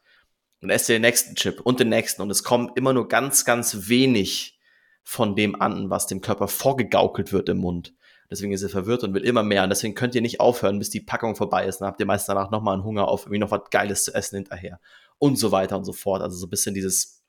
Und 0.61 0.69
esst 0.69 0.89
den 0.89 1.01
nächsten 1.01 1.35
Chip 1.35 1.59
und 1.61 1.79
den 1.79 1.89
nächsten 1.89 2.21
und 2.21 2.29
es 2.29 2.43
kommt 2.43 2.77
immer 2.77 2.93
nur 2.93 3.07
ganz, 3.07 3.45
ganz 3.45 3.89
wenig 3.89 4.59
von 5.03 5.35
dem 5.35 5.59
an, 5.59 5.89
was 5.89 6.07
dem 6.07 6.21
Körper 6.21 6.47
vorgegaukelt 6.47 7.33
wird 7.33 7.49
im 7.49 7.57
Mund. 7.57 7.93
Deswegen 8.31 8.53
ist 8.53 8.63
er 8.63 8.69
verwirrt 8.69 9.03
und 9.03 9.13
will 9.13 9.25
immer 9.25 9.43
mehr. 9.43 9.63
Und 9.63 9.69
deswegen 9.69 9.93
könnt 9.93 10.15
ihr 10.15 10.21
nicht 10.21 10.39
aufhören, 10.39 10.79
bis 10.79 10.89
die 10.89 11.01
Packung 11.01 11.35
vorbei 11.35 11.65
ist. 11.65 11.79
Dann 11.79 11.87
habt 11.89 11.99
ihr 11.99 12.05
meist 12.05 12.29
danach 12.29 12.49
nochmal 12.49 12.75
einen 12.75 12.85
Hunger 12.85 13.09
auf 13.09 13.23
irgendwie 13.23 13.39
noch 13.39 13.51
was 13.51 13.69
Geiles 13.71 14.05
zu 14.05 14.13
essen 14.13 14.37
hinterher. 14.37 14.79
Und 15.17 15.37
so 15.37 15.51
weiter 15.51 15.77
und 15.77 15.83
so 15.83 15.91
fort. 15.91 16.21
Also 16.21 16.37
so 16.37 16.47
ein 16.47 16.49
bisschen 16.49 16.73
dieses 16.73 17.23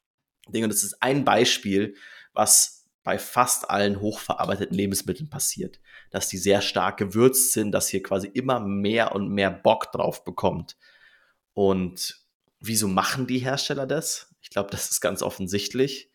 Ding. 0.49 0.63
Und 0.63 0.71
das 0.73 0.85
ist 0.85 1.03
ein 1.03 1.25
Beispiel, 1.25 1.97
was 2.35 2.89
bei 3.03 3.19
fast 3.19 3.69
allen 3.69 4.01
hochverarbeiteten 4.01 4.77
Lebensmitteln 4.77 5.29
passiert. 5.29 5.81
Dass 6.11 6.29
die 6.29 6.39
sehr 6.39 6.61
stark 6.61 6.99
gewürzt 6.99 7.53
sind, 7.53 7.73
dass 7.73 7.93
ihr 7.93 8.03
quasi 8.05 8.29
immer 8.29 8.61
mehr 8.61 9.13
und 9.13 9.29
mehr 9.29 9.51
Bock 9.51 9.91
drauf 9.91 10.23
bekommt. 10.23 10.77
Und 11.53 12.23
wieso 12.61 12.87
machen 12.87 13.27
die 13.27 13.39
Hersteller 13.39 13.89
das? 13.89 14.33
Ich 14.41 14.51
glaube, 14.51 14.71
das 14.71 14.93
ist 14.93 15.01
ganz 15.01 15.23
offensichtlich. 15.23 16.12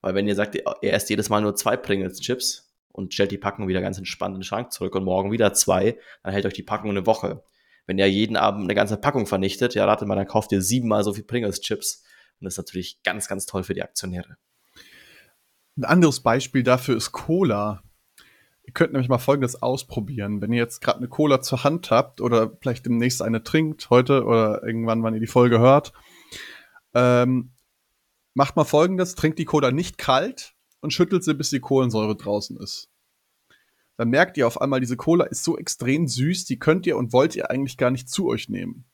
Weil 0.00 0.14
wenn 0.14 0.26
ihr 0.26 0.34
sagt, 0.34 0.54
ihr 0.54 0.92
esst 0.92 1.10
jedes 1.10 1.28
Mal 1.28 1.42
nur 1.42 1.54
zwei 1.54 1.76
Pringles-Chips, 1.76 2.70
und 2.92 3.14
stellt 3.14 3.30
die 3.30 3.38
Packung 3.38 3.68
wieder 3.68 3.80
ganz 3.80 3.98
entspannt 3.98 4.34
in 4.34 4.40
den 4.40 4.44
Schrank 4.44 4.72
zurück 4.72 4.94
und 4.94 5.04
morgen 5.04 5.32
wieder 5.32 5.52
zwei, 5.52 5.98
dann 6.22 6.32
hält 6.32 6.46
euch 6.46 6.54
die 6.54 6.62
Packung 6.62 6.90
eine 6.90 7.06
Woche. 7.06 7.42
Wenn 7.86 7.98
ihr 7.98 8.10
jeden 8.10 8.36
Abend 8.36 8.64
eine 8.64 8.74
ganze 8.74 8.96
Packung 8.96 9.26
vernichtet, 9.26 9.74
ja, 9.74 9.84
rate 9.84 10.06
mal, 10.06 10.16
dann 10.16 10.26
kauft 10.26 10.52
ihr 10.52 10.62
siebenmal 10.62 11.02
so 11.02 11.12
viel 11.12 11.24
Pringles-Chips. 11.24 12.04
Und 12.40 12.44
das 12.44 12.54
ist 12.54 12.58
natürlich 12.58 13.02
ganz, 13.02 13.28
ganz 13.28 13.46
toll 13.46 13.64
für 13.64 13.74
die 13.74 13.82
Aktionäre. 13.82 14.36
Ein 15.76 15.84
anderes 15.84 16.20
Beispiel 16.20 16.62
dafür 16.62 16.96
ist 16.96 17.12
Cola. 17.12 17.82
Ihr 18.64 18.72
könnt 18.72 18.92
nämlich 18.92 19.08
mal 19.08 19.18
Folgendes 19.18 19.60
ausprobieren. 19.60 20.40
Wenn 20.40 20.52
ihr 20.52 20.58
jetzt 20.58 20.80
gerade 20.80 20.98
eine 20.98 21.08
Cola 21.08 21.40
zur 21.40 21.64
Hand 21.64 21.90
habt 21.90 22.20
oder 22.20 22.56
vielleicht 22.60 22.86
demnächst 22.86 23.22
eine 23.22 23.42
trinkt, 23.42 23.90
heute 23.90 24.24
oder 24.24 24.62
irgendwann, 24.62 25.02
wann 25.02 25.14
ihr 25.14 25.20
die 25.20 25.26
Folge 25.26 25.58
hört, 25.58 25.92
ähm, 26.94 27.52
macht 28.34 28.56
mal 28.56 28.64
Folgendes, 28.64 29.14
trinkt 29.14 29.38
die 29.38 29.44
Cola 29.44 29.70
nicht 29.70 29.98
kalt, 29.98 30.54
und 30.80 30.92
schüttelt 30.92 31.24
sie, 31.24 31.34
bis 31.34 31.50
die 31.50 31.60
Kohlensäure 31.60 32.16
draußen 32.16 32.56
ist. 32.58 32.88
Dann 33.96 34.08
merkt 34.08 34.36
ihr 34.38 34.46
auf 34.46 34.60
einmal, 34.60 34.80
diese 34.80 34.96
Cola 34.96 35.24
ist 35.24 35.44
so 35.44 35.58
extrem 35.58 36.08
süß, 36.08 36.46
die 36.46 36.58
könnt 36.58 36.86
ihr 36.86 36.96
und 36.96 37.12
wollt 37.12 37.36
ihr 37.36 37.50
eigentlich 37.50 37.76
gar 37.76 37.90
nicht 37.90 38.08
zu 38.08 38.28
euch 38.28 38.48
nehmen. 38.48 38.86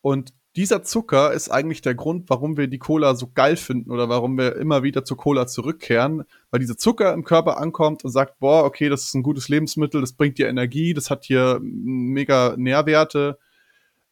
Und 0.00 0.34
dieser 0.56 0.82
Zucker 0.82 1.32
ist 1.32 1.50
eigentlich 1.50 1.82
der 1.82 1.94
Grund, 1.94 2.28
warum 2.28 2.56
wir 2.56 2.66
die 2.66 2.78
Cola 2.78 3.14
so 3.14 3.30
geil 3.32 3.56
finden 3.56 3.90
oder 3.90 4.08
warum 4.08 4.38
wir 4.38 4.56
immer 4.56 4.82
wieder 4.82 5.04
zur 5.04 5.16
Cola 5.16 5.46
zurückkehren, 5.46 6.24
weil 6.50 6.60
dieser 6.60 6.78
Zucker 6.78 7.12
im 7.12 7.24
Körper 7.24 7.58
ankommt 7.58 8.04
und 8.04 8.10
sagt, 8.10 8.38
boah, 8.38 8.64
okay, 8.64 8.88
das 8.88 9.04
ist 9.04 9.14
ein 9.14 9.22
gutes 9.22 9.48
Lebensmittel, 9.48 10.00
das 10.00 10.14
bringt 10.14 10.38
dir 10.38 10.48
Energie, 10.48 10.94
das 10.94 11.10
hat 11.10 11.24
hier 11.24 11.60
mega 11.62 12.54
Nährwerte, 12.56 13.38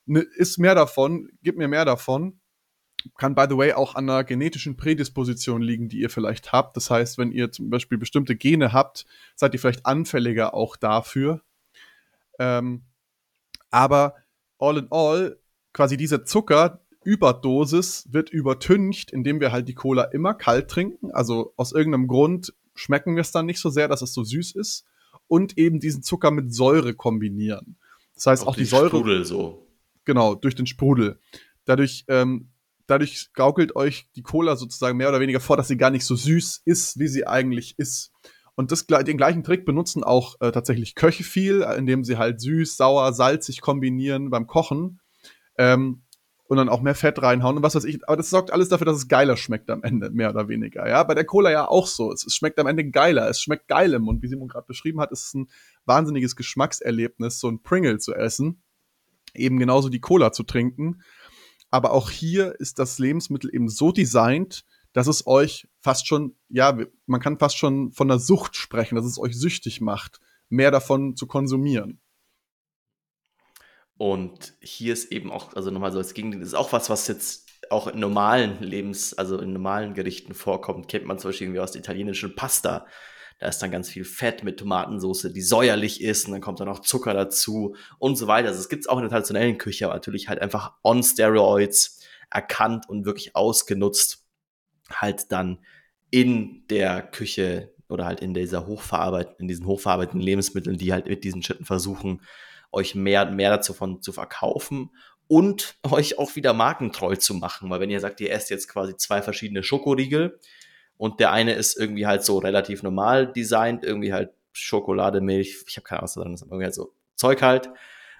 ist 0.06 0.58
mehr 0.58 0.74
davon, 0.74 1.30
gib 1.42 1.56
mir 1.56 1.66
mehr 1.66 1.86
davon 1.86 2.38
kann, 3.16 3.34
by 3.34 3.46
the 3.48 3.56
way, 3.56 3.72
auch 3.72 3.94
an 3.94 4.08
einer 4.08 4.24
genetischen 4.24 4.76
Prädisposition 4.76 5.62
liegen, 5.62 5.88
die 5.88 6.00
ihr 6.00 6.10
vielleicht 6.10 6.52
habt. 6.52 6.76
Das 6.76 6.90
heißt, 6.90 7.18
wenn 7.18 7.32
ihr 7.32 7.52
zum 7.52 7.70
Beispiel 7.70 7.98
bestimmte 7.98 8.36
Gene 8.36 8.72
habt, 8.72 9.06
seid 9.34 9.54
ihr 9.54 9.60
vielleicht 9.60 9.86
anfälliger 9.86 10.54
auch 10.54 10.76
dafür. 10.76 11.42
Ähm, 12.38 12.82
aber 13.70 14.14
all 14.58 14.78
in 14.78 14.88
all, 14.90 15.38
quasi 15.72 15.96
diese 15.96 16.24
Zuckerüberdosis 16.24 18.08
wird 18.12 18.30
übertüncht, 18.30 19.10
indem 19.10 19.40
wir 19.40 19.52
halt 19.52 19.68
die 19.68 19.74
Cola 19.74 20.04
immer 20.04 20.34
kalt 20.34 20.70
trinken. 20.70 21.10
Also 21.12 21.52
aus 21.56 21.72
irgendeinem 21.72 22.06
Grund 22.06 22.54
schmecken 22.74 23.16
wir 23.16 23.20
es 23.20 23.32
dann 23.32 23.46
nicht 23.46 23.60
so 23.60 23.70
sehr, 23.70 23.88
dass 23.88 24.02
es 24.02 24.14
so 24.14 24.24
süß 24.24 24.52
ist. 24.52 24.84
Und 25.26 25.56
eben 25.56 25.80
diesen 25.80 26.02
Zucker 26.02 26.30
mit 26.30 26.52
Säure 26.54 26.94
kombinieren. 26.94 27.76
Das 28.14 28.26
heißt, 28.26 28.42
auch, 28.42 28.48
auch 28.48 28.56
die 28.56 28.66
Säure. 28.66 28.88
Sprudel 28.88 29.24
so. 29.24 29.66
Genau, 30.04 30.34
durch 30.34 30.54
den 30.54 30.66
Sprudel. 30.66 31.18
Dadurch 31.64 32.04
ähm, 32.08 32.50
dadurch 32.86 33.32
gaukelt 33.32 33.76
euch 33.76 34.08
die 34.16 34.22
Cola 34.22 34.56
sozusagen 34.56 34.96
mehr 34.96 35.08
oder 35.08 35.20
weniger 35.20 35.40
vor, 35.40 35.56
dass 35.56 35.68
sie 35.68 35.76
gar 35.76 35.90
nicht 35.90 36.04
so 36.04 36.16
süß 36.16 36.62
ist, 36.64 36.98
wie 36.98 37.08
sie 37.08 37.26
eigentlich 37.26 37.78
ist. 37.78 38.12
Und 38.56 38.70
das, 38.70 38.86
den 38.86 39.16
gleichen 39.16 39.42
Trick 39.42 39.64
benutzen 39.64 40.04
auch 40.04 40.36
äh, 40.40 40.52
tatsächlich 40.52 40.94
Köche 40.94 41.24
viel, 41.24 41.62
indem 41.76 42.04
sie 42.04 42.18
halt 42.18 42.40
süß, 42.40 42.76
sauer, 42.76 43.12
salzig 43.12 43.60
kombinieren 43.60 44.30
beim 44.30 44.46
Kochen. 44.46 45.00
Ähm, 45.58 46.04
und 46.46 46.58
dann 46.58 46.68
auch 46.68 46.82
mehr 46.82 46.94
Fett 46.94 47.22
reinhauen 47.22 47.56
und 47.56 47.62
was 47.62 47.74
weiß 47.74 47.84
ich. 47.84 48.06
Aber 48.06 48.16
das 48.16 48.30
sorgt 48.30 48.52
alles 48.52 48.68
dafür, 48.68 48.84
dass 48.84 48.98
es 48.98 49.08
geiler 49.08 49.36
schmeckt 49.36 49.70
am 49.70 49.82
Ende, 49.82 50.10
mehr 50.10 50.30
oder 50.30 50.46
weniger. 50.48 50.86
Ja, 50.88 51.02
bei 51.02 51.14
der 51.14 51.24
Cola 51.24 51.50
ja 51.50 51.66
auch 51.66 51.86
so. 51.86 52.12
Es, 52.12 52.24
es 52.24 52.34
schmeckt 52.34 52.58
am 52.58 52.66
Ende 52.66 52.88
geiler. 52.90 53.28
Es 53.28 53.40
schmeckt 53.40 53.66
geil 53.66 53.94
im 53.94 54.02
Mund. 54.02 54.22
Wie 54.22 54.28
Simon 54.28 54.48
gerade 54.48 54.66
beschrieben 54.66 55.00
hat, 55.00 55.10
ist 55.10 55.26
es 55.26 55.34
ein 55.34 55.48
wahnsinniges 55.86 56.36
Geschmackserlebnis, 56.36 57.40
so 57.40 57.48
ein 57.48 57.62
Pringle 57.62 57.98
zu 57.98 58.14
essen. 58.14 58.62
Eben 59.34 59.58
genauso 59.58 59.88
die 59.88 60.00
Cola 60.00 60.32
zu 60.32 60.42
trinken. 60.42 61.02
Aber 61.74 61.90
auch 61.90 62.08
hier 62.08 62.54
ist 62.60 62.78
das 62.78 63.00
Lebensmittel 63.00 63.52
eben 63.52 63.68
so 63.68 63.90
designt, 63.90 64.64
dass 64.92 65.08
es 65.08 65.26
euch 65.26 65.66
fast 65.80 66.06
schon, 66.06 66.36
ja, 66.48 66.78
man 67.06 67.20
kann 67.20 67.36
fast 67.36 67.56
schon 67.56 67.90
von 67.90 68.06
der 68.06 68.20
Sucht 68.20 68.54
sprechen, 68.54 68.94
dass 68.94 69.04
es 69.04 69.18
euch 69.18 69.36
süchtig 69.36 69.80
macht, 69.80 70.20
mehr 70.48 70.70
davon 70.70 71.16
zu 71.16 71.26
konsumieren. 71.26 72.00
Und 73.96 74.54
hier 74.60 74.92
ist 74.92 75.10
eben 75.10 75.32
auch, 75.32 75.54
also 75.54 75.72
nochmal 75.72 75.90
so 75.90 75.98
als 75.98 76.14
Gegenteil, 76.14 76.42
ist 76.42 76.54
auch 76.54 76.72
was, 76.72 76.90
was 76.90 77.08
jetzt 77.08 77.50
auch 77.70 77.88
in 77.88 77.98
normalen 77.98 78.62
Lebens-, 78.62 79.12
also 79.12 79.40
in 79.40 79.52
normalen 79.52 79.94
Gerichten 79.94 80.32
vorkommt. 80.34 80.86
Kennt 80.86 81.06
man 81.06 81.18
zum 81.18 81.30
Beispiel 81.30 81.48
irgendwie 81.48 81.60
aus 81.60 81.72
der 81.72 81.80
italienischen 81.80 82.36
Pasta. 82.36 82.86
Da 83.38 83.48
ist 83.48 83.58
dann 83.58 83.70
ganz 83.70 83.88
viel 83.90 84.04
Fett 84.04 84.44
mit 84.44 84.58
Tomatensauce, 84.58 85.32
die 85.32 85.42
säuerlich 85.42 86.00
ist 86.00 86.26
und 86.26 86.32
dann 86.32 86.40
kommt 86.40 86.60
dann 86.60 86.68
noch 86.68 86.80
Zucker 86.80 87.14
dazu 87.14 87.74
und 87.98 88.16
so 88.16 88.26
weiter. 88.26 88.48
Also 88.48 88.60
es 88.60 88.68
gibt 88.68 88.84
es 88.84 88.88
auch 88.88 88.96
in 88.96 89.02
der 89.02 89.10
traditionellen 89.10 89.58
Küche, 89.58 89.86
aber 89.86 89.94
natürlich 89.94 90.28
halt 90.28 90.40
einfach 90.40 90.72
on 90.82 91.02
Steroids 91.02 92.00
erkannt 92.30 92.88
und 92.88 93.04
wirklich 93.04 93.36
ausgenutzt, 93.36 94.26
halt 94.90 95.32
dann 95.32 95.58
in 96.10 96.64
der 96.68 97.02
Küche 97.02 97.74
oder 97.88 98.06
halt 98.06 98.20
in 98.20 98.34
dieser 98.34 98.66
hochverarbeiteten, 98.66 99.40
in 99.40 99.48
diesen 99.48 99.66
hochverarbeiteten 99.66 100.20
Lebensmitteln, 100.20 100.78
die 100.78 100.92
halt 100.92 101.06
mit 101.06 101.24
diesen 101.24 101.42
Schritten 101.42 101.64
versuchen, 101.64 102.22
euch 102.72 102.94
mehr, 102.94 103.30
mehr 103.30 103.50
dazu 103.50 103.72
von, 103.72 104.02
zu 104.02 104.12
verkaufen 104.12 104.90
und 105.26 105.76
euch 105.90 106.18
auch 106.18 106.36
wieder 106.36 106.52
markentreu 106.52 107.16
zu 107.16 107.34
machen. 107.34 107.70
Weil 107.70 107.80
wenn 107.80 107.90
ihr 107.90 108.00
sagt, 108.00 108.20
ihr 108.20 108.32
esst 108.32 108.50
jetzt 108.50 108.68
quasi 108.68 108.96
zwei 108.96 109.22
verschiedene 109.22 109.62
Schokoriegel, 109.62 110.38
und 111.04 111.20
der 111.20 111.32
eine 111.32 111.52
ist 111.52 111.76
irgendwie 111.76 112.06
halt 112.06 112.24
so 112.24 112.38
relativ 112.38 112.82
normal 112.82 113.30
designt, 113.30 113.84
irgendwie 113.84 114.14
halt 114.14 114.30
Schokolade, 114.54 115.20
Milch, 115.20 115.62
ich 115.68 115.76
habe 115.76 115.84
keine 115.84 115.98
Ahnung, 115.98 116.04
was 116.04 116.14
dran 116.14 116.32
ist, 116.32 116.42
irgendwie 116.44 116.64
halt 116.64 116.74
so 116.74 116.94
Zeug 117.14 117.42
halt. 117.42 117.68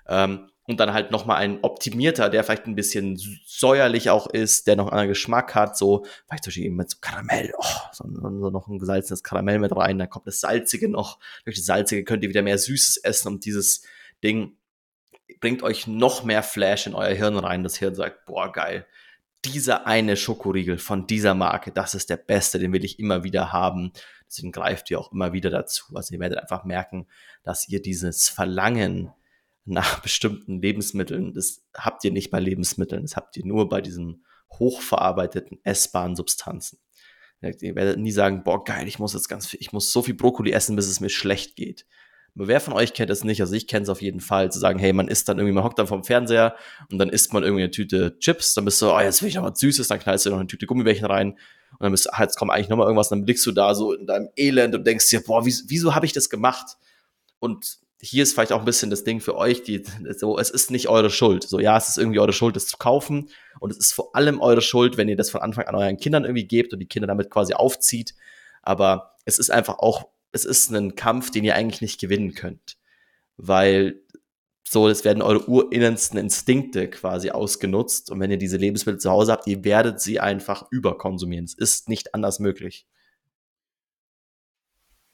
Ähm, 0.07 0.51
und 0.64 0.81
dann 0.81 0.92
halt 0.92 1.11
nochmal 1.11 1.38
ein 1.38 1.61
optimierter, 1.62 2.29
der 2.29 2.44
vielleicht 2.44 2.66
ein 2.66 2.75
bisschen 2.75 3.18
säuerlich 3.47 4.11
auch 4.11 4.27
ist, 4.27 4.66
der 4.66 4.77
noch 4.77 4.88
einen 4.88 5.09
Geschmack 5.09 5.55
hat, 5.55 5.79
so, 5.79 6.05
vielleicht 6.27 6.44
zum 6.44 6.51
Beispiel 6.51 6.64
eben 6.66 6.77
mit 6.77 6.90
so 6.90 6.99
Karamell, 7.01 7.55
oh, 7.57 7.64
so, 7.92 8.05
so 8.07 8.51
noch 8.51 8.68
ein 8.68 8.79
gesalzenes 8.79 9.23
Karamell 9.23 9.61
mit 9.61 9.75
rein, 9.75 9.99
dann 9.99 10.11
kommt 10.11 10.27
das 10.27 10.40
Salzige 10.40 10.90
noch. 10.90 11.18
Durch 11.44 11.57
das 11.57 11.64
Salzige 11.64 12.05
könnt 12.05 12.23
ihr 12.23 12.29
wieder 12.29 12.42
mehr 12.42 12.59
Süßes 12.59 12.99
essen 12.99 13.29
und 13.29 13.47
dieses 13.47 13.83
Ding 14.23 14.59
bringt 15.40 15.62
euch 15.62 15.87
noch 15.87 16.23
mehr 16.23 16.42
Flash 16.42 16.87
in 16.87 16.94
euer 16.94 17.14
Hirn 17.14 17.38
rein. 17.38 17.62
Das 17.62 17.77
Hirn 17.77 17.94
sagt, 17.94 18.27
boah, 18.27 18.53
geil 18.53 18.85
dieser 19.44 19.87
eine 19.87 20.16
Schokoriegel 20.16 20.78
von 20.78 21.07
dieser 21.07 21.35
Marke, 21.35 21.70
das 21.70 21.94
ist 21.94 22.11
der 22.11 22.16
beste, 22.16 22.59
den 22.59 22.72
will 22.72 22.85
ich 22.85 22.98
immer 22.98 23.24
wieder 23.24 23.52
haben. 23.52 23.92
Deswegen 24.26 24.52
greift 24.52 24.90
ihr 24.90 24.98
auch 24.98 25.12
immer 25.12 25.33
wieder 25.33 25.50
dazu. 25.50 25.94
Also 25.94 26.14
ihr 26.14 26.20
werdet 26.20 26.38
einfach 26.38 26.64
merken, 26.64 27.07
dass 27.42 27.68
ihr 27.68 27.83
dieses 27.83 28.28
Verlangen 28.28 29.12
nach 29.64 30.00
bestimmten 30.02 30.61
Lebensmitteln, 30.61 31.33
das 31.35 31.64
habt 31.76 32.04
ihr 32.04 32.11
nicht 32.11 32.30
bei 32.30 32.40
Lebensmitteln, 32.40 33.02
das 33.02 33.16
habt 33.16 33.37
ihr 33.37 33.44
nur 33.44 33.68
bei 33.68 33.80
diesen 33.80 34.24
hochverarbeiteten 34.52 35.59
essbaren 35.64 36.16
Substanzen. 36.16 36.78
Ihr 37.40 37.74
werdet 37.74 37.98
nie 37.98 38.12
sagen, 38.12 38.42
boah, 38.42 38.64
geil, 38.64 38.88
ich 38.88 38.98
muss 38.98 39.12
jetzt 39.12 39.28
ganz 39.28 39.46
viel, 39.46 39.61
ich 39.61 39.72
muss 39.72 39.92
so 39.92 40.02
viel 40.02 40.14
Brokkoli 40.14 40.53
essen, 40.53 40.76
bis 40.76 40.88
es 40.88 41.01
mir 41.01 41.11
schlecht 41.11 41.57
geht. 41.57 41.86
Wer 42.37 42.61
von 42.61 42.72
euch 42.72 42.95
kennt 42.95 43.11
es 43.11 43.22
nicht? 43.22 43.41
Also 43.41 43.55
ich 43.55 43.68
kenne 43.68 43.85
es 43.85 43.89
auf 43.89 44.03
jeden 44.03 44.20
Fall, 44.20 44.51
zu 44.51 44.59
sagen, 44.59 44.78
hey, 44.80 44.93
man 44.93 45.07
isst 45.07 45.28
dann 45.28 45.39
irgendwie, 45.39 45.55
man 45.55 45.62
hockt 45.62 45.78
dann 45.78 45.87
vom 45.87 46.03
Fernseher 46.03 46.57
und 46.91 46.99
dann 46.99 47.09
isst 47.09 47.32
man 47.32 47.45
irgendwie 47.45 47.62
eine 47.62 47.70
Tüte 47.70 48.18
Chips, 48.18 48.55
dann 48.55 48.64
bist 48.64 48.82
du, 48.82 48.91
oh, 48.91 48.99
jetzt 48.99 49.22
will 49.22 49.28
ich 49.28 49.37
noch 49.37 49.45
was 49.45 49.61
Süßes, 49.61 49.87
dann 49.87 50.01
knallst 50.01 50.26
du 50.26 50.30
noch 50.30 50.39
eine 50.39 50.49
Tüte 50.49 50.66
Gummibärchen 50.66 51.07
rein 51.07 51.32
und 51.32 51.80
dann 51.80 51.93
bist 51.93 52.07
du, 52.07 52.11
ah, 52.12 52.22
jetzt 52.22 52.37
kommt 52.37 52.51
eigentlich 52.51 52.68
noch 52.68 52.76
mal 52.76 52.85
irgendwas, 52.85 53.09
dann 53.09 53.24
blickst 53.24 53.47
du 53.47 53.53
da 53.53 53.74
so 53.74 53.93
in 53.93 54.07
deinem 54.07 54.30
Elend 54.37 54.74
und 54.74 54.85
denkst 54.85 55.09
dir, 55.11 55.22
boah, 55.22 55.45
wieso, 55.45 55.64
wieso 55.68 55.95
habe 55.95 56.07
ich 56.07 56.12
das 56.12 56.28
gemacht? 56.28 56.76
Und 57.39 57.78
hier 58.01 58.22
ist 58.22 58.35
vielleicht 58.35 58.53
auch 58.53 58.59
ein 58.59 58.64
bisschen 58.64 58.91
das 58.91 59.05
Ding 59.05 59.20
für 59.20 59.37
euch, 59.37 59.62
die, 59.62 59.85
so, 60.16 60.39
es 60.39 60.51
ist 60.51 60.70
nicht 60.70 60.89
eure 60.89 61.11
Schuld. 61.11 61.45
So, 61.45 61.59
ja, 61.59 61.76
es 61.76 61.89
ist 61.89 61.99
irgendwie 61.99 62.18
eure 62.18 62.32
Schuld, 62.32 62.55
das 62.55 62.66
zu 62.66 62.76
kaufen. 62.76 63.30
Und 63.61 63.70
es 63.70 63.78
ist 63.78 63.93
vor 63.95 64.14
allem 64.14 64.41
eure 64.41 64.61
Schuld, 64.61 64.97
wenn 64.97 65.09
ihr 65.09 65.16
das 65.16 65.30
von 65.30 65.41
Anfang 65.41 65.66
an 65.66 65.74
euren 65.74 65.97
Kindern 65.97 66.24
irgendwie 66.24 66.47
gebt 66.47 66.72
und 66.72 66.80
die 66.80 66.87
Kinder 66.87 67.07
damit 67.07 67.30
quasi 67.30 67.55
aufzieht. 67.55 68.14
Aber 68.62 69.14
es 69.24 69.39
ist 69.39 69.51
einfach 69.51 69.78
auch, 69.78 70.09
es 70.35 70.45
ist 70.45 70.70
ein 70.70 70.97
Kampf, 70.97 71.30
den 71.30 71.45
ihr 71.45 71.55
eigentlich 71.55 71.80
nicht 71.80 72.01
gewinnen 72.01 72.35
könnt 72.35 72.76
weil 73.37 74.03
so, 74.66 74.89
es 74.89 75.05
werden 75.05 75.22
eure 75.22 75.49
urinnensten 75.49 76.18
Instinkte 76.18 76.89
quasi 76.89 77.30
ausgenutzt. 77.30 78.11
Und 78.11 78.20
wenn 78.20 78.30
ihr 78.30 78.39
diese 78.39 78.57
Lebensmittel 78.57 79.01
zu 79.01 79.11
Hause 79.11 79.32
habt, 79.32 79.47
ihr 79.47 79.62
werdet 79.62 80.01
sie 80.01 80.20
einfach 80.20 80.66
überkonsumieren. 80.70 81.45
Es 81.45 81.55
ist 81.55 81.89
nicht 81.89 82.14
anders 82.14 82.39
möglich. 82.41 82.87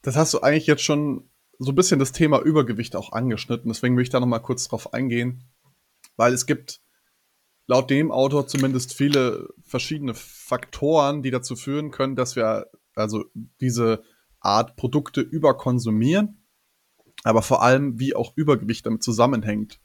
Das 0.03 0.17
hast 0.17 0.33
du 0.33 0.41
eigentlich 0.41 0.67
jetzt 0.67 0.83
schon 0.83 1.29
so 1.59 1.73
ein 1.73 1.75
bisschen 1.75 1.99
das 1.99 2.13
Thema 2.13 2.41
Übergewicht 2.41 2.97
auch 2.97 3.13
angeschnitten, 3.13 3.71
deswegen 3.71 3.97
will 3.97 4.03
ich 4.03 4.09
da 4.09 4.19
noch 4.19 4.27
mal 4.27 4.39
kurz 4.39 4.67
drauf 4.67 4.95
eingehen, 4.95 5.45
weil 6.17 6.33
es 6.33 6.47
gibt 6.47 6.81
laut 7.67 7.91
dem 7.91 8.11
Autor 8.11 8.47
zumindest 8.47 8.95
viele 8.95 9.53
verschiedene 9.63 10.15
Faktoren, 10.15 11.23
die 11.23 11.31
dazu 11.31 11.57
führen 11.57 11.91
können, 11.91 12.17
dass 12.17 12.35
wir 12.35 12.71
also 12.95 13.27
diese 13.61 14.03
Art 14.41 14.77
Produkte 14.77 15.21
überkonsumieren, 15.21 16.43
aber 17.25 17.43
vor 17.43 17.63
allem, 17.63 17.99
wie 17.99 18.15
auch 18.15 18.33
Übergewicht 18.37 18.87
damit 18.87 19.03
zusammenhängt. 19.03 19.81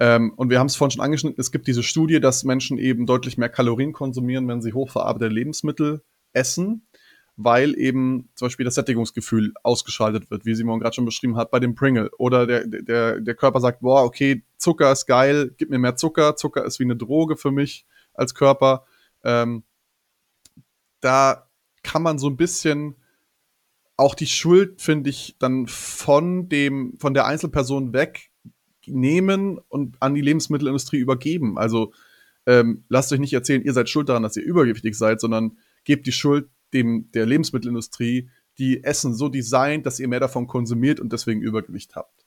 Ähm, 0.00 0.32
und 0.36 0.48
wir 0.48 0.58
haben 0.58 0.66
es 0.66 0.76
vorhin 0.76 0.92
schon 0.92 1.04
angeschnitten, 1.04 1.38
es 1.38 1.52
gibt 1.52 1.66
diese 1.66 1.82
Studie, 1.82 2.20
dass 2.20 2.44
Menschen 2.44 2.78
eben 2.78 3.04
deutlich 3.04 3.36
mehr 3.36 3.50
Kalorien 3.50 3.92
konsumieren, 3.92 4.48
wenn 4.48 4.62
sie 4.62 4.72
hochverarbeitete 4.72 5.32
Lebensmittel 5.32 6.02
essen, 6.32 6.86
weil 7.36 7.78
eben 7.78 8.30
zum 8.34 8.46
Beispiel 8.46 8.64
das 8.64 8.74
Sättigungsgefühl 8.74 9.52
ausgeschaltet 9.62 10.30
wird, 10.30 10.46
wie 10.46 10.54
Simon 10.54 10.80
gerade 10.80 10.94
schon 10.94 11.04
beschrieben 11.04 11.36
hat, 11.36 11.50
bei 11.50 11.60
dem 11.60 11.74
Pringle. 11.74 12.10
Oder 12.18 12.46
der, 12.46 12.66
der, 12.66 13.20
der 13.20 13.34
Körper 13.34 13.60
sagt, 13.60 13.80
boah, 13.80 14.04
okay, 14.04 14.42
Zucker 14.56 14.90
ist 14.90 15.06
geil, 15.06 15.54
gib 15.56 15.70
mir 15.70 15.78
mehr 15.78 15.96
Zucker. 15.96 16.36
Zucker 16.36 16.64
ist 16.64 16.78
wie 16.80 16.84
eine 16.84 16.96
Droge 16.96 17.36
für 17.36 17.50
mich 17.50 17.86
als 18.14 18.34
Körper. 18.34 18.84
Ähm, 19.22 19.64
da 21.00 21.48
kann 21.82 22.02
man 22.02 22.18
so 22.18 22.28
ein 22.28 22.36
bisschen 22.36 22.96
auch 24.00 24.14
die 24.14 24.26
Schuld, 24.26 24.80
finde 24.80 25.10
ich, 25.10 25.36
dann 25.38 25.66
von 25.66 26.48
dem, 26.48 26.96
von 26.98 27.12
der 27.12 27.26
Einzelperson 27.26 27.92
wegnehmen 27.92 29.58
und 29.68 29.96
an 30.00 30.14
die 30.14 30.22
Lebensmittelindustrie 30.22 30.98
übergeben. 30.98 31.58
Also 31.58 31.92
ähm, 32.46 32.84
lasst 32.88 33.12
euch 33.12 33.20
nicht 33.20 33.34
erzählen, 33.34 33.62
ihr 33.62 33.74
seid 33.74 33.90
schuld 33.90 34.08
daran, 34.08 34.22
dass 34.22 34.36
ihr 34.36 34.42
übergewichtig 34.42 34.96
seid, 34.96 35.20
sondern 35.20 35.58
gebt 35.84 36.06
die 36.06 36.12
Schuld 36.12 36.48
dem, 36.72 37.10
der 37.12 37.26
Lebensmittelindustrie, 37.26 38.30
die 38.58 38.82
Essen 38.82 39.14
so 39.14 39.28
designt, 39.28 39.84
dass 39.84 40.00
ihr 40.00 40.08
mehr 40.08 40.20
davon 40.20 40.46
konsumiert 40.46 40.98
und 40.98 41.12
deswegen 41.12 41.42
Übergewicht 41.42 41.94
habt. 41.94 42.24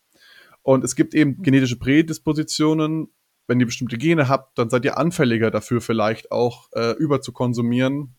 Und 0.61 0.83
es 0.83 0.95
gibt 0.95 1.15
eben 1.15 1.41
genetische 1.41 1.77
Prädispositionen. 1.77 3.09
Wenn 3.47 3.59
ihr 3.59 3.65
bestimmte 3.65 3.97
Gene 3.97 4.29
habt, 4.29 4.57
dann 4.59 4.69
seid 4.69 4.85
ihr 4.85 4.97
anfälliger 4.97 5.49
dafür, 5.49 5.81
vielleicht 5.81 6.31
auch 6.31 6.69
äh, 6.73 6.91
über 6.97 7.21
zu 7.21 7.31
konsumieren 7.31 8.15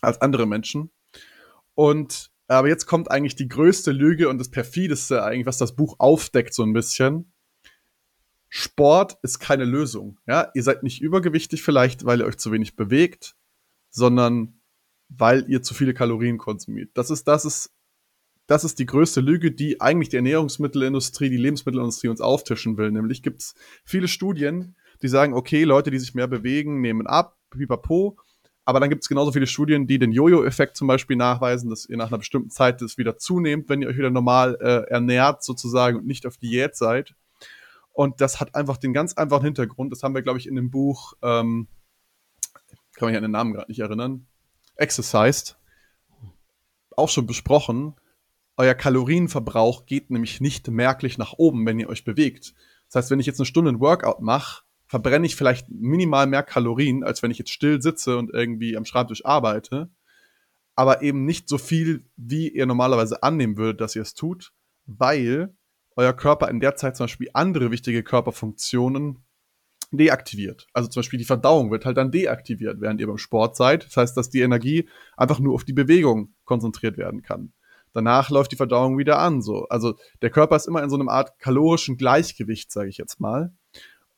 als 0.00 0.20
andere 0.20 0.46
Menschen. 0.46 0.90
Und 1.74 2.30
aber 2.56 2.68
jetzt 2.68 2.86
kommt 2.86 3.10
eigentlich 3.10 3.36
die 3.36 3.48
größte 3.48 3.92
Lüge 3.92 4.28
und 4.28 4.38
das 4.38 4.50
perfideste 4.50 5.22
eigentlich, 5.22 5.46
was 5.46 5.58
das 5.58 5.76
Buch 5.76 5.96
aufdeckt 5.98 6.54
so 6.54 6.62
ein 6.62 6.72
bisschen. 6.72 7.32
Sport 8.48 9.18
ist 9.22 9.38
keine 9.38 9.64
Lösung. 9.64 10.18
Ja, 10.26 10.50
ihr 10.54 10.62
seid 10.62 10.82
nicht 10.82 11.02
übergewichtig 11.02 11.62
vielleicht, 11.62 12.06
weil 12.06 12.20
ihr 12.20 12.26
euch 12.26 12.38
zu 12.38 12.50
wenig 12.50 12.76
bewegt, 12.76 13.36
sondern 13.90 14.60
weil 15.10 15.44
ihr 15.48 15.62
zu 15.62 15.74
viele 15.74 15.92
Kalorien 15.92 16.38
konsumiert. 16.38 16.90
Das 16.94 17.10
ist, 17.10 17.28
das 17.28 17.44
ist 17.44 17.74
das 18.48 18.64
ist 18.64 18.78
die 18.78 18.86
größte 18.86 19.20
Lüge, 19.20 19.52
die 19.52 19.82
eigentlich 19.82 20.08
die 20.08 20.16
Ernährungsmittelindustrie, 20.16 21.28
die 21.28 21.36
Lebensmittelindustrie 21.36 22.08
uns 22.08 22.22
auftischen 22.22 22.78
will. 22.78 22.90
Nämlich 22.90 23.22
gibt 23.22 23.42
es 23.42 23.54
viele 23.84 24.08
Studien, 24.08 24.74
die 25.02 25.08
sagen, 25.08 25.34
okay, 25.34 25.64
Leute, 25.64 25.90
die 25.90 25.98
sich 25.98 26.14
mehr 26.14 26.28
bewegen, 26.28 26.80
nehmen 26.80 27.06
ab, 27.06 27.36
pipapo. 27.50 28.18
Aber 28.68 28.80
dann 28.80 28.90
gibt 28.90 29.02
es 29.02 29.08
genauso 29.08 29.32
viele 29.32 29.46
Studien, 29.46 29.86
die 29.86 29.98
den 29.98 30.12
Jojo-Effekt 30.12 30.76
zum 30.76 30.88
Beispiel 30.88 31.16
nachweisen, 31.16 31.70
dass 31.70 31.86
ihr 31.86 31.96
nach 31.96 32.08
einer 32.08 32.18
bestimmten 32.18 32.50
Zeit 32.50 32.82
das 32.82 32.98
wieder 32.98 33.16
zunehmt, 33.16 33.70
wenn 33.70 33.80
ihr 33.80 33.88
euch 33.88 33.96
wieder 33.96 34.10
normal 34.10 34.58
äh, 34.60 34.90
ernährt 34.90 35.42
sozusagen 35.42 35.96
und 35.96 36.06
nicht 36.06 36.26
auf 36.26 36.36
Diät 36.36 36.76
seid. 36.76 37.14
Und 37.92 38.20
das 38.20 38.40
hat 38.40 38.54
einfach 38.54 38.76
den 38.76 38.92
ganz 38.92 39.14
einfachen 39.14 39.46
Hintergrund. 39.46 39.90
Das 39.90 40.02
haben 40.02 40.14
wir, 40.14 40.20
glaube 40.20 40.38
ich, 40.38 40.46
in 40.46 40.54
dem 40.54 40.70
Buch, 40.70 41.14
ähm, 41.22 41.66
kann 42.94 43.08
mich 43.08 43.16
an 43.16 43.22
den 43.22 43.30
Namen 43.30 43.54
gerade 43.54 43.70
nicht 43.70 43.80
erinnern, 43.80 44.26
Exercised, 44.76 45.56
auch 46.94 47.08
schon 47.08 47.26
besprochen 47.26 47.94
euer 48.58 48.74
Kalorienverbrauch 48.74 49.86
geht 49.86 50.10
nämlich 50.10 50.40
nicht 50.40 50.68
merklich 50.68 51.16
nach 51.16 51.34
oben, 51.34 51.64
wenn 51.64 51.78
ihr 51.78 51.88
euch 51.88 52.04
bewegt. 52.04 52.54
Das 52.88 52.96
heißt, 52.96 53.10
wenn 53.10 53.20
ich 53.20 53.26
jetzt 53.26 53.38
eine 53.38 53.46
Stunde 53.46 53.70
ein 53.70 53.80
Workout 53.80 54.20
mache, 54.20 54.64
verbrenne 54.88 55.26
ich 55.26 55.36
vielleicht 55.36 55.70
minimal 55.70 56.26
mehr 56.26 56.42
Kalorien, 56.42 57.04
als 57.04 57.22
wenn 57.22 57.30
ich 57.30 57.38
jetzt 57.38 57.52
still 57.52 57.80
sitze 57.80 58.16
und 58.18 58.32
irgendwie 58.32 58.76
am 58.76 58.84
Schreibtisch 58.84 59.24
arbeite. 59.24 59.90
Aber 60.74 61.02
eben 61.02 61.24
nicht 61.24 61.48
so 61.48 61.58
viel, 61.58 62.04
wie 62.16 62.48
ihr 62.48 62.66
normalerweise 62.66 63.22
annehmen 63.22 63.56
würdet, 63.56 63.80
dass 63.80 63.96
ihr 63.96 64.02
es 64.02 64.14
tut, 64.14 64.52
weil 64.86 65.54
euer 65.96 66.12
Körper 66.12 66.48
in 66.48 66.60
der 66.60 66.76
Zeit 66.76 66.96
zum 66.96 67.04
Beispiel 67.04 67.28
andere 67.34 67.70
wichtige 67.70 68.02
Körperfunktionen 68.02 69.24
deaktiviert. 69.90 70.66
Also 70.72 70.88
zum 70.88 71.00
Beispiel 71.00 71.18
die 71.18 71.24
Verdauung 71.24 71.70
wird 71.70 71.84
halt 71.84 71.96
dann 71.96 72.10
deaktiviert, 72.10 72.80
während 72.80 73.00
ihr 73.00 73.06
beim 73.06 73.18
Sport 73.18 73.56
seid. 73.56 73.86
Das 73.86 73.96
heißt, 73.96 74.16
dass 74.16 74.30
die 74.30 74.40
Energie 74.40 74.88
einfach 75.16 75.40
nur 75.40 75.54
auf 75.54 75.64
die 75.64 75.72
Bewegung 75.72 76.34
konzentriert 76.44 76.96
werden 76.98 77.22
kann 77.22 77.52
danach 77.92 78.30
läuft 78.30 78.52
die 78.52 78.56
Verdauung 78.56 78.98
wieder 78.98 79.18
an. 79.18 79.42
So. 79.42 79.66
Also 79.68 79.96
der 80.22 80.30
Körper 80.30 80.56
ist 80.56 80.68
immer 80.68 80.82
in 80.82 80.90
so 80.90 80.98
einer 80.98 81.10
Art 81.10 81.38
kalorischen 81.38 81.96
Gleichgewicht, 81.96 82.70
sage 82.70 82.88
ich 82.88 82.96
jetzt 82.96 83.20
mal. 83.20 83.52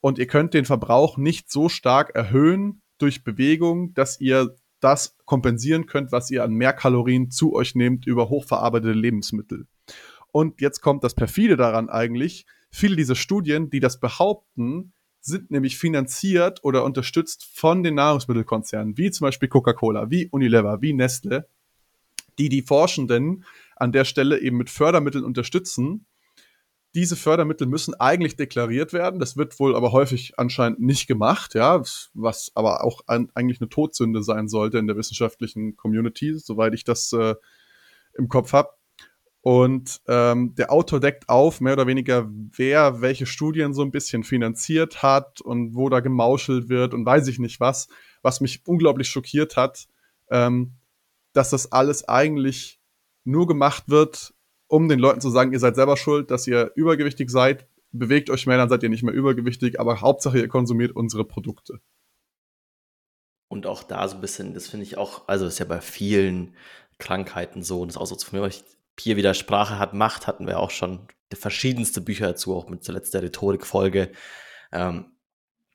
Und 0.01 0.19
ihr 0.19 0.27
könnt 0.27 0.55
den 0.55 0.65
Verbrauch 0.65 1.17
nicht 1.17 1.51
so 1.51 1.69
stark 1.69 2.15
erhöhen 2.15 2.83
durch 2.99 3.25
Bewegung, 3.25 3.95
dass 3.95 4.21
ihr 4.21 4.57
das 4.81 5.17
kompensieren 5.27 5.87
könnt, 5.87 6.11
was 6.11 6.31
ihr 6.31 6.43
an 6.43 6.53
mehr 6.53 6.73
Kalorien 6.73 7.31
zu 7.31 7.55
euch 7.55 7.75
nehmt 7.75 8.07
über 8.07 8.29
hochverarbeitete 8.31 8.93
Lebensmittel. 8.93 9.67
Und 10.33 10.61
jetzt 10.61 10.81
kommt 10.81 11.05
das 11.05 11.15
perfide 11.15 11.57
daran 11.57 11.91
eigentlich. 11.91 12.47
Viele 12.71 12.97
dieser 12.97 13.17
Studien, 13.17 13.69
die 13.69 13.81
das 13.81 14.01
behaupten, 14.01 14.93
sind 15.21 15.51
nämlich 15.51 15.77
finanziert 15.77 16.65
oder 16.65 16.85
unterstützt 16.85 17.45
von 17.53 17.83
den 17.83 17.97
Nahrungsmittelkonzernen, 17.97 18.97
wie 18.97 19.11
zum 19.11 19.27
Beispiel 19.27 19.49
Coca-Cola, 19.49 20.11
wie 20.11 20.29
Unilever, 20.29 20.81
wie 20.81 20.95
Nestle, 20.95 21.47
die 22.39 22.49
die 22.49 22.63
Forschenden 22.63 23.45
an 23.77 23.93
der 23.93 24.05
Stelle 24.05 24.41
eben 24.41 24.57
mit 24.57 24.71
Fördermitteln 24.71 25.25
unterstützen. 25.25 26.07
Diese 26.95 27.15
Fördermittel 27.15 27.67
müssen 27.67 27.95
eigentlich 27.95 28.37
deklariert 28.37 28.93
werden. 28.93 29.21
Das 29.21 29.37
wird 29.37 29.59
wohl 29.61 29.77
aber 29.77 29.93
häufig 29.93 30.35
anscheinend 30.39 30.81
nicht 30.81 31.07
gemacht, 31.07 31.55
ja, 31.55 31.83
was 32.15 32.51
aber 32.55 32.85
auch 32.85 33.03
an, 33.07 33.31
eigentlich 33.35 33.61
eine 33.61 33.69
Todsünde 33.69 34.23
sein 34.23 34.49
sollte 34.49 34.79
in 34.79 34.89
der 34.89 34.97
wissenschaftlichen 34.97 35.77
Community, 35.77 36.37
soweit 36.37 36.75
ich 36.75 36.85
das 36.85 37.13
äh, 37.13 37.35
im 38.15 38.29
Kopf 38.29 38.53
habe. 38.53 38.71
Und 39.43 40.01
ähm, 40.07 40.55
der 40.57 40.71
Autor 40.71 41.01
deckt 41.01 41.29
auf, 41.29 41.61
mehr 41.61 41.73
oder 41.73 41.87
weniger, 41.87 42.29
wer 42.29 43.01
welche 43.01 43.25
Studien 43.25 43.73
so 43.73 43.83
ein 43.83 43.91
bisschen 43.91 44.23
finanziert 44.23 45.03
hat 45.03 45.41
und 45.41 45.75
wo 45.75 45.89
da 45.89 46.01
gemauschelt 46.01 46.69
wird 46.69 46.93
und 46.93 47.07
weiß 47.07 47.29
ich 47.29 47.39
nicht 47.39 47.59
was, 47.59 47.89
was 48.23 48.41
mich 48.41 48.67
unglaublich 48.67 49.09
schockiert 49.09 49.57
hat. 49.57 49.87
Ähm, 50.31 50.75
dass 51.33 51.51
das 51.51 51.73
alles 51.73 52.09
eigentlich 52.09 52.81
nur 53.25 53.47
gemacht 53.47 53.85
wird, 53.87 54.35
um 54.71 54.89
den 54.89 55.01
Leuten 55.01 55.21
zu 55.21 55.31
sagen, 55.31 55.53
ihr 55.53 55.59
seid 55.59 55.75
selber 55.75 55.97
schuld, 55.97 56.31
dass 56.31 56.47
ihr 56.47 56.71
übergewichtig 56.77 57.29
seid, 57.29 57.67
bewegt 57.91 58.31
euch 58.31 58.47
mehr, 58.47 58.57
dann 58.57 58.69
seid 58.69 58.85
ihr 58.85 58.89
nicht 58.89 59.03
mehr 59.03 59.13
übergewichtig, 59.13 59.81
aber 59.81 60.01
Hauptsache 60.01 60.39
ihr 60.39 60.49
konsumiert 60.49 60.95
unsere 60.95 61.25
Produkte. 61.25 61.81
Und 63.49 63.67
auch 63.67 63.83
da 63.83 64.07
so 64.07 64.15
ein 64.15 64.21
bisschen, 64.21 64.55
das 64.55 64.69
finde 64.69 64.85
ich 64.85 64.97
auch, 64.97 65.27
also 65.27 65.45
ist 65.45 65.59
ja 65.59 65.65
bei 65.65 65.81
vielen 65.81 66.55
Krankheiten 66.99 67.65
so, 67.65 67.81
und 67.81 67.89
das 67.89 67.97
ist 67.97 68.01
auch 68.01 68.07
so 68.07 68.15
zu 68.15 68.35
mir, 68.35 68.49
hier 68.99 69.17
wieder 69.17 69.35
Sprache 69.35 69.81
hat 69.81 69.93
Macht, 69.93 70.29
hatten 70.29 70.47
wir 70.47 70.61
auch 70.61 70.71
schon 70.71 71.09
verschiedenste 71.33 72.01
Bücher 72.01 72.29
dazu, 72.29 72.55
auch 72.55 72.69
mit 72.69 72.85
zuletzt 72.85 73.13
der 73.13 73.23
Rhetorikfolge, 73.23 74.13
ähm, 74.71 75.07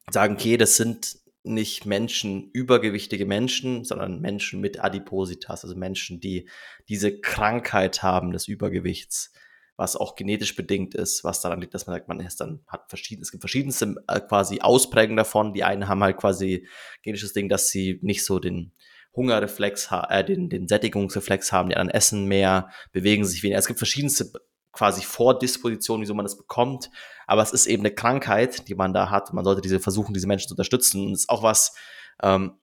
sagen, 0.09 0.35
okay, 0.35 0.55
das 0.55 0.77
sind 0.77 1.17
nicht 1.45 1.85
Menschen, 1.85 2.49
übergewichtige 2.51 3.25
Menschen, 3.25 3.83
sondern 3.83 4.21
Menschen 4.21 4.61
mit 4.61 4.83
Adipositas, 4.83 5.63
also 5.63 5.75
Menschen, 5.75 6.19
die 6.19 6.49
diese 6.89 7.19
Krankheit 7.19 8.03
haben 8.03 8.31
des 8.31 8.47
Übergewichts, 8.47 9.33
was 9.77 9.95
auch 9.95 10.15
genetisch 10.15 10.55
bedingt 10.55 10.95
ist, 10.95 11.23
was 11.23 11.41
daran 11.41 11.61
liegt, 11.61 11.73
dass 11.73 11.87
man 11.87 11.95
sagt, 11.95 12.07
man 12.07 12.19
ist 12.19 12.39
dann 12.39 12.61
hat 12.67 12.89
verschiedene, 12.89 13.23
es 13.23 13.31
gibt 13.31 13.41
verschiedenste 13.41 13.95
äh, 14.07 14.21
quasi 14.21 14.61
Ausprägungen 14.61 15.17
davon. 15.17 15.53
Die 15.53 15.63
einen 15.63 15.87
haben 15.87 16.03
halt 16.03 16.17
quasi 16.17 16.67
genetisches 17.03 17.33
Ding, 17.33 17.49
dass 17.49 17.69
sie 17.69 17.99
nicht 18.01 18.23
so 18.23 18.39
den 18.39 18.71
Hungerreflex, 19.15 19.89
äh, 20.09 20.23
den, 20.23 20.49
den 20.49 20.67
Sättigungsreflex 20.67 21.51
haben, 21.51 21.69
die 21.69 21.75
anderen 21.75 21.95
essen 21.95 22.25
mehr, 22.25 22.69
bewegen 22.91 23.25
sich 23.25 23.43
weniger. 23.43 23.59
Es 23.59 23.67
gibt 23.67 23.79
verschiedenste 23.79 24.31
quasi 24.75 25.03
Vordisposition, 25.03 26.01
wieso 26.01 26.13
man 26.13 26.25
das 26.25 26.37
bekommt. 26.37 26.91
Aber 27.27 27.41
es 27.41 27.51
ist 27.51 27.65
eben 27.65 27.81
eine 27.81 27.93
Krankheit, 27.93 28.67
die 28.67 28.75
man 28.75 28.93
da 28.93 29.09
hat. 29.09 29.33
Man 29.33 29.43
sollte 29.43 29.61
diese 29.61 29.79
versuchen, 29.79 30.13
diese 30.13 30.27
Menschen 30.27 30.47
zu 30.47 30.53
unterstützen. 30.53 31.07
Und 31.07 31.13
es 31.13 31.21
ist 31.21 31.29
auch 31.29 31.41
was, 31.41 31.75
ähm, 32.21 32.59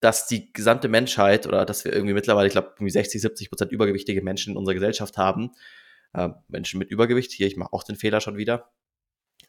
dass 0.00 0.26
die 0.26 0.52
gesamte 0.52 0.88
Menschheit 0.88 1.46
oder 1.46 1.64
dass 1.64 1.84
wir 1.84 1.92
irgendwie 1.92 2.14
mittlerweile, 2.14 2.46
ich 2.46 2.52
glaube, 2.52 2.72
irgendwie 2.74 2.90
60, 2.90 3.20
70 3.20 3.48
Prozent 3.48 3.72
übergewichtige 3.72 4.22
Menschen 4.22 4.52
in 4.52 4.56
unserer 4.56 4.74
Gesellschaft 4.74 5.16
haben. 5.16 5.52
Ähm, 6.14 6.34
Menschen 6.48 6.78
mit 6.78 6.90
Übergewicht, 6.90 7.32
hier, 7.32 7.46
ich 7.46 7.56
mache 7.56 7.72
auch 7.72 7.84
den 7.84 7.96
Fehler 7.96 8.20
schon 8.20 8.36
wieder. 8.36 8.70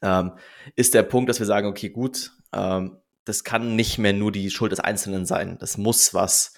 Ähm, 0.02 0.34
ist 0.76 0.94
der 0.94 1.04
Punkt, 1.04 1.30
dass 1.30 1.40
wir 1.40 1.46
sagen, 1.46 1.68
okay, 1.68 1.90
gut, 1.90 2.32
ähm, 2.54 2.98
das 3.26 3.44
kann 3.44 3.76
nicht 3.76 3.98
mehr 3.98 4.14
nur 4.14 4.32
die 4.32 4.50
Schuld 4.50 4.72
des 4.72 4.80
Einzelnen 4.80 5.26
sein. 5.26 5.58
Das 5.60 5.78
muss 5.78 6.14
was 6.14 6.54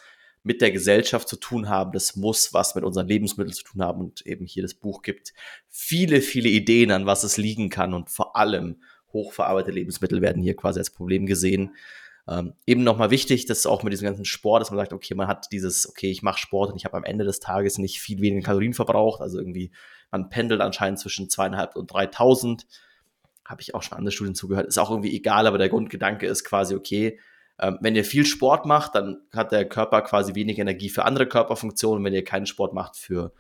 mit 0.45 0.61
der 0.61 0.71
Gesellschaft 0.71 1.27
zu 1.27 1.37
tun 1.37 1.69
haben. 1.69 1.91
Das 1.91 2.15
muss 2.15 2.53
was 2.53 2.75
mit 2.75 2.83
unseren 2.83 3.07
Lebensmitteln 3.07 3.53
zu 3.53 3.63
tun 3.63 3.81
haben. 3.81 3.99
Und 3.99 4.25
eben 4.27 4.45
hier 4.45 4.61
das 4.61 4.75
Buch 4.75 5.01
gibt 5.01 5.33
viele, 5.69 6.21
viele 6.21 6.49
Ideen, 6.49 6.91
an 6.91 7.07
was 7.07 7.23
es 7.23 7.37
liegen 7.37 7.69
kann. 7.69 7.95
Und 7.95 8.11
vor 8.11 8.35
allem 8.35 8.77
hochverarbeitete 9.11 9.73
Lebensmittel 9.73 10.21
werden 10.21 10.43
hier 10.43 10.55
quasi 10.55 10.79
als 10.79 10.91
Problem 10.91 11.25
gesehen. 11.25 11.75
Ähm, 12.27 12.53
eben 12.67 12.83
nochmal 12.83 13.09
wichtig, 13.09 13.47
dass 13.47 13.65
auch 13.65 13.81
mit 13.81 13.91
diesem 13.91 14.05
ganzen 14.05 14.23
Sport, 14.25 14.61
dass 14.61 14.69
man 14.69 14.77
sagt, 14.77 14.93
okay, 14.93 15.15
man 15.15 15.27
hat 15.27 15.51
dieses, 15.51 15.89
okay, 15.89 16.11
ich 16.11 16.21
mache 16.21 16.37
Sport 16.37 16.71
und 16.71 16.77
ich 16.77 16.85
habe 16.85 16.97
am 16.97 17.03
Ende 17.03 17.25
des 17.25 17.39
Tages 17.39 17.79
nicht 17.79 17.99
viel 17.99 18.21
weniger 18.21 18.45
Kalorien 18.45 18.73
verbraucht. 18.73 19.21
Also 19.21 19.39
irgendwie, 19.39 19.71
Man 20.11 20.29
pendelt 20.29 20.61
anscheinend 20.61 20.99
zwischen 20.99 21.27
zweieinhalb 21.27 21.75
und 21.75 21.91
3000. 21.91 22.67
Habe 23.45 23.61
ich 23.61 23.73
auch 23.73 23.81
schon 23.81 23.97
andere 23.97 24.11
Studien 24.11 24.35
zugehört. 24.35 24.67
Ist 24.67 24.77
auch 24.77 24.91
irgendwie 24.91 25.15
egal, 25.15 25.47
aber 25.47 25.57
der 25.57 25.69
Grundgedanke 25.69 26.27
ist 26.27 26.43
quasi, 26.43 26.75
okay, 26.75 27.19
wenn 27.57 27.95
ihr 27.95 28.03
viel 28.03 28.25
Sport 28.25 28.65
macht, 28.65 28.95
dann 28.95 29.21
hat 29.31 29.51
der 29.51 29.67
Körper 29.67 30.01
quasi 30.01 30.35
wenig 30.35 30.59
Energie 30.59 30.89
für 30.89 31.05
andere 31.05 31.27
Körperfunktionen. 31.27 32.03
Wenn 32.03 32.13
ihr 32.13 32.23
keinen 32.23 32.45
Sport 32.45 32.73
macht 32.73 32.97
für, 32.97 33.33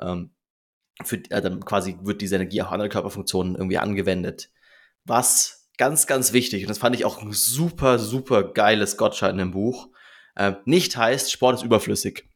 ähm, 0.00 0.30
für 1.04 1.16
äh, 1.30 1.42
dann 1.42 1.64
quasi 1.64 1.98
wird 2.02 2.22
diese 2.22 2.36
Energie 2.36 2.62
auch 2.62 2.72
andere 2.72 2.88
Körperfunktionen 2.88 3.56
irgendwie 3.56 3.78
angewendet. 3.78 4.50
Was 5.04 5.68
ganz, 5.76 6.06
ganz 6.06 6.32
wichtig, 6.32 6.62
und 6.62 6.68
das 6.68 6.78
fand 6.78 6.96
ich 6.96 7.04
auch 7.04 7.22
ein 7.22 7.32
super, 7.32 7.98
super 7.98 8.42
geiles 8.42 8.96
Gottschalk 8.96 9.32
in 9.32 9.38
dem 9.38 9.50
Buch, 9.52 9.88
äh, 10.34 10.54
nicht 10.64 10.96
heißt, 10.96 11.30
Sport 11.30 11.56
ist 11.56 11.64
überflüssig. 11.64 12.28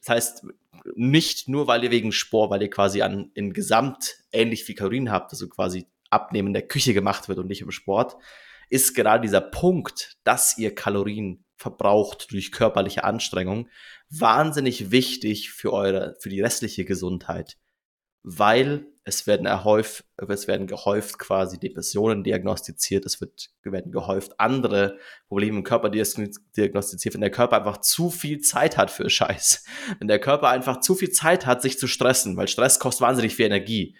Das 0.00 0.10
heißt, 0.10 0.46
nicht 0.94 1.48
nur, 1.48 1.66
weil 1.66 1.84
ihr 1.84 1.90
wegen 1.90 2.12
Sport, 2.12 2.50
weil 2.50 2.62
ihr 2.62 2.70
quasi 2.70 3.02
an, 3.02 3.30
in 3.34 3.52
Gesamt 3.52 4.16
ähnlich 4.32 4.64
viel 4.64 4.74
Kalorien 4.74 5.10
habt, 5.10 5.32
also 5.32 5.48
quasi 5.48 5.86
Abnehmen 6.10 6.48
in 6.48 6.54
der 6.54 6.66
Küche 6.66 6.94
gemacht 6.94 7.28
wird 7.28 7.38
und 7.38 7.48
nicht 7.48 7.60
im 7.60 7.70
Sport, 7.70 8.16
ist 8.68 8.94
gerade 8.94 9.22
dieser 9.22 9.40
Punkt, 9.40 10.16
dass 10.24 10.58
ihr 10.58 10.74
Kalorien 10.74 11.44
verbraucht 11.56 12.30
durch 12.30 12.52
körperliche 12.52 13.04
Anstrengung, 13.04 13.68
wahnsinnig 14.10 14.90
wichtig 14.90 15.50
für 15.50 15.72
eure, 15.72 16.16
für 16.20 16.28
die 16.28 16.40
restliche 16.40 16.84
Gesundheit. 16.84 17.56
Weil 18.22 18.86
es 19.04 19.26
werden 19.26 19.46
erhäuft, 19.46 20.04
es 20.28 20.48
werden 20.48 20.66
gehäuft 20.66 21.18
quasi 21.18 21.58
Depressionen 21.58 22.22
diagnostiziert, 22.24 23.06
es 23.06 23.20
wird, 23.20 23.48
werden 23.62 23.90
gehäuft 23.90 24.38
andere 24.38 24.98
Probleme 25.28 25.58
im 25.58 25.64
Körper 25.64 25.88
diagnostiziert, 25.88 27.14
wenn 27.14 27.20
der 27.22 27.30
Körper 27.30 27.56
einfach 27.56 27.78
zu 27.78 28.10
viel 28.10 28.40
Zeit 28.40 28.76
hat 28.76 28.90
für 28.90 29.08
Scheiß. 29.08 29.64
Wenn 29.98 30.08
der 30.08 30.20
Körper 30.20 30.48
einfach 30.48 30.80
zu 30.80 30.94
viel 30.94 31.10
Zeit 31.10 31.46
hat, 31.46 31.62
sich 31.62 31.78
zu 31.78 31.86
stressen, 31.86 32.36
weil 32.36 32.48
Stress 32.48 32.78
kostet 32.78 33.00
wahnsinnig 33.00 33.34
viel 33.34 33.46
Energie. 33.46 33.96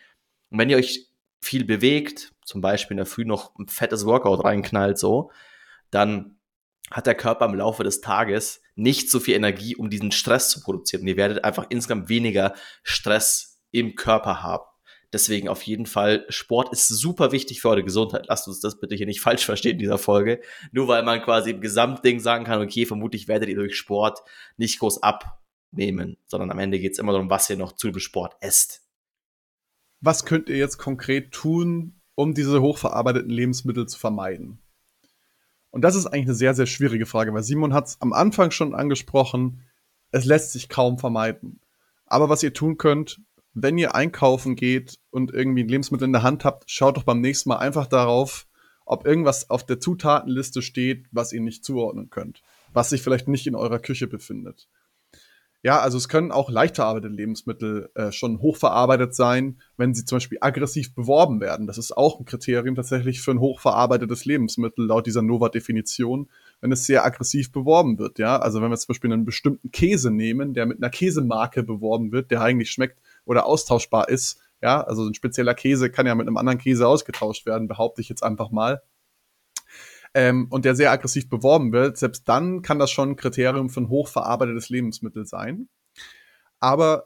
Und 0.50 0.58
wenn 0.58 0.68
ihr 0.70 0.76
euch 0.76 1.08
viel 1.40 1.64
bewegt, 1.64 2.32
zum 2.48 2.60
Beispiel 2.60 2.94
in 2.94 2.98
der 2.98 3.06
Früh 3.06 3.24
noch 3.24 3.54
ein 3.58 3.68
fettes 3.68 4.06
Workout 4.06 4.42
reinknallt, 4.42 4.98
so, 4.98 5.30
dann 5.90 6.38
hat 6.90 7.06
der 7.06 7.14
Körper 7.14 7.44
im 7.44 7.54
Laufe 7.54 7.84
des 7.84 8.00
Tages 8.00 8.62
nicht 8.74 9.10
so 9.10 9.20
viel 9.20 9.34
Energie, 9.34 9.76
um 9.76 9.90
diesen 9.90 10.10
Stress 10.10 10.48
zu 10.48 10.60
produzieren. 10.60 11.02
Und 11.02 11.08
ihr 11.08 11.16
werdet 11.18 11.44
einfach 11.44 11.66
insgesamt 11.68 12.08
weniger 12.08 12.54
Stress 12.82 13.60
im 13.70 13.94
Körper 13.94 14.42
haben. 14.42 14.64
Deswegen 15.12 15.48
auf 15.48 15.62
jeden 15.62 15.86
Fall, 15.86 16.24
Sport 16.28 16.72
ist 16.72 16.88
super 16.88 17.30
wichtig 17.32 17.60
für 17.60 17.68
eure 17.68 17.84
Gesundheit. 17.84 18.26
Lasst 18.28 18.48
uns 18.48 18.60
das 18.60 18.80
bitte 18.80 18.94
hier 18.94 19.06
nicht 19.06 19.20
falsch 19.22 19.44
verstehen 19.44 19.72
in 19.72 19.78
dieser 19.78 19.98
Folge. 19.98 20.40
Nur 20.72 20.88
weil 20.88 21.02
man 21.02 21.22
quasi 21.22 21.50
im 21.50 21.60
Gesamtding 21.60 22.20
sagen 22.20 22.44
kann, 22.44 22.62
okay, 22.62 22.86
vermutlich 22.86 23.28
werdet 23.28 23.50
ihr 23.50 23.56
durch 23.56 23.76
Sport 23.76 24.20
nicht 24.56 24.78
groß 24.78 25.02
abnehmen, 25.02 26.16
sondern 26.26 26.50
am 26.50 26.58
Ende 26.58 26.78
geht 26.78 26.92
es 26.92 26.98
immer 26.98 27.12
darum, 27.12 27.28
was 27.28 27.50
ihr 27.50 27.56
noch 27.56 27.72
zu 27.72 27.90
dem 27.90 28.00
Sport 28.00 28.36
esst. 28.40 28.88
Was 30.00 30.24
könnt 30.24 30.48
ihr 30.48 30.56
jetzt 30.56 30.78
konkret 30.78 31.32
tun, 31.32 31.97
um 32.18 32.34
diese 32.34 32.60
hochverarbeiteten 32.60 33.30
Lebensmittel 33.30 33.86
zu 33.86 33.96
vermeiden? 33.96 34.58
Und 35.70 35.82
das 35.82 35.94
ist 35.94 36.06
eigentlich 36.06 36.26
eine 36.26 36.34
sehr, 36.34 36.52
sehr 36.52 36.66
schwierige 36.66 37.06
Frage, 37.06 37.32
weil 37.32 37.44
Simon 37.44 37.72
hat 37.72 37.86
es 37.86 38.00
am 38.00 38.12
Anfang 38.12 38.50
schon 38.50 38.74
angesprochen, 38.74 39.62
es 40.10 40.24
lässt 40.24 40.50
sich 40.50 40.68
kaum 40.68 40.98
vermeiden. 40.98 41.60
Aber 42.06 42.28
was 42.28 42.42
ihr 42.42 42.52
tun 42.52 42.76
könnt, 42.76 43.20
wenn 43.54 43.78
ihr 43.78 43.94
einkaufen 43.94 44.56
geht 44.56 44.98
und 45.10 45.32
irgendwie 45.32 45.62
ein 45.62 45.68
Lebensmittel 45.68 46.06
in 46.06 46.12
der 46.12 46.24
Hand 46.24 46.44
habt, 46.44 46.68
schaut 46.68 46.96
doch 46.96 47.04
beim 47.04 47.20
nächsten 47.20 47.50
Mal 47.50 47.58
einfach 47.58 47.86
darauf, 47.86 48.48
ob 48.84 49.06
irgendwas 49.06 49.48
auf 49.48 49.64
der 49.64 49.78
Zutatenliste 49.78 50.60
steht, 50.60 51.06
was 51.12 51.32
ihr 51.32 51.40
nicht 51.40 51.64
zuordnen 51.64 52.10
könnt, 52.10 52.42
was 52.72 52.90
sich 52.90 53.00
vielleicht 53.00 53.28
nicht 53.28 53.46
in 53.46 53.54
eurer 53.54 53.78
Küche 53.78 54.08
befindet. 54.08 54.68
Ja, 55.64 55.80
also 55.80 55.98
es 55.98 56.08
können 56.08 56.30
auch 56.30 56.50
leicht 56.50 56.76
verarbeitete 56.76 57.12
Lebensmittel 57.12 57.90
äh, 57.96 58.12
schon 58.12 58.40
hochverarbeitet 58.40 59.12
sein, 59.16 59.60
wenn 59.76 59.92
sie 59.92 60.04
zum 60.04 60.16
Beispiel 60.16 60.38
aggressiv 60.40 60.94
beworben 60.94 61.40
werden. 61.40 61.66
Das 61.66 61.78
ist 61.78 61.96
auch 61.96 62.20
ein 62.20 62.24
Kriterium 62.26 62.76
tatsächlich 62.76 63.20
für 63.20 63.32
ein 63.32 63.40
hochverarbeitetes 63.40 64.24
Lebensmittel 64.24 64.86
laut 64.86 65.08
dieser 65.08 65.22
Nova-Definition, 65.22 66.30
wenn 66.60 66.70
es 66.70 66.86
sehr 66.86 67.04
aggressiv 67.04 67.50
beworben 67.50 67.98
wird. 67.98 68.20
Ja, 68.20 68.38
also 68.38 68.62
wenn 68.62 68.70
wir 68.70 68.76
zum 68.76 68.88
Beispiel 68.88 69.12
einen 69.12 69.24
bestimmten 69.24 69.72
Käse 69.72 70.12
nehmen, 70.12 70.54
der 70.54 70.64
mit 70.64 70.78
einer 70.78 70.90
Käsemarke 70.90 71.64
beworben 71.64 72.12
wird, 72.12 72.30
der 72.30 72.40
eigentlich 72.40 72.70
schmeckt 72.70 73.00
oder 73.24 73.44
austauschbar 73.44 74.08
ist. 74.08 74.38
Ja, 74.62 74.80
also 74.82 75.06
ein 75.06 75.14
spezieller 75.14 75.54
Käse 75.54 75.90
kann 75.90 76.06
ja 76.06 76.14
mit 76.14 76.28
einem 76.28 76.36
anderen 76.36 76.58
Käse 76.58 76.86
ausgetauscht 76.86 77.46
werden, 77.46 77.66
behaupte 77.66 78.00
ich 78.00 78.08
jetzt 78.08 78.22
einfach 78.22 78.52
mal 78.52 78.80
ähm, 80.14 80.46
und 80.50 80.64
der 80.64 80.74
sehr 80.74 80.90
aggressiv 80.90 81.28
beworben 81.28 81.72
wird, 81.72 81.96
selbst 81.96 82.28
dann 82.28 82.62
kann 82.62 82.78
das 82.78 82.90
schon 82.90 83.10
ein 83.10 83.16
Kriterium 83.16 83.70
für 83.70 83.80
ein 83.80 83.88
hochverarbeitetes 83.88 84.68
Lebensmittel 84.68 85.26
sein. 85.26 85.68
Aber 86.60 87.04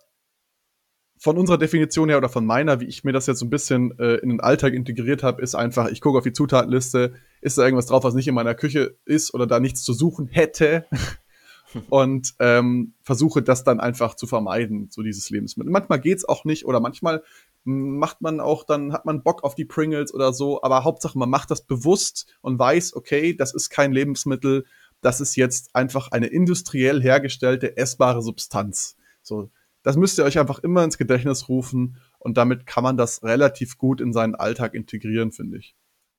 von 1.23 1.39
unserer 1.39 1.59
Definition 1.59 2.09
her 2.09 2.19
oder 2.19 2.29
von 2.29 2.45
meiner, 2.45 2.81
wie 2.81 2.87
ich 2.87 3.05
mir 3.05 3.13
das 3.13 3.29
jetzt 3.29 3.39
so 3.39 3.47
ein 3.47 3.51
bisschen 3.51 3.97
äh, 4.01 4.17
in 4.17 4.29
den 4.29 4.41
Alltag 4.41 4.73
integriert 4.73 5.23
habe, 5.23 5.41
ist 5.41 5.55
einfach, 5.55 5.89
ich 5.89 6.01
gucke 6.01 6.19
auf 6.19 6.25
die 6.25 6.33
Zutatenliste, 6.33 7.13
ist 7.41 7.59
da 7.59 7.65
irgendwas 7.65 7.87
drauf, 7.87 8.03
was 8.03 8.15
nicht 8.15 8.27
in 8.27 8.35
meiner 8.35 8.57
Küche 8.57 8.97
ist 9.05 9.33
oder 9.33 9.47
da 9.47 9.61
nichts 9.61 9.85
zu 9.85 9.93
suchen 9.93 10.27
hätte 10.27 10.85
und 11.91 12.35
ähm, 12.41 12.95
versuche 13.03 13.41
das 13.41 13.63
dann 13.63 13.79
einfach 13.79 14.17
zu 14.17 14.27
vermeiden, 14.27 14.89
so 14.91 15.03
dieses 15.03 15.31
Lebensmittel. 15.31 15.71
Manchmal 15.71 16.01
geht's 16.01 16.25
auch 16.25 16.45
nicht 16.45 16.65
oder 16.65 16.81
manchmal 16.81 17.23
macht 17.65 18.21
man 18.21 18.41
auch, 18.41 18.65
dann 18.65 18.93
hat 18.93 19.05
man 19.05 19.23
Bock 19.23 19.45
auf 19.45 19.55
die 19.55 19.65
Pringles 19.65 20.13
oder 20.13 20.33
so, 20.33 20.63
aber 20.63 20.85
Hauptsache 20.85 21.19
man 21.19 21.31
macht 21.31 21.51
das 21.51 21.63
bewusst 21.63 22.27
und 22.41 22.59
weiß, 22.59 22.95
okay, 22.95 23.35
das 23.35 23.55
ist 23.55 23.71
kein 23.71 23.93
Lebensmittel, 23.93 24.65
das 25.01 25.21
ist 25.21 25.37
jetzt 25.37 25.75
einfach 25.75 26.11
eine 26.11 26.27
industriell 26.27 27.03
hergestellte 27.03 27.77
essbare 27.77 28.23
Substanz. 28.23 28.97
So, 29.23 29.51
das 29.83 29.97
müsst 29.97 30.19
ihr 30.19 30.25
euch 30.25 30.39
einfach 30.39 30.61
immer 30.61 30.85
ins 30.85 30.99
Gedächtnis 30.99 31.49
rufen 31.49 31.99
und 32.19 32.37
damit 32.37 32.67
kann 32.67 32.85
man 32.85 32.97
das 32.97 33.23
relativ 33.23 33.79
gut 33.79 34.01
in 34.01 34.13
seinen 34.13 34.35
Alltag 34.35 34.75
integrieren, 34.75 35.33
finde 35.33 35.59
ich. 35.59 35.77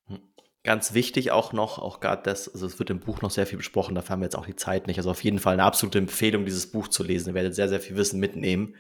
Hm. 0.07 0.19
Ganz 0.63 0.93
wichtig 0.93 1.31
auch 1.31 1.53
noch, 1.53 1.79
auch 1.79 1.99
gerade 1.99 2.23
das, 2.23 2.47
also 2.47 2.65
es 2.65 2.79
wird 2.79 2.89
im 2.89 2.99
Buch 2.99 3.21
noch 3.21 3.31
sehr 3.31 3.47
viel 3.47 3.57
besprochen, 3.57 3.95
dafür 3.95 4.11
haben 4.11 4.19
wir 4.21 4.27
jetzt 4.27 4.37
auch 4.37 4.45
die 4.45 4.55
Zeit 4.55 4.87
nicht. 4.87 4.97
Also 4.97 5.11
auf 5.11 5.23
jeden 5.23 5.39
Fall 5.39 5.53
eine 5.53 5.63
absolute 5.63 5.97
Empfehlung, 5.97 6.45
dieses 6.45 6.71
Buch 6.71 6.87
zu 6.87 7.03
lesen. 7.03 7.29
Ihr 7.29 7.35
werdet 7.35 7.55
sehr, 7.55 7.69
sehr 7.69 7.81
viel 7.81 7.97
Wissen 7.97 8.19
mitnehmen. 8.19 8.75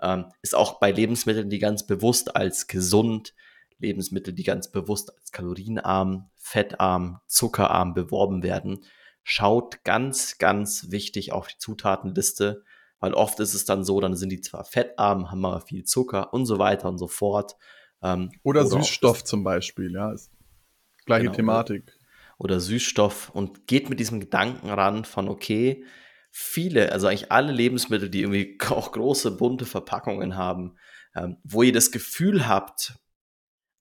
Ähm, 0.00 0.26
ist 0.42 0.54
auch 0.54 0.78
bei 0.78 0.90
Lebensmitteln, 0.92 1.50
die 1.50 1.58
ganz 1.58 1.86
bewusst 1.86 2.36
als 2.36 2.66
gesund, 2.66 3.34
Lebensmittel, 3.78 4.34
die 4.34 4.42
ganz 4.42 4.70
bewusst 4.70 5.16
als 5.16 5.32
kalorienarm, 5.32 6.30
fettarm, 6.36 7.20
zuckerarm 7.26 7.94
beworben 7.94 8.42
werden. 8.42 8.84
Schaut 9.22 9.84
ganz, 9.84 10.38
ganz 10.38 10.90
wichtig 10.90 11.32
auf 11.32 11.48
die 11.48 11.58
Zutatenliste, 11.58 12.64
weil 13.00 13.14
oft 13.14 13.38
ist 13.40 13.54
es 13.54 13.64
dann 13.64 13.84
so, 13.84 14.00
dann 14.00 14.16
sind 14.16 14.30
die 14.30 14.40
zwar 14.40 14.64
fettarm, 14.64 15.30
haben 15.30 15.44
aber 15.44 15.60
viel 15.60 15.84
Zucker 15.84 16.32
und 16.32 16.46
so 16.46 16.58
weiter 16.58 16.88
und 16.88 16.98
so 16.98 17.08
fort. 17.08 17.56
Ähm, 18.02 18.30
oder, 18.42 18.60
oder, 18.62 18.70
Süßstoff 18.70 19.24
zum 19.24 19.44
Beispiel, 19.44 19.92
ja. 19.92 20.12
Ist 20.12 20.30
gleiche 21.06 21.24
genau, 21.24 21.36
Thematik. 21.36 21.92
Oder 22.38 22.60
Süßstoff 22.60 23.30
und 23.30 23.66
geht 23.66 23.90
mit 23.90 23.98
diesem 23.98 24.20
Gedanken 24.20 24.70
ran 24.70 25.04
von, 25.04 25.28
okay, 25.28 25.84
viele, 26.30 26.92
also 26.92 27.06
eigentlich 27.06 27.32
alle 27.32 27.52
Lebensmittel, 27.52 28.10
die 28.10 28.22
irgendwie 28.22 28.58
auch 28.68 28.92
große, 28.92 29.32
bunte 29.36 29.66
Verpackungen 29.66 30.36
haben, 30.36 30.76
ähm, 31.14 31.38
wo 31.44 31.62
ihr 31.62 31.72
das 31.72 31.90
Gefühl 31.90 32.48
habt, 32.48 32.94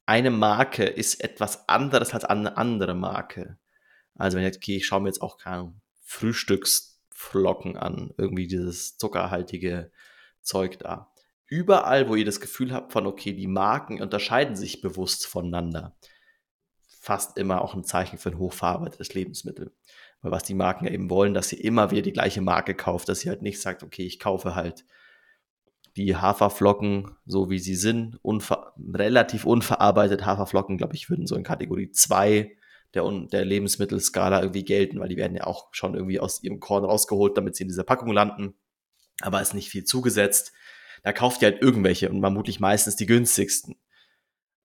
eine 0.06 0.32
Marke 0.32 0.86
ist 0.86 1.22
etwas 1.22 1.68
anderes 1.68 2.14
als 2.14 2.24
eine 2.24 2.56
andere 2.58 2.96
Marke. 2.96 3.58
Also 4.16 4.38
wenn 4.38 4.46
ihr 4.46 4.56
okay, 4.56 4.78
ich 4.78 4.86
schaue 4.86 5.02
mir 5.02 5.10
jetzt 5.10 5.22
auch 5.22 5.38
keine 5.38 5.74
Frühstücksflocken 6.04 7.78
an, 7.78 8.14
irgendwie 8.18 8.48
dieses 8.48 8.98
zuckerhaltige 8.98 9.92
Zeug 10.42 10.80
da. 10.80 11.14
Überall, 11.46 12.10
wo 12.10 12.16
ihr 12.16 12.26
das 12.26 12.40
Gefühl 12.40 12.74
habt 12.74 12.94
von, 12.94 13.06
okay, 13.06 13.34
die 13.34 13.48
Marken 13.48 14.02
unterscheiden 14.02 14.56
sich 14.56 14.82
bewusst 14.82 15.28
voneinander, 15.28 15.98
fast 16.88 17.38
immer 17.38 17.62
auch 17.62 17.74
ein 17.74 17.84
Zeichen 17.84 18.18
für 18.18 18.30
ein 18.30 18.38
hochverarbeitetes 18.38 19.14
Lebensmittel. 19.14 19.76
Weil 20.22 20.32
was 20.32 20.44
die 20.44 20.54
Marken 20.54 20.86
ja 20.86 20.92
eben 20.92 21.10
wollen, 21.10 21.34
dass 21.34 21.50
sie 21.50 21.60
immer 21.60 21.92
wieder 21.92 22.02
die 22.02 22.14
gleiche 22.14 22.42
Marke 22.42 22.74
kauft, 22.74 23.10
dass 23.10 23.20
sie 23.20 23.30
halt 23.30 23.42
nicht 23.42 23.62
sagt, 23.62 23.84
okay, 23.84 24.06
ich 24.06 24.20
kaufe 24.20 24.56
halt 24.56 24.86
die 25.96 26.16
Haferflocken, 26.16 27.16
so 27.26 27.50
wie 27.50 27.60
sie 27.60 27.76
sind, 27.76 28.20
unver 28.22 28.74
relativ 28.94 29.46
unverarbeitet 29.46 30.26
Haferflocken, 30.26 30.78
glaube 30.78 30.96
ich, 30.96 31.10
würden 31.10 31.28
so 31.28 31.36
in 31.36 31.44
Kategorie 31.44 31.92
2 31.92 32.52
der, 32.94 33.04
der 33.32 33.46
Lebensmittelskala 33.46 34.42
irgendwie 34.42 34.64
gelten, 34.64 35.00
weil 35.00 35.10
die 35.10 35.18
werden 35.18 35.36
ja 35.36 35.46
auch 35.46 35.70
schon 35.72 35.96
irgendwie 35.96 36.20
aus 36.20 36.44
ihrem 36.44 36.60
Korn 36.60 36.86
rausgeholt, 36.86 37.36
damit 37.38 37.56
sie 37.56 37.64
in 37.64 37.70
dieser 37.70 37.84
Packung 37.84 38.12
landen. 38.12 38.56
Aber 39.22 39.42
ist 39.42 39.56
nicht 39.56 39.70
viel 39.70 39.84
zugesetzt. 39.84 40.54
Da 41.04 41.12
kauft 41.12 41.42
ihr 41.42 41.50
halt 41.50 41.62
irgendwelche 41.62 42.10
und 42.10 42.22
vermutlich 42.22 42.60
meistens 42.60 42.96
die 42.96 43.06
günstigsten. 43.06 43.76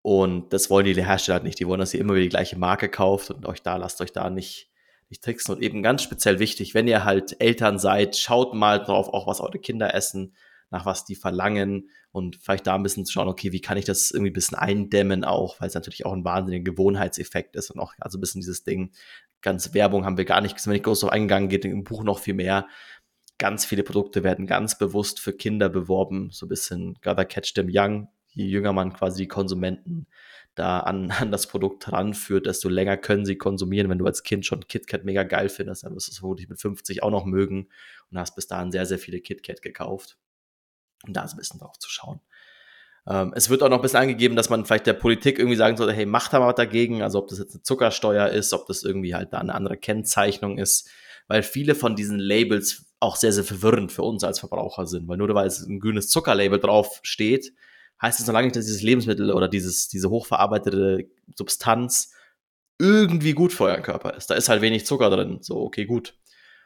Und 0.03 0.53
das 0.53 0.71
wollen 0.71 0.87
die 0.87 0.95
Hersteller 0.95 1.35
halt 1.35 1.45
nicht. 1.45 1.59
Die 1.59 1.67
wollen, 1.67 1.81
dass 1.81 1.93
ihr 1.93 2.01
immer 2.01 2.15
wieder 2.15 2.23
die 2.23 2.31
gleiche 2.31 2.57
Marke 2.57 2.89
kauft 2.89 3.31
und 3.31 3.45
euch 3.47 3.63
da, 3.63 3.77
lasst 3.77 4.01
euch 4.01 4.13
da 4.13 4.31
nicht 4.31 4.71
nicht 5.09 5.23
tricksen. 5.23 5.55
Und 5.55 5.63
eben 5.63 5.83
ganz 5.83 6.03
speziell 6.03 6.39
wichtig, 6.39 6.75
wenn 6.75 6.89
ihr 6.89 7.05
halt 7.05 7.41
Eltern 7.41 7.79
seid, 7.79 8.17
schaut 8.17 8.55
mal 8.55 8.79
drauf, 8.79 9.09
auch 9.09 9.27
was 9.27 9.41
eure 9.41 9.59
Kinder 9.59 9.95
essen, 9.95 10.35
nach 10.71 10.85
was 10.85 11.05
die 11.05 11.15
verlangen 11.15 11.91
und 12.11 12.37
vielleicht 12.43 12.67
da 12.67 12.75
ein 12.75 12.83
bisschen 12.83 13.05
zu 13.05 13.13
schauen, 13.13 13.29
okay, 13.29 13.53
wie 13.53 13.61
kann 13.61 13.79
ich 13.79 13.85
das 13.85 14.11
irgendwie 14.11 14.31
ein 14.31 14.35
bisschen 14.35 14.59
eindämmen 14.59 15.23
auch, 15.25 15.61
weil 15.61 15.69
es 15.69 15.75
natürlich 15.75 16.07
auch 16.07 16.13
ein 16.13 16.25
wahnsinniger 16.25 16.65
Gewohnheitseffekt 16.65 17.57
ist 17.57 17.71
und 17.71 17.79
auch 17.79 17.93
also 18.01 18.19
ein 18.19 18.21
bisschen 18.21 18.41
dieses 18.41 18.65
Ding, 18.65 18.93
ganz 19.43 19.75
Werbung 19.75 20.05
haben 20.05 20.17
wir 20.17 20.25
gar 20.25 20.41
nicht, 20.41 20.59
sind 20.59 20.73
wir 20.73 20.75
nicht 20.75 20.85
groß 20.85 21.01
drauf 21.01 21.13
eingegangen, 21.13 21.49
geht 21.49 21.65
im 21.65 21.85
Buch 21.85 22.03
noch 22.03 22.19
viel 22.19 22.35
mehr. 22.35 22.67
ganz 23.39 23.67
viele 23.67 23.83
Produkte 23.83 24.25
werden 24.25 24.47
ganz 24.47 24.79
bewusst 24.79 25.21
für 25.21 25.35
Kinder 25.35 25.69
beworben, 25.69 26.31
so 26.33 26.47
ein 26.47 26.49
bisschen 26.49 26.95
gotta 27.03 27.25
catch 27.25 27.53
them 27.55 27.69
young. 27.71 28.09
Je 28.37 28.47
jünger 28.47 28.73
man 28.73 28.93
quasi 28.93 29.23
die 29.23 29.29
Konsumenten 29.29 30.07
da 30.55 30.81
an, 30.81 31.11
an 31.21 31.33
das 31.33 31.47
Produkt 31.47 31.91
ranführt, 31.91 32.47
desto 32.47 32.69
länger 32.69 32.97
können 32.97 33.25
sie 33.25 33.37
konsumieren. 33.37 33.89
Wenn 33.91 33.99
du 33.99 34.07
als 34.07 34.23
Kind 34.23 34.45
schon 34.45 34.67
KitKat 34.67 35.05
mega 35.05 35.23
geil 35.23 35.49
findest, 35.49 35.85
dann 35.85 35.95
wirst 35.95 36.09
du 36.09 36.13
es 36.13 36.19
vermutlich 36.19 36.49
mit 36.49 36.61
50 36.61 37.03
auch 37.03 37.11
noch 37.11 37.25
mögen 37.25 37.69
und 38.11 38.19
hast 38.19 38.35
bis 38.35 38.47
dahin 38.47 38.71
sehr, 38.71 38.87
sehr 38.87 38.99
viele 38.99 39.21
KitKat 39.21 39.63
gekauft. 39.63 40.19
Und 41.07 41.17
da 41.17 41.25
ist 41.25 41.33
ein 41.33 41.39
bisschen 41.39 41.61
drauf 41.61 41.79
zu 41.79 41.91
schauen. 41.91 42.21
Ähm, 43.07 43.33
es 43.37 43.49
wird 43.49 43.63
auch 43.63 43.69
noch 43.69 43.79
ein 43.79 43.83
bisschen 43.83 44.01
angegeben, 44.01 44.37
dass 44.37 44.51
man 44.51 44.65
vielleicht 44.65 44.87
der 44.87 44.95
Politik 44.95 45.39
irgendwie 45.39 45.57
sagen 45.57 45.77
sollte, 45.77 45.93
hey, 45.93 46.07
macht 46.07 46.33
da 46.33 46.41
mal 46.41 46.49
was 46.49 46.57
dagegen. 46.57 47.03
Also 47.03 47.19
ob 47.19 47.29
das 47.29 47.39
jetzt 47.39 47.55
eine 47.55 47.63
Zuckersteuer 47.63 48.29
ist, 48.29 48.53
ob 48.53 48.67
das 48.67 48.83
irgendwie 48.83 49.15
halt 49.15 49.33
da 49.33 49.39
eine 49.39 49.55
andere 49.55 49.77
Kennzeichnung 49.77 50.59
ist. 50.59 50.89
Weil 51.29 51.43
viele 51.43 51.75
von 51.75 51.97
diesen 51.97 52.19
Labels 52.19 52.87
auch 53.01 53.17
sehr, 53.17 53.33
sehr 53.33 53.45
verwirrend 53.45 53.93
für 53.93 54.03
uns 54.03 54.25
als 54.25 54.41
Verbraucher 54.41 54.87
sind. 54.87 55.07
Weil 55.09 55.19
nur 55.19 55.33
weil 55.35 55.47
es 55.47 55.61
ein 55.61 55.81
grünes 55.81 56.09
Zuckerlabel 56.09 56.59
drauf 56.59 57.01
steht, 57.03 57.53
heißt 58.01 58.21
es 58.21 58.27
noch 58.27 58.35
lange 58.35 58.47
nicht, 58.47 58.57
dass 58.57 58.67
dieses 58.67 58.83
Lebensmittel 58.83 59.33
oder 59.33 59.49
dieses, 59.49 59.89
diese 59.89 60.11
hochverarbeitete 60.11 61.09
Substanz 61.35 62.13
irgendwie 62.79 63.33
gut 63.33 63.53
für 63.53 63.65
euren 63.65 63.83
Körper 63.83 64.15
ist. 64.15 64.29
Da 64.29 64.35
ist 64.35 64.49
halt 64.49 64.61
wenig 64.61 64.87
Zucker 64.87 65.11
drin. 65.11 65.39
So, 65.41 65.57
okay, 65.57 65.87
gut. 65.87 66.15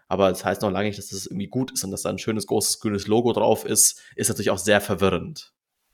Aber 0.08 0.28
das 0.28 0.44
heißt 0.44 0.62
noch 0.62 0.72
lange 0.72 0.88
nicht, 0.88 0.98
dass 0.98 1.10
das 1.10 1.26
irgendwie 1.26 1.46
gut 1.46 1.70
ist 1.70 1.84
und 1.84 1.92
dass 1.92 2.02
da 2.02 2.10
ein 2.10 2.18
schönes, 2.18 2.46
großes, 2.46 2.80
grünes 2.80 3.06
Logo 3.06 3.32
drauf 3.32 3.64
ist, 3.64 4.02
ist 4.16 4.28
natürlich 4.28 4.50
auch 4.50 4.58
sehr 4.58 4.80
verwirrend. 4.80 5.52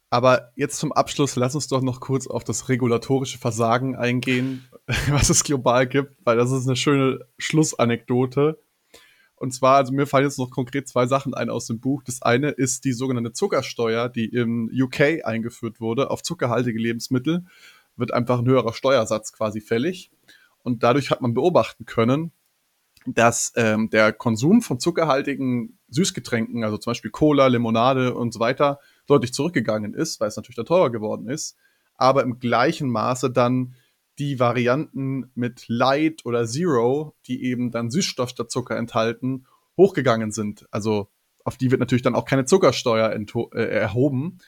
Aber 0.08 0.52
jetzt 0.56 0.78
zum 0.78 0.92
Abschluss, 0.92 1.36
lass 1.36 1.54
uns 1.54 1.68
doch 1.68 1.82
noch 1.82 2.00
kurz 2.00 2.26
auf 2.26 2.44
das 2.44 2.68
regulatorische 2.70 3.38
Versagen 3.38 3.96
eingehen, 3.96 4.66
was 5.10 5.28
es 5.28 5.44
global 5.44 5.86
gibt, 5.86 6.16
weil 6.24 6.36
das 6.36 6.50
ist 6.50 6.66
eine 6.66 6.76
schöne 6.76 7.26
Schlussanekdote. 7.38 8.58
Und 9.36 9.52
zwar, 9.52 9.76
also 9.76 9.92
mir 9.92 10.06
fallen 10.06 10.24
jetzt 10.24 10.38
noch 10.38 10.50
konkret 10.50 10.88
zwei 10.88 11.06
Sachen 11.06 11.34
ein 11.34 11.50
aus 11.50 11.66
dem 11.66 11.78
Buch. 11.78 12.02
Das 12.02 12.22
eine 12.22 12.50
ist 12.50 12.84
die 12.84 12.92
sogenannte 12.92 13.32
Zuckersteuer, 13.32 14.08
die 14.08 14.26
im 14.26 14.70
UK 14.72 15.24
eingeführt 15.24 15.78
wurde 15.78 16.10
auf 16.10 16.22
zuckerhaltige 16.22 16.78
Lebensmittel. 16.78 17.44
Wird 17.96 18.12
einfach 18.12 18.38
ein 18.38 18.46
höherer 18.46 18.72
Steuersatz 18.72 19.32
quasi 19.32 19.60
fällig. 19.60 20.10
Und 20.62 20.82
dadurch 20.82 21.10
hat 21.10 21.20
man 21.20 21.34
beobachten 21.34 21.84
können, 21.84 22.32
dass 23.06 23.52
ähm, 23.56 23.90
der 23.90 24.12
Konsum 24.12 24.62
von 24.62 24.80
zuckerhaltigen 24.80 25.78
Süßgetränken, 25.88 26.64
also 26.64 26.78
zum 26.78 26.90
Beispiel 26.90 27.10
Cola, 27.10 27.46
Limonade 27.46 28.14
und 28.14 28.32
so 28.32 28.40
weiter, 28.40 28.80
deutlich 29.06 29.32
zurückgegangen 29.32 29.94
ist, 29.94 30.18
weil 30.18 30.28
es 30.28 30.36
natürlich 30.36 30.56
da 30.56 30.64
teurer 30.64 30.90
geworden 30.90 31.28
ist. 31.28 31.56
Aber 31.94 32.22
im 32.22 32.38
gleichen 32.38 32.90
Maße 32.90 33.30
dann 33.30 33.74
die 34.18 34.40
Varianten 34.40 35.30
mit 35.34 35.64
Light 35.68 36.24
oder 36.24 36.46
Zero, 36.46 37.14
die 37.26 37.44
eben 37.44 37.70
dann 37.70 37.90
Süßstoff 37.90 38.30
statt 38.30 38.50
Zucker 38.50 38.76
enthalten, 38.76 39.46
hochgegangen 39.76 40.32
sind. 40.32 40.66
Also 40.70 41.08
auf 41.44 41.56
die 41.56 41.70
wird 41.70 41.80
natürlich 41.80 42.02
dann 42.02 42.14
auch 42.14 42.24
keine 42.24 42.44
Zuckersteuer 42.44 43.12
äh, 43.12 43.58
erhoben. 43.58 44.38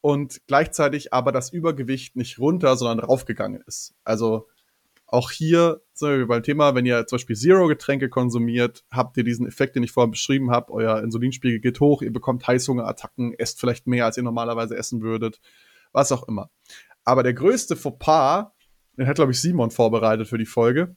Und 0.00 0.40
gleichzeitig 0.46 1.12
aber 1.12 1.32
das 1.32 1.52
Übergewicht 1.52 2.14
nicht 2.14 2.38
runter, 2.38 2.76
sondern 2.76 3.04
raufgegangen 3.04 3.62
ist. 3.66 3.94
Also 4.04 4.46
auch 5.06 5.30
hier 5.30 5.80
sind 5.94 6.10
wir 6.10 6.26
beim 6.26 6.42
Thema, 6.42 6.74
wenn 6.74 6.86
ihr 6.86 7.06
zum 7.06 7.16
Beispiel 7.16 7.34
Zero-Getränke 7.34 8.08
konsumiert, 8.08 8.84
habt 8.90 9.16
ihr 9.16 9.24
diesen 9.24 9.46
Effekt, 9.46 9.74
den 9.74 9.82
ich 9.82 9.90
vorhin 9.90 10.10
beschrieben 10.10 10.50
habe, 10.50 10.72
euer 10.72 11.02
Insulinspiegel 11.02 11.60
geht 11.60 11.80
hoch, 11.80 12.02
ihr 12.02 12.12
bekommt 12.12 12.46
Heißhungerattacken, 12.46 13.32
esst 13.32 13.58
vielleicht 13.58 13.86
mehr, 13.86 14.04
als 14.04 14.18
ihr 14.18 14.22
normalerweise 14.22 14.76
essen 14.76 15.00
würdet, 15.00 15.40
was 15.92 16.12
auch 16.12 16.28
immer. 16.28 16.50
Aber 17.04 17.22
der 17.22 17.32
größte 17.32 17.74
Fauxpas 17.74 18.52
den 18.98 19.06
hat, 19.06 19.16
glaube 19.16 19.32
ich, 19.32 19.40
Simon 19.40 19.70
vorbereitet 19.70 20.28
für 20.28 20.38
die 20.38 20.46
Folge. 20.46 20.96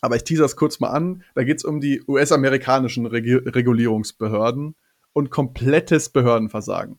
Aber 0.00 0.16
ich 0.16 0.24
teaser 0.24 0.44
es 0.44 0.56
kurz 0.56 0.80
mal 0.80 0.90
an. 0.90 1.24
Da 1.34 1.44
geht 1.44 1.58
es 1.58 1.64
um 1.64 1.80
die 1.80 2.02
US-amerikanischen 2.06 3.06
Regu 3.06 3.38
Regulierungsbehörden 3.48 4.76
und 5.12 5.30
komplettes 5.30 6.10
Behördenversagen. 6.10 6.98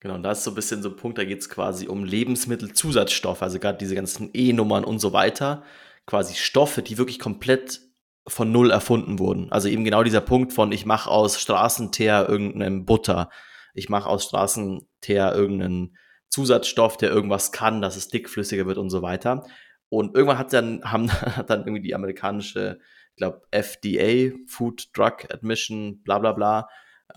Genau, 0.00 0.16
und 0.16 0.24
da 0.24 0.32
ist 0.32 0.42
so 0.42 0.50
ein 0.50 0.56
bisschen 0.56 0.82
so 0.82 0.88
ein 0.88 0.96
Punkt, 0.96 1.18
da 1.18 1.24
geht 1.24 1.40
es 1.40 1.48
quasi 1.48 1.86
um 1.86 2.02
Lebensmittelzusatzstoffe, 2.02 3.42
also 3.42 3.60
gerade 3.60 3.78
diese 3.78 3.94
ganzen 3.94 4.30
E-Nummern 4.34 4.82
und 4.82 4.98
so 4.98 5.12
weiter. 5.12 5.62
Quasi 6.06 6.34
Stoffe, 6.34 6.82
die 6.82 6.98
wirklich 6.98 7.20
komplett 7.20 7.80
von 8.26 8.50
null 8.50 8.72
erfunden 8.72 9.20
wurden. 9.20 9.52
Also 9.52 9.68
eben 9.68 9.84
genau 9.84 10.02
dieser 10.02 10.20
Punkt 10.20 10.52
von, 10.52 10.72
ich 10.72 10.86
mache 10.86 11.08
aus 11.08 11.40
Straßenteer 11.40 12.28
irgendeinem 12.28 12.84
Butter, 12.84 13.30
ich 13.74 13.88
mache 13.88 14.08
aus 14.08 14.24
Straßenteer 14.24 15.34
irgendeinen 15.34 15.96
Zusatzstoff, 16.30 16.96
der 16.96 17.10
irgendwas 17.10 17.52
kann, 17.52 17.80
dass 17.80 17.96
es 17.96 18.08
dickflüssiger 18.08 18.66
wird 18.66 18.78
und 18.78 18.90
so 18.90 19.02
weiter. 19.02 19.44
Und 19.92 20.14
irgendwann 20.14 20.38
hat 20.38 20.54
dann, 20.54 20.82
haben, 20.90 21.12
hat 21.12 21.50
dann 21.50 21.60
irgendwie 21.60 21.82
die 21.82 21.94
amerikanische, 21.94 22.80
ich 23.10 23.16
glaube, 23.16 23.42
FDA, 23.50 24.34
Food 24.46 24.88
Drug 24.96 25.30
Admission, 25.30 26.02
bla 26.02 26.18
bla 26.18 26.32
bla, 26.32 26.68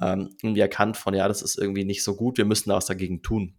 ähm, 0.01 0.35
irgendwie 0.43 0.59
erkannt 0.59 0.97
von, 0.97 1.13
ja, 1.13 1.29
das 1.29 1.41
ist 1.41 1.57
irgendwie 1.57 1.85
nicht 1.85 2.03
so 2.03 2.17
gut, 2.17 2.37
wir 2.37 2.43
müssen 2.43 2.69
da 2.69 2.75
was 2.75 2.87
dagegen 2.87 3.21
tun. 3.21 3.57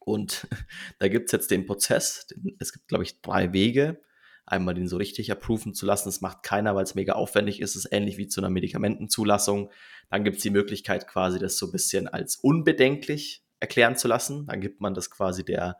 Und 0.00 0.48
da 0.98 1.06
gibt 1.06 1.26
es 1.26 1.32
jetzt 1.32 1.52
den 1.52 1.64
Prozess, 1.64 2.26
es 2.58 2.72
gibt, 2.72 2.88
glaube 2.88 3.04
ich, 3.04 3.20
drei 3.22 3.52
Wege. 3.52 4.02
Einmal 4.46 4.74
den 4.74 4.88
so 4.88 4.96
richtig 4.96 5.30
approven 5.30 5.72
zu 5.72 5.86
lassen, 5.86 6.08
das 6.08 6.20
macht 6.20 6.42
keiner, 6.42 6.74
weil 6.74 6.82
es 6.82 6.96
mega 6.96 7.12
aufwendig 7.12 7.60
ist, 7.60 7.76
das 7.76 7.84
ist 7.84 7.92
ähnlich 7.92 8.18
wie 8.18 8.26
zu 8.26 8.40
einer 8.40 8.50
Medikamentenzulassung. 8.50 9.70
Dann 10.10 10.24
gibt 10.24 10.38
es 10.38 10.42
die 10.42 10.50
Möglichkeit 10.50 11.06
quasi, 11.06 11.38
das 11.38 11.56
so 11.56 11.66
ein 11.66 11.72
bisschen 11.72 12.08
als 12.08 12.36
unbedenklich 12.36 13.44
erklären 13.60 13.96
zu 13.96 14.08
lassen. 14.08 14.46
Dann 14.46 14.60
gibt 14.60 14.80
man 14.80 14.92
das 14.92 15.08
quasi 15.08 15.44
der 15.44 15.78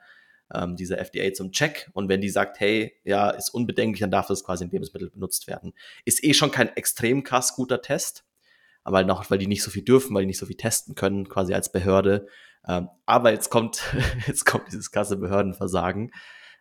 ähm, 0.53 0.77
dieser 0.77 0.99
FDA 0.99 1.33
zum 1.33 1.53
Check. 1.53 1.91
Und 1.93 2.09
wenn 2.09 2.21
die 2.21 2.31
sagt, 2.31 2.61
hey, 2.61 2.95
ja, 3.05 3.31
ist 3.31 3.51
unbedenklich, 3.51 4.01
dann 4.01 4.11
darf 4.11 4.27
das 4.27 4.45
quasi 4.45 4.65
in 4.65 4.71
Lebensmittel 4.71 5.11
benutzt 5.11 5.47
werden. 5.47 5.73
Ist 6.05 6.25
eh 6.25 6.35
schon 6.35 6.51
kein 6.51 6.75
extrem 6.77 7.23
krass 7.23 7.55
guter 7.55 7.81
Test, 7.81 8.25
aber 8.83 9.05
noch, 9.05 9.31
weil 9.31 9.39
die 9.39 9.47
nicht 9.47 9.63
so 9.63 9.71
viel 9.71 9.85
dürfen, 9.85 10.15
weil 10.15 10.23
die 10.23 10.29
nicht 10.29 10.39
so 10.39 10.47
viel 10.47 10.57
testen 10.57 10.95
können, 10.95 11.29
quasi 11.29 11.55
als 11.55 11.73
Behörde. 11.73 12.27
Ähm, 12.67 12.89
aber 13.07 13.33
jetzt 13.33 13.51
kommt, 13.51 13.83
jetzt 14.27 14.45
kommt 14.45 14.69
dieses 14.69 14.91
krasse 14.91 15.17
Behördenversagen. 15.17 16.13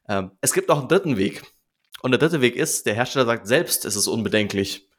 Ähm, 0.07 0.31
es 0.41 0.53
gibt 0.53 0.69
noch 0.69 0.79
einen 0.79 0.87
dritten 0.87 1.17
Weg. 1.17 1.43
Und 2.01 2.11
der 2.11 2.19
dritte 2.19 2.41
Weg 2.41 2.55
ist, 2.55 2.85
der 2.85 2.95
Hersteller 2.95 3.25
sagt 3.25 3.47
selbst, 3.47 3.85
es 3.85 3.95
ist 3.95 4.07
unbedenklich. 4.07 4.89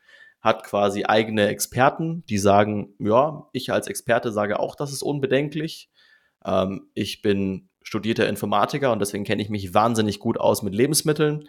Hat 0.40 0.64
quasi 0.64 1.04
eigene 1.04 1.48
Experten, 1.48 2.24
die 2.26 2.38
sagen, 2.38 2.94
ja, 2.98 3.48
ich 3.52 3.72
als 3.72 3.88
Experte 3.88 4.32
sage 4.32 4.58
auch, 4.58 4.74
das 4.74 4.92
ist 4.92 5.02
unbedenklich. 5.02 5.90
Ähm, 6.44 6.90
ich 6.94 7.22
bin 7.22 7.68
studierter 7.84 8.28
Informatiker 8.28 8.90
und 8.90 8.98
deswegen 8.98 9.24
kenne 9.24 9.42
ich 9.42 9.50
mich 9.50 9.74
wahnsinnig 9.74 10.18
gut 10.18 10.40
aus 10.40 10.62
mit 10.62 10.74
Lebensmitteln. 10.74 11.48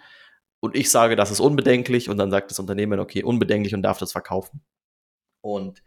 Und 0.60 0.76
ich 0.76 0.92
sage, 0.92 1.16
das 1.16 1.32
ist 1.32 1.40
unbedenklich 1.40 2.10
und 2.10 2.18
dann 2.18 2.30
sagt 2.30 2.52
das 2.52 2.60
Unternehmen, 2.60 3.00
okay, 3.00 3.24
unbedenklich 3.24 3.74
und 3.74 3.82
darf 3.82 3.98
das 3.98 4.12
verkaufen. 4.12 4.62
Und 5.42 5.82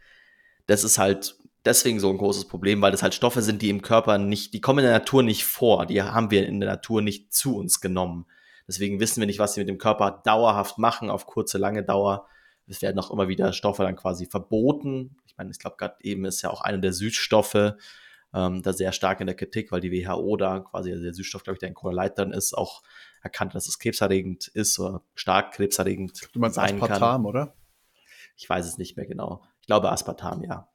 das 0.65 0.83
ist 0.83 0.97
halt 0.97 1.35
deswegen 1.65 1.99
so 1.99 2.09
ein 2.09 2.17
großes 2.17 2.47
Problem, 2.47 2.81
weil 2.81 2.91
das 2.91 3.03
halt 3.03 3.13
Stoffe 3.13 3.41
sind, 3.41 3.61
die 3.61 3.69
im 3.69 3.81
Körper 3.81 4.17
nicht, 4.17 4.53
die 4.53 4.61
kommen 4.61 4.79
in 4.79 4.85
der 4.85 4.99
Natur 4.99 5.23
nicht 5.23 5.45
vor, 5.45 5.85
die 5.85 6.01
haben 6.01 6.31
wir 6.31 6.47
in 6.47 6.59
der 6.59 6.69
Natur 6.69 7.01
nicht 7.01 7.33
zu 7.33 7.55
uns 7.55 7.81
genommen. 7.81 8.25
Deswegen 8.67 8.99
wissen 8.99 9.19
wir 9.19 9.27
nicht, 9.27 9.39
was 9.39 9.53
sie 9.53 9.61
mit 9.61 9.69
dem 9.69 9.77
Körper 9.77 10.21
dauerhaft 10.23 10.77
machen, 10.77 11.09
auf 11.09 11.25
kurze, 11.25 11.57
lange 11.57 11.83
Dauer. 11.83 12.27
Es 12.67 12.81
werden 12.81 12.99
auch 12.99 13.11
immer 13.11 13.27
wieder 13.27 13.51
Stoffe 13.51 13.83
dann 13.83 13.95
quasi 13.95 14.27
verboten. 14.27 15.17
Ich 15.25 15.35
meine, 15.37 15.49
ich 15.51 15.59
glaube, 15.59 15.77
gerade 15.77 15.95
eben 16.01 16.25
ist 16.25 16.41
ja 16.43 16.51
auch 16.51 16.61
einer 16.61 16.77
der 16.77 16.93
Süßstoffe, 16.93 17.73
ähm, 18.33 18.61
da 18.61 18.73
sehr 18.73 18.91
stark 18.91 19.21
in 19.21 19.27
der 19.27 19.35
Kritik, 19.35 19.71
weil 19.71 19.81
die 19.81 19.91
WHO 19.91 20.37
da 20.37 20.59
quasi 20.59 20.91
der 20.91 21.13
Süßstoff, 21.13 21.43
glaube 21.43 21.55
ich, 21.55 21.59
der 21.59 21.69
in 21.69 21.75
Cola 21.75 21.95
Light 21.95 22.17
dann 22.19 22.31
ist, 22.31 22.53
auch 22.53 22.83
erkannt, 23.21 23.55
dass 23.55 23.67
es 23.67 23.79
krebserregend 23.79 24.47
ist 24.47 24.79
oder 24.79 25.01
stark 25.15 25.53
krebserregend 25.53 26.29
du 26.33 26.39
meinst 26.39 26.55
sein 26.55 26.75
Aspartam, 26.75 27.23
kann. 27.23 27.25
oder? 27.25 27.55
Ich 28.37 28.49
weiß 28.49 28.65
es 28.65 28.77
nicht 28.77 28.95
mehr 28.95 29.05
genau. 29.05 29.43
Ich 29.61 29.67
glaube 29.67 29.91
Aspartam, 29.91 30.43
ja. 30.43 30.69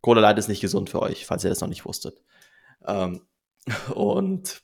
Cola 0.00 0.20
Light 0.20 0.38
ist 0.38 0.48
nicht 0.48 0.60
gesund 0.60 0.90
für 0.90 1.02
euch, 1.02 1.26
falls 1.26 1.44
ihr 1.44 1.50
das 1.50 1.60
noch 1.60 1.68
nicht 1.68 1.84
wusstet. 1.84 2.22
Ähm, 2.86 3.22
und 3.94 4.62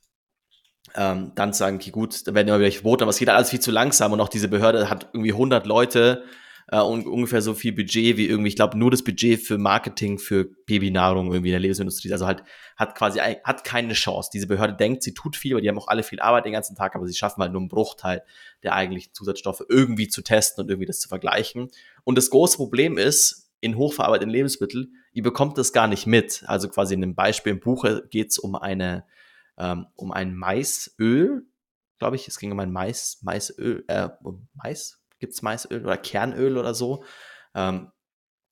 ähm, 0.94 1.32
dann 1.34 1.52
sagen, 1.52 1.76
okay, 1.76 1.90
gut, 1.90 2.26
dann 2.26 2.34
werden 2.34 2.48
immer 2.48 2.60
wieder 2.60 2.72
verboten, 2.72 3.02
aber 3.02 3.10
es 3.10 3.18
geht 3.18 3.28
alles 3.28 3.50
viel 3.50 3.60
zu 3.60 3.70
langsam 3.70 4.12
und 4.12 4.20
auch 4.20 4.28
diese 4.28 4.48
Behörde 4.48 4.90
hat 4.90 5.10
irgendwie 5.12 5.32
100 5.32 5.66
Leute, 5.66 6.24
äh, 6.70 6.80
und 6.80 7.06
ungefähr 7.06 7.42
so 7.42 7.54
viel 7.54 7.72
Budget 7.72 8.16
wie 8.16 8.26
irgendwie, 8.26 8.48
ich 8.48 8.56
glaube, 8.56 8.78
nur 8.78 8.90
das 8.90 9.02
Budget 9.02 9.40
für 9.40 9.58
Marketing 9.58 10.18
für 10.18 10.44
Babynahrung 10.66 11.26
irgendwie 11.32 11.48
in 11.48 11.52
der 11.52 11.60
Lebensmittelindustrie. 11.60 12.12
Also 12.12 12.26
halt 12.26 12.44
hat 12.76 12.94
quasi 12.94 13.18
hat 13.18 13.64
keine 13.64 13.92
Chance. 13.94 14.30
Diese 14.32 14.46
Behörde 14.46 14.74
denkt, 14.74 15.02
sie 15.02 15.14
tut 15.14 15.36
viel, 15.36 15.54
weil 15.54 15.62
die 15.62 15.68
haben 15.68 15.78
auch 15.78 15.88
alle 15.88 16.02
viel 16.02 16.20
Arbeit 16.20 16.44
den 16.44 16.52
ganzen 16.52 16.76
Tag, 16.76 16.94
aber 16.94 17.06
sie 17.06 17.14
schaffen 17.14 17.42
halt 17.42 17.52
nur 17.52 17.60
einen 17.60 17.68
Bruchteil 17.68 18.22
der 18.62 18.74
eigentlichen 18.74 19.12
Zusatzstoffe 19.12 19.62
irgendwie 19.68 20.08
zu 20.08 20.22
testen 20.22 20.64
und 20.64 20.70
irgendwie 20.70 20.86
das 20.86 21.00
zu 21.00 21.08
vergleichen. 21.08 21.70
Und 22.04 22.16
das 22.16 22.30
große 22.30 22.56
Problem 22.56 22.98
ist, 22.98 23.50
in 23.62 23.76
hochverarbeiteten 23.76 24.30
Lebensmitteln, 24.30 24.94
ihr 25.12 25.22
bekommt 25.22 25.58
das 25.58 25.72
gar 25.72 25.86
nicht 25.86 26.06
mit. 26.06 26.44
Also 26.46 26.68
quasi 26.68 26.94
in 26.94 27.02
dem 27.02 27.14
Beispiel 27.14 27.52
im 27.52 27.60
Buch 27.60 27.84
geht 28.10 28.30
es 28.30 28.38
um 28.38 28.54
eine 28.54 29.04
ähm, 29.58 29.86
um 29.94 30.10
ein 30.10 30.34
Maisöl, 30.34 31.46
glaube 31.98 32.16
ich. 32.16 32.26
Es 32.26 32.38
ging 32.38 32.50
um 32.50 32.58
ein 32.60 32.72
Mais, 32.72 33.18
Maisöl, 33.22 33.84
äh, 33.88 34.08
um 34.22 34.48
Mais, 34.54 34.99
gibt 35.20 35.34
es 35.34 35.42
Maisöl 35.42 35.84
oder 35.84 35.96
Kernöl 35.96 36.58
oder 36.58 36.74
so, 36.74 37.04
ähm, 37.54 37.92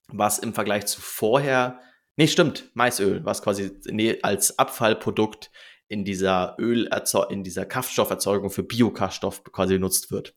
was 0.08 0.38
im 0.38 0.54
Vergleich 0.54 0.86
zu 0.86 1.00
vorher, 1.00 1.80
nee, 2.16 2.28
stimmt, 2.28 2.70
Maisöl, 2.74 3.24
was 3.24 3.42
quasi 3.42 3.72
nee, 3.86 4.18
als 4.22 4.58
Abfallprodukt 4.58 5.50
in 5.88 6.04
dieser 6.04 6.56
Öl 6.58 6.88
in 7.30 7.42
dieser 7.42 7.66
Kraftstofferzeugung 7.66 8.50
für 8.50 8.62
Biokraftstoff 8.62 9.42
quasi 9.44 9.74
genutzt 9.74 10.10
wird, 10.10 10.34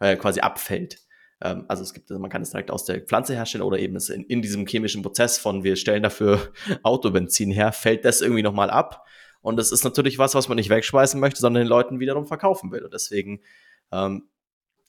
äh, 0.00 0.16
quasi 0.16 0.40
abfällt. 0.40 0.98
Ähm, 1.42 1.66
also 1.68 1.82
es 1.82 1.92
gibt, 1.92 2.10
man 2.10 2.30
kann 2.30 2.42
es 2.42 2.50
direkt 2.50 2.70
aus 2.70 2.84
der 2.84 3.02
Pflanze 3.02 3.34
herstellen 3.34 3.62
oder 3.62 3.78
eben 3.78 3.96
es 3.96 4.08
in, 4.08 4.24
in 4.24 4.42
diesem 4.42 4.66
chemischen 4.66 5.02
Prozess 5.02 5.38
von 5.38 5.62
wir 5.62 5.76
stellen 5.76 6.02
dafür 6.02 6.52
Autobenzin 6.82 7.50
her, 7.50 7.72
fällt 7.72 8.04
das 8.04 8.20
irgendwie 8.20 8.42
nochmal 8.42 8.70
ab. 8.70 9.04
Und 9.42 9.58
das 9.58 9.72
ist 9.72 9.84
natürlich 9.84 10.18
was, 10.18 10.34
was 10.34 10.48
man 10.48 10.56
nicht 10.56 10.70
wegschmeißen 10.70 11.20
möchte, 11.20 11.40
sondern 11.40 11.64
den 11.64 11.68
Leuten 11.68 12.00
wiederum 12.00 12.26
verkaufen 12.26 12.72
will. 12.72 12.82
Und 12.82 12.94
deswegen 12.94 13.42
ähm, 13.92 14.30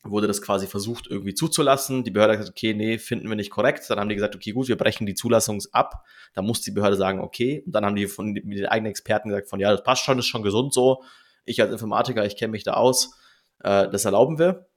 wurde 0.09 0.27
das 0.27 0.41
quasi 0.41 0.67
versucht 0.67 1.07
irgendwie 1.07 1.33
zuzulassen. 1.33 2.03
Die 2.03 2.11
Behörde 2.11 2.33
hat 2.33 2.39
gesagt, 2.39 2.57
okay, 2.57 2.73
nee, 2.73 2.97
finden 2.97 3.27
wir 3.27 3.35
nicht 3.35 3.49
korrekt. 3.49 3.89
Dann 3.89 3.99
haben 3.99 4.09
die 4.09 4.15
gesagt, 4.15 4.35
okay, 4.35 4.51
gut, 4.51 4.67
wir 4.67 4.77
brechen 4.77 5.05
die 5.05 5.15
Zulassung 5.15 5.61
ab. 5.71 6.03
Da 6.33 6.41
muss 6.41 6.61
die 6.61 6.71
Behörde 6.71 6.95
sagen, 6.95 7.19
okay. 7.19 7.63
Und 7.65 7.73
dann 7.73 7.85
haben 7.85 7.95
die 7.95 8.07
von 8.07 8.31
mit 8.31 8.57
den 8.57 8.67
eigenen 8.67 8.91
Experten 8.91 9.29
gesagt, 9.29 9.49
von 9.49 9.59
ja, 9.59 9.71
das 9.71 9.83
passt 9.83 10.03
schon, 10.03 10.19
ist 10.19 10.27
schon 10.27 10.43
gesund 10.43 10.73
so. 10.73 11.03
Ich 11.45 11.61
als 11.61 11.71
Informatiker, 11.71 12.25
ich 12.25 12.37
kenne 12.37 12.51
mich 12.51 12.63
da 12.63 12.73
aus. 12.73 13.15
Äh, 13.63 13.89
das 13.89 14.05
erlauben 14.05 14.39
wir. 14.39 14.67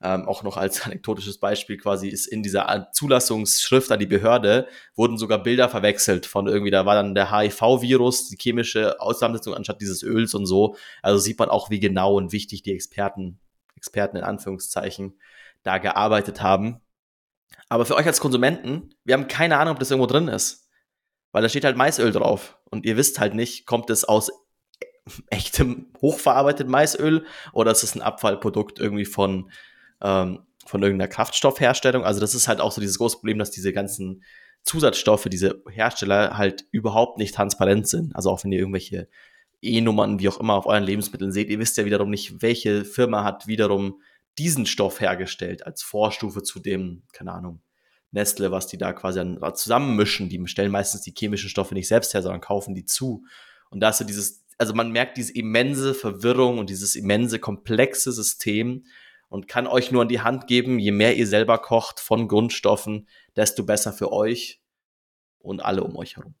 Ähm, 0.00 0.28
auch 0.28 0.44
noch 0.44 0.56
als 0.56 0.80
anekdotisches 0.86 1.38
Beispiel 1.38 1.76
quasi 1.76 2.08
ist 2.08 2.26
in 2.26 2.42
dieser 2.44 2.88
Zulassungsschrift 2.92 3.90
an 3.90 3.98
die 3.98 4.06
Behörde 4.06 4.68
wurden 4.94 5.18
sogar 5.18 5.42
Bilder 5.42 5.68
verwechselt 5.68 6.24
von 6.24 6.46
irgendwie, 6.46 6.70
da 6.70 6.86
war 6.86 6.94
dann 6.94 7.16
der 7.16 7.36
HIV-Virus, 7.36 8.28
die 8.28 8.36
chemische 8.40 9.00
Aussammelung 9.00 9.54
anstatt 9.54 9.80
dieses 9.80 10.04
Öls 10.04 10.34
und 10.34 10.46
so. 10.46 10.76
Also 11.02 11.18
sieht 11.18 11.38
man 11.38 11.48
auch, 11.48 11.68
wie 11.70 11.80
genau 11.80 12.14
und 12.14 12.30
wichtig 12.30 12.62
die 12.62 12.72
Experten 12.72 13.40
Experten 13.78 14.16
in 14.16 14.24
Anführungszeichen 14.24 15.18
da 15.62 15.78
gearbeitet 15.78 16.42
haben. 16.42 16.80
Aber 17.68 17.86
für 17.86 17.96
euch 17.96 18.06
als 18.06 18.20
Konsumenten, 18.20 18.90
wir 19.04 19.14
haben 19.14 19.28
keine 19.28 19.58
Ahnung, 19.58 19.74
ob 19.74 19.78
das 19.78 19.90
irgendwo 19.90 20.06
drin 20.06 20.28
ist. 20.28 20.68
Weil 21.32 21.42
da 21.42 21.48
steht 21.48 21.64
halt 21.64 21.76
Maisöl 21.76 22.12
drauf. 22.12 22.58
Und 22.64 22.84
ihr 22.84 22.96
wisst 22.96 23.20
halt 23.20 23.34
nicht, 23.34 23.66
kommt 23.66 23.90
es 23.90 24.04
aus 24.04 24.30
echtem, 25.30 25.92
hochverarbeiteten 26.00 26.70
Maisöl 26.70 27.24
oder 27.52 27.70
ist 27.70 27.82
es 27.82 27.94
ein 27.94 28.02
Abfallprodukt 28.02 28.78
irgendwie 28.78 29.04
von, 29.04 29.50
ähm, 30.02 30.46
von 30.66 30.82
irgendeiner 30.82 31.08
Kraftstoffherstellung. 31.08 32.04
Also 32.04 32.20
das 32.20 32.34
ist 32.34 32.48
halt 32.48 32.60
auch 32.60 32.72
so 32.72 32.80
dieses 32.80 32.98
große 32.98 33.16
Problem, 33.16 33.38
dass 33.38 33.50
diese 33.50 33.72
ganzen 33.72 34.24
Zusatzstoffe, 34.64 35.28
diese 35.30 35.62
Hersteller 35.70 36.36
halt 36.36 36.66
überhaupt 36.72 37.18
nicht 37.18 37.34
transparent 37.34 37.88
sind. 37.88 38.14
Also 38.16 38.30
auch 38.30 38.44
wenn 38.44 38.52
ihr 38.52 38.58
irgendwelche 38.58 39.08
E-Nummern, 39.62 40.18
wie 40.18 40.28
auch 40.28 40.40
immer, 40.40 40.54
auf 40.54 40.66
euren 40.66 40.84
Lebensmitteln 40.84 41.32
seht. 41.32 41.50
Ihr 41.50 41.58
wisst 41.58 41.76
ja 41.76 41.84
wiederum 41.84 42.10
nicht, 42.10 42.42
welche 42.42 42.84
Firma 42.84 43.24
hat 43.24 43.46
wiederum 43.46 44.00
diesen 44.38 44.66
Stoff 44.66 45.00
hergestellt 45.00 45.66
als 45.66 45.82
Vorstufe 45.82 46.42
zu 46.42 46.60
dem, 46.60 47.02
keine 47.12 47.32
Ahnung, 47.32 47.60
Nestle, 48.10 48.50
was 48.50 48.66
die 48.66 48.78
da 48.78 48.92
quasi 48.92 49.20
zusammenmischen. 49.54 50.28
Die 50.28 50.46
stellen 50.46 50.70
meistens 50.70 51.02
die 51.02 51.12
chemischen 51.16 51.50
Stoffe 51.50 51.74
nicht 51.74 51.88
selbst 51.88 52.14
her, 52.14 52.22
sondern 52.22 52.40
kaufen 52.40 52.74
die 52.74 52.86
zu. 52.86 53.24
Und 53.70 53.80
da 53.80 53.90
ist 53.90 53.98
so 53.98 54.04
dieses, 54.04 54.44
also 54.56 54.72
man 54.74 54.92
merkt 54.92 55.18
diese 55.18 55.34
immense 55.34 55.92
Verwirrung 55.92 56.58
und 56.58 56.70
dieses 56.70 56.96
immense 56.96 57.38
komplexe 57.38 58.12
System 58.12 58.86
und 59.28 59.46
kann 59.46 59.66
euch 59.66 59.90
nur 59.90 60.02
an 60.02 60.08
die 60.08 60.20
Hand 60.20 60.46
geben, 60.46 60.78
je 60.78 60.92
mehr 60.92 61.16
ihr 61.16 61.26
selber 61.26 61.58
kocht 61.58 62.00
von 62.00 62.28
Grundstoffen, 62.28 63.08
desto 63.36 63.64
besser 63.64 63.92
für 63.92 64.10
euch 64.10 64.62
und 65.38 65.60
alle 65.60 65.84
um 65.84 65.96
euch 65.96 66.16
herum 66.16 66.34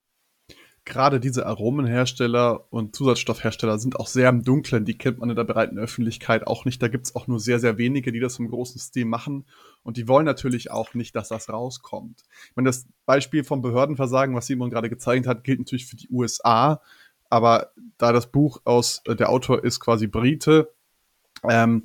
gerade 0.88 1.20
diese 1.20 1.46
Aromenhersteller 1.46 2.72
und 2.72 2.96
Zusatzstoffhersteller 2.96 3.78
sind 3.78 4.00
auch 4.00 4.06
sehr 4.06 4.28
im 4.28 4.42
Dunklen. 4.42 4.84
Die 4.84 4.98
kennt 4.98 5.18
man 5.18 5.30
in 5.30 5.36
der 5.36 5.44
breiten 5.44 5.78
Öffentlichkeit 5.78 6.46
auch 6.46 6.64
nicht. 6.64 6.82
Da 6.82 6.88
gibt 6.88 7.06
es 7.06 7.14
auch 7.14 7.26
nur 7.26 7.38
sehr, 7.38 7.60
sehr 7.60 7.78
wenige, 7.78 8.10
die 8.10 8.20
das 8.20 8.38
im 8.38 8.48
großen 8.48 8.80
Stil 8.80 9.04
machen. 9.04 9.44
Und 9.82 9.96
die 9.96 10.08
wollen 10.08 10.24
natürlich 10.24 10.70
auch 10.70 10.94
nicht, 10.94 11.14
dass 11.14 11.28
das 11.28 11.48
rauskommt. 11.48 12.24
Ich 12.50 12.56
meine, 12.56 12.68
das 12.68 12.86
Beispiel 13.06 13.44
vom 13.44 13.62
Behördenversagen, 13.62 14.34
was 14.34 14.46
Simon 14.46 14.70
gerade 14.70 14.88
gezeigt 14.88 15.26
hat, 15.26 15.44
gilt 15.44 15.60
natürlich 15.60 15.86
für 15.86 15.96
die 15.96 16.08
USA. 16.10 16.80
Aber 17.30 17.72
da 17.98 18.12
das 18.12 18.30
Buch 18.30 18.60
aus, 18.64 19.02
äh, 19.04 19.14
der 19.14 19.28
Autor 19.28 19.62
ist 19.62 19.80
quasi 19.80 20.06
Brite, 20.06 20.72
ähm, 21.48 21.82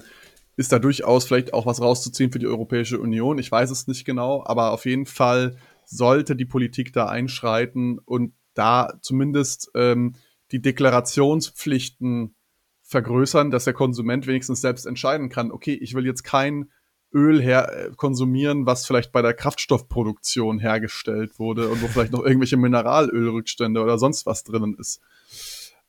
ist 0.56 0.72
da 0.72 0.80
durchaus 0.80 1.26
vielleicht 1.26 1.54
auch 1.54 1.66
was 1.66 1.82
rauszuziehen 1.82 2.32
für 2.32 2.40
die 2.40 2.48
Europäische 2.48 3.00
Union. 3.00 3.38
Ich 3.38 3.52
weiß 3.52 3.70
es 3.70 3.88
nicht 3.88 4.06
genau, 4.06 4.44
aber 4.46 4.72
auf 4.72 4.86
jeden 4.86 5.06
Fall 5.06 5.58
sollte 5.86 6.36
die 6.36 6.46
Politik 6.46 6.94
da 6.94 7.08
einschreiten 7.08 8.00
und 8.00 8.34
da 8.54 8.94
zumindest 9.02 9.72
ähm, 9.76 10.16
die 10.52 10.62
Deklarationspflichten 10.62 12.36
vergrößern, 12.84 13.50
dass 13.50 13.64
der 13.64 13.74
Konsument 13.74 14.28
wenigstens 14.28 14.62
selbst 14.62 14.86
entscheiden 14.86 15.30
kann, 15.30 15.52
okay, 15.52 15.74
ich 15.74 15.96
will 15.96 16.06
jetzt 16.06 16.24
kein 16.24 16.70
Öl 17.14 17.42
her 17.42 17.72
äh, 17.72 17.92
konsumieren, 17.96 18.66
was 18.66 18.86
vielleicht 18.86 19.12
bei 19.12 19.22
der 19.22 19.34
Kraftstoffproduktion 19.34 20.60
hergestellt 20.60 21.40
wurde 21.40 21.70
und 21.70 21.82
wo 21.82 21.88
vielleicht 21.88 22.12
noch 22.12 22.24
irgendwelche 22.24 22.58
Mineralölrückstände 22.58 23.82
oder 23.82 23.98
sonst 23.98 24.26
was 24.26 24.44
drinnen 24.44 24.76
ist. 24.80 25.02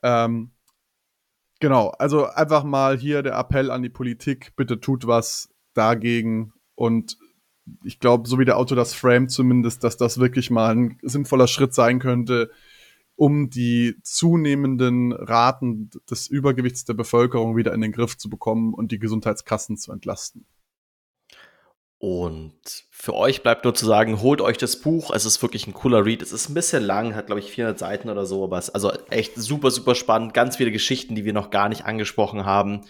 Ähm, 0.02 0.50
genau, 1.60 1.88
also 1.88 2.26
einfach 2.26 2.64
mal 2.64 2.98
hier 2.98 3.22
der 3.22 3.38
Appell 3.38 3.70
an 3.70 3.82
die 3.82 3.88
Politik, 3.88 4.54
bitte 4.56 4.80
tut 4.80 5.06
was 5.06 5.48
dagegen 5.72 6.52
und 6.74 7.16
ich 7.84 7.98
glaube, 7.98 8.28
so 8.28 8.38
wie 8.38 8.44
der 8.44 8.58
Auto 8.58 8.74
das 8.74 8.94
framet 8.94 9.30
zumindest, 9.30 9.84
dass 9.84 9.96
das 9.96 10.18
wirklich 10.18 10.50
mal 10.50 10.74
ein 10.74 10.98
sinnvoller 11.02 11.46
Schritt 11.46 11.74
sein 11.74 11.98
könnte, 11.98 12.50
um 13.16 13.48
die 13.50 13.96
zunehmenden 14.02 15.12
Raten 15.12 15.90
des 16.10 16.26
Übergewichts 16.26 16.84
der 16.84 16.94
Bevölkerung 16.94 17.56
wieder 17.56 17.72
in 17.72 17.80
den 17.80 17.92
Griff 17.92 18.16
zu 18.16 18.28
bekommen 18.28 18.74
und 18.74 18.92
die 18.92 18.98
Gesundheitskassen 18.98 19.76
zu 19.76 19.92
entlasten. 19.92 20.46
Und 21.98 22.84
für 22.90 23.14
euch 23.14 23.42
bleibt 23.42 23.64
nur 23.64 23.74
zu 23.74 23.86
sagen, 23.86 24.20
holt 24.20 24.42
euch 24.42 24.58
das 24.58 24.80
Buch. 24.80 25.10
Es 25.10 25.24
ist 25.24 25.40
wirklich 25.40 25.66
ein 25.66 25.72
cooler 25.72 26.04
Read. 26.04 26.20
Es 26.20 26.32
ist 26.32 26.50
ein 26.50 26.54
bisschen 26.54 26.82
lang, 26.82 27.14
hat 27.14 27.26
glaube 27.26 27.40
ich 27.40 27.50
400 27.50 27.78
Seiten 27.78 28.10
oder 28.10 28.26
so, 28.26 28.44
aber 28.44 28.58
es 28.58 28.68
ist 28.68 28.74
also 28.74 28.92
echt 29.08 29.36
super, 29.36 29.70
super 29.70 29.94
spannend. 29.94 30.34
Ganz 30.34 30.58
viele 30.58 30.70
Geschichten, 30.70 31.14
die 31.14 31.24
wir 31.24 31.32
noch 31.32 31.48
gar 31.48 31.70
nicht 31.70 31.86
angesprochen 31.86 32.44
haben. 32.44 32.82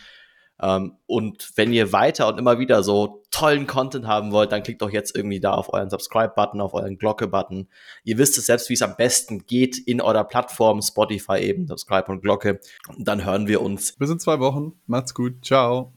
Ähm, 0.64 0.92
und 1.06 1.50
wenn 1.56 1.72
ihr 1.72 1.92
weiter 1.92 2.26
und 2.26 2.38
immer 2.38 2.58
wieder 2.58 2.82
so 2.82 3.22
tollen 3.30 3.66
Content 3.66 4.06
haben 4.06 4.32
wollt, 4.32 4.50
dann 4.50 4.62
klickt 4.62 4.80
doch 4.80 4.90
jetzt 4.90 5.14
irgendwie 5.14 5.40
da 5.40 5.52
auf 5.52 5.72
euren 5.72 5.90
Subscribe-Button, 5.90 6.60
auf 6.60 6.72
euren 6.72 6.96
Glocke-Button. 6.96 7.68
Ihr 8.04 8.16
wisst 8.16 8.38
es 8.38 8.46
selbst, 8.46 8.70
wie 8.70 8.74
es 8.74 8.82
am 8.82 8.96
besten 8.96 9.44
geht 9.46 9.76
in 9.76 10.00
eurer 10.00 10.24
Plattform, 10.24 10.80
Spotify 10.80 11.38
eben, 11.40 11.66
Subscribe 11.66 12.10
und 12.10 12.22
Glocke. 12.22 12.60
Und 12.96 13.06
dann 13.06 13.24
hören 13.24 13.46
wir 13.46 13.60
uns. 13.60 13.92
Bis 13.96 14.10
in 14.10 14.18
zwei 14.18 14.40
Wochen. 14.40 14.72
Macht's 14.86 15.12
gut. 15.12 15.44
Ciao. 15.44 15.92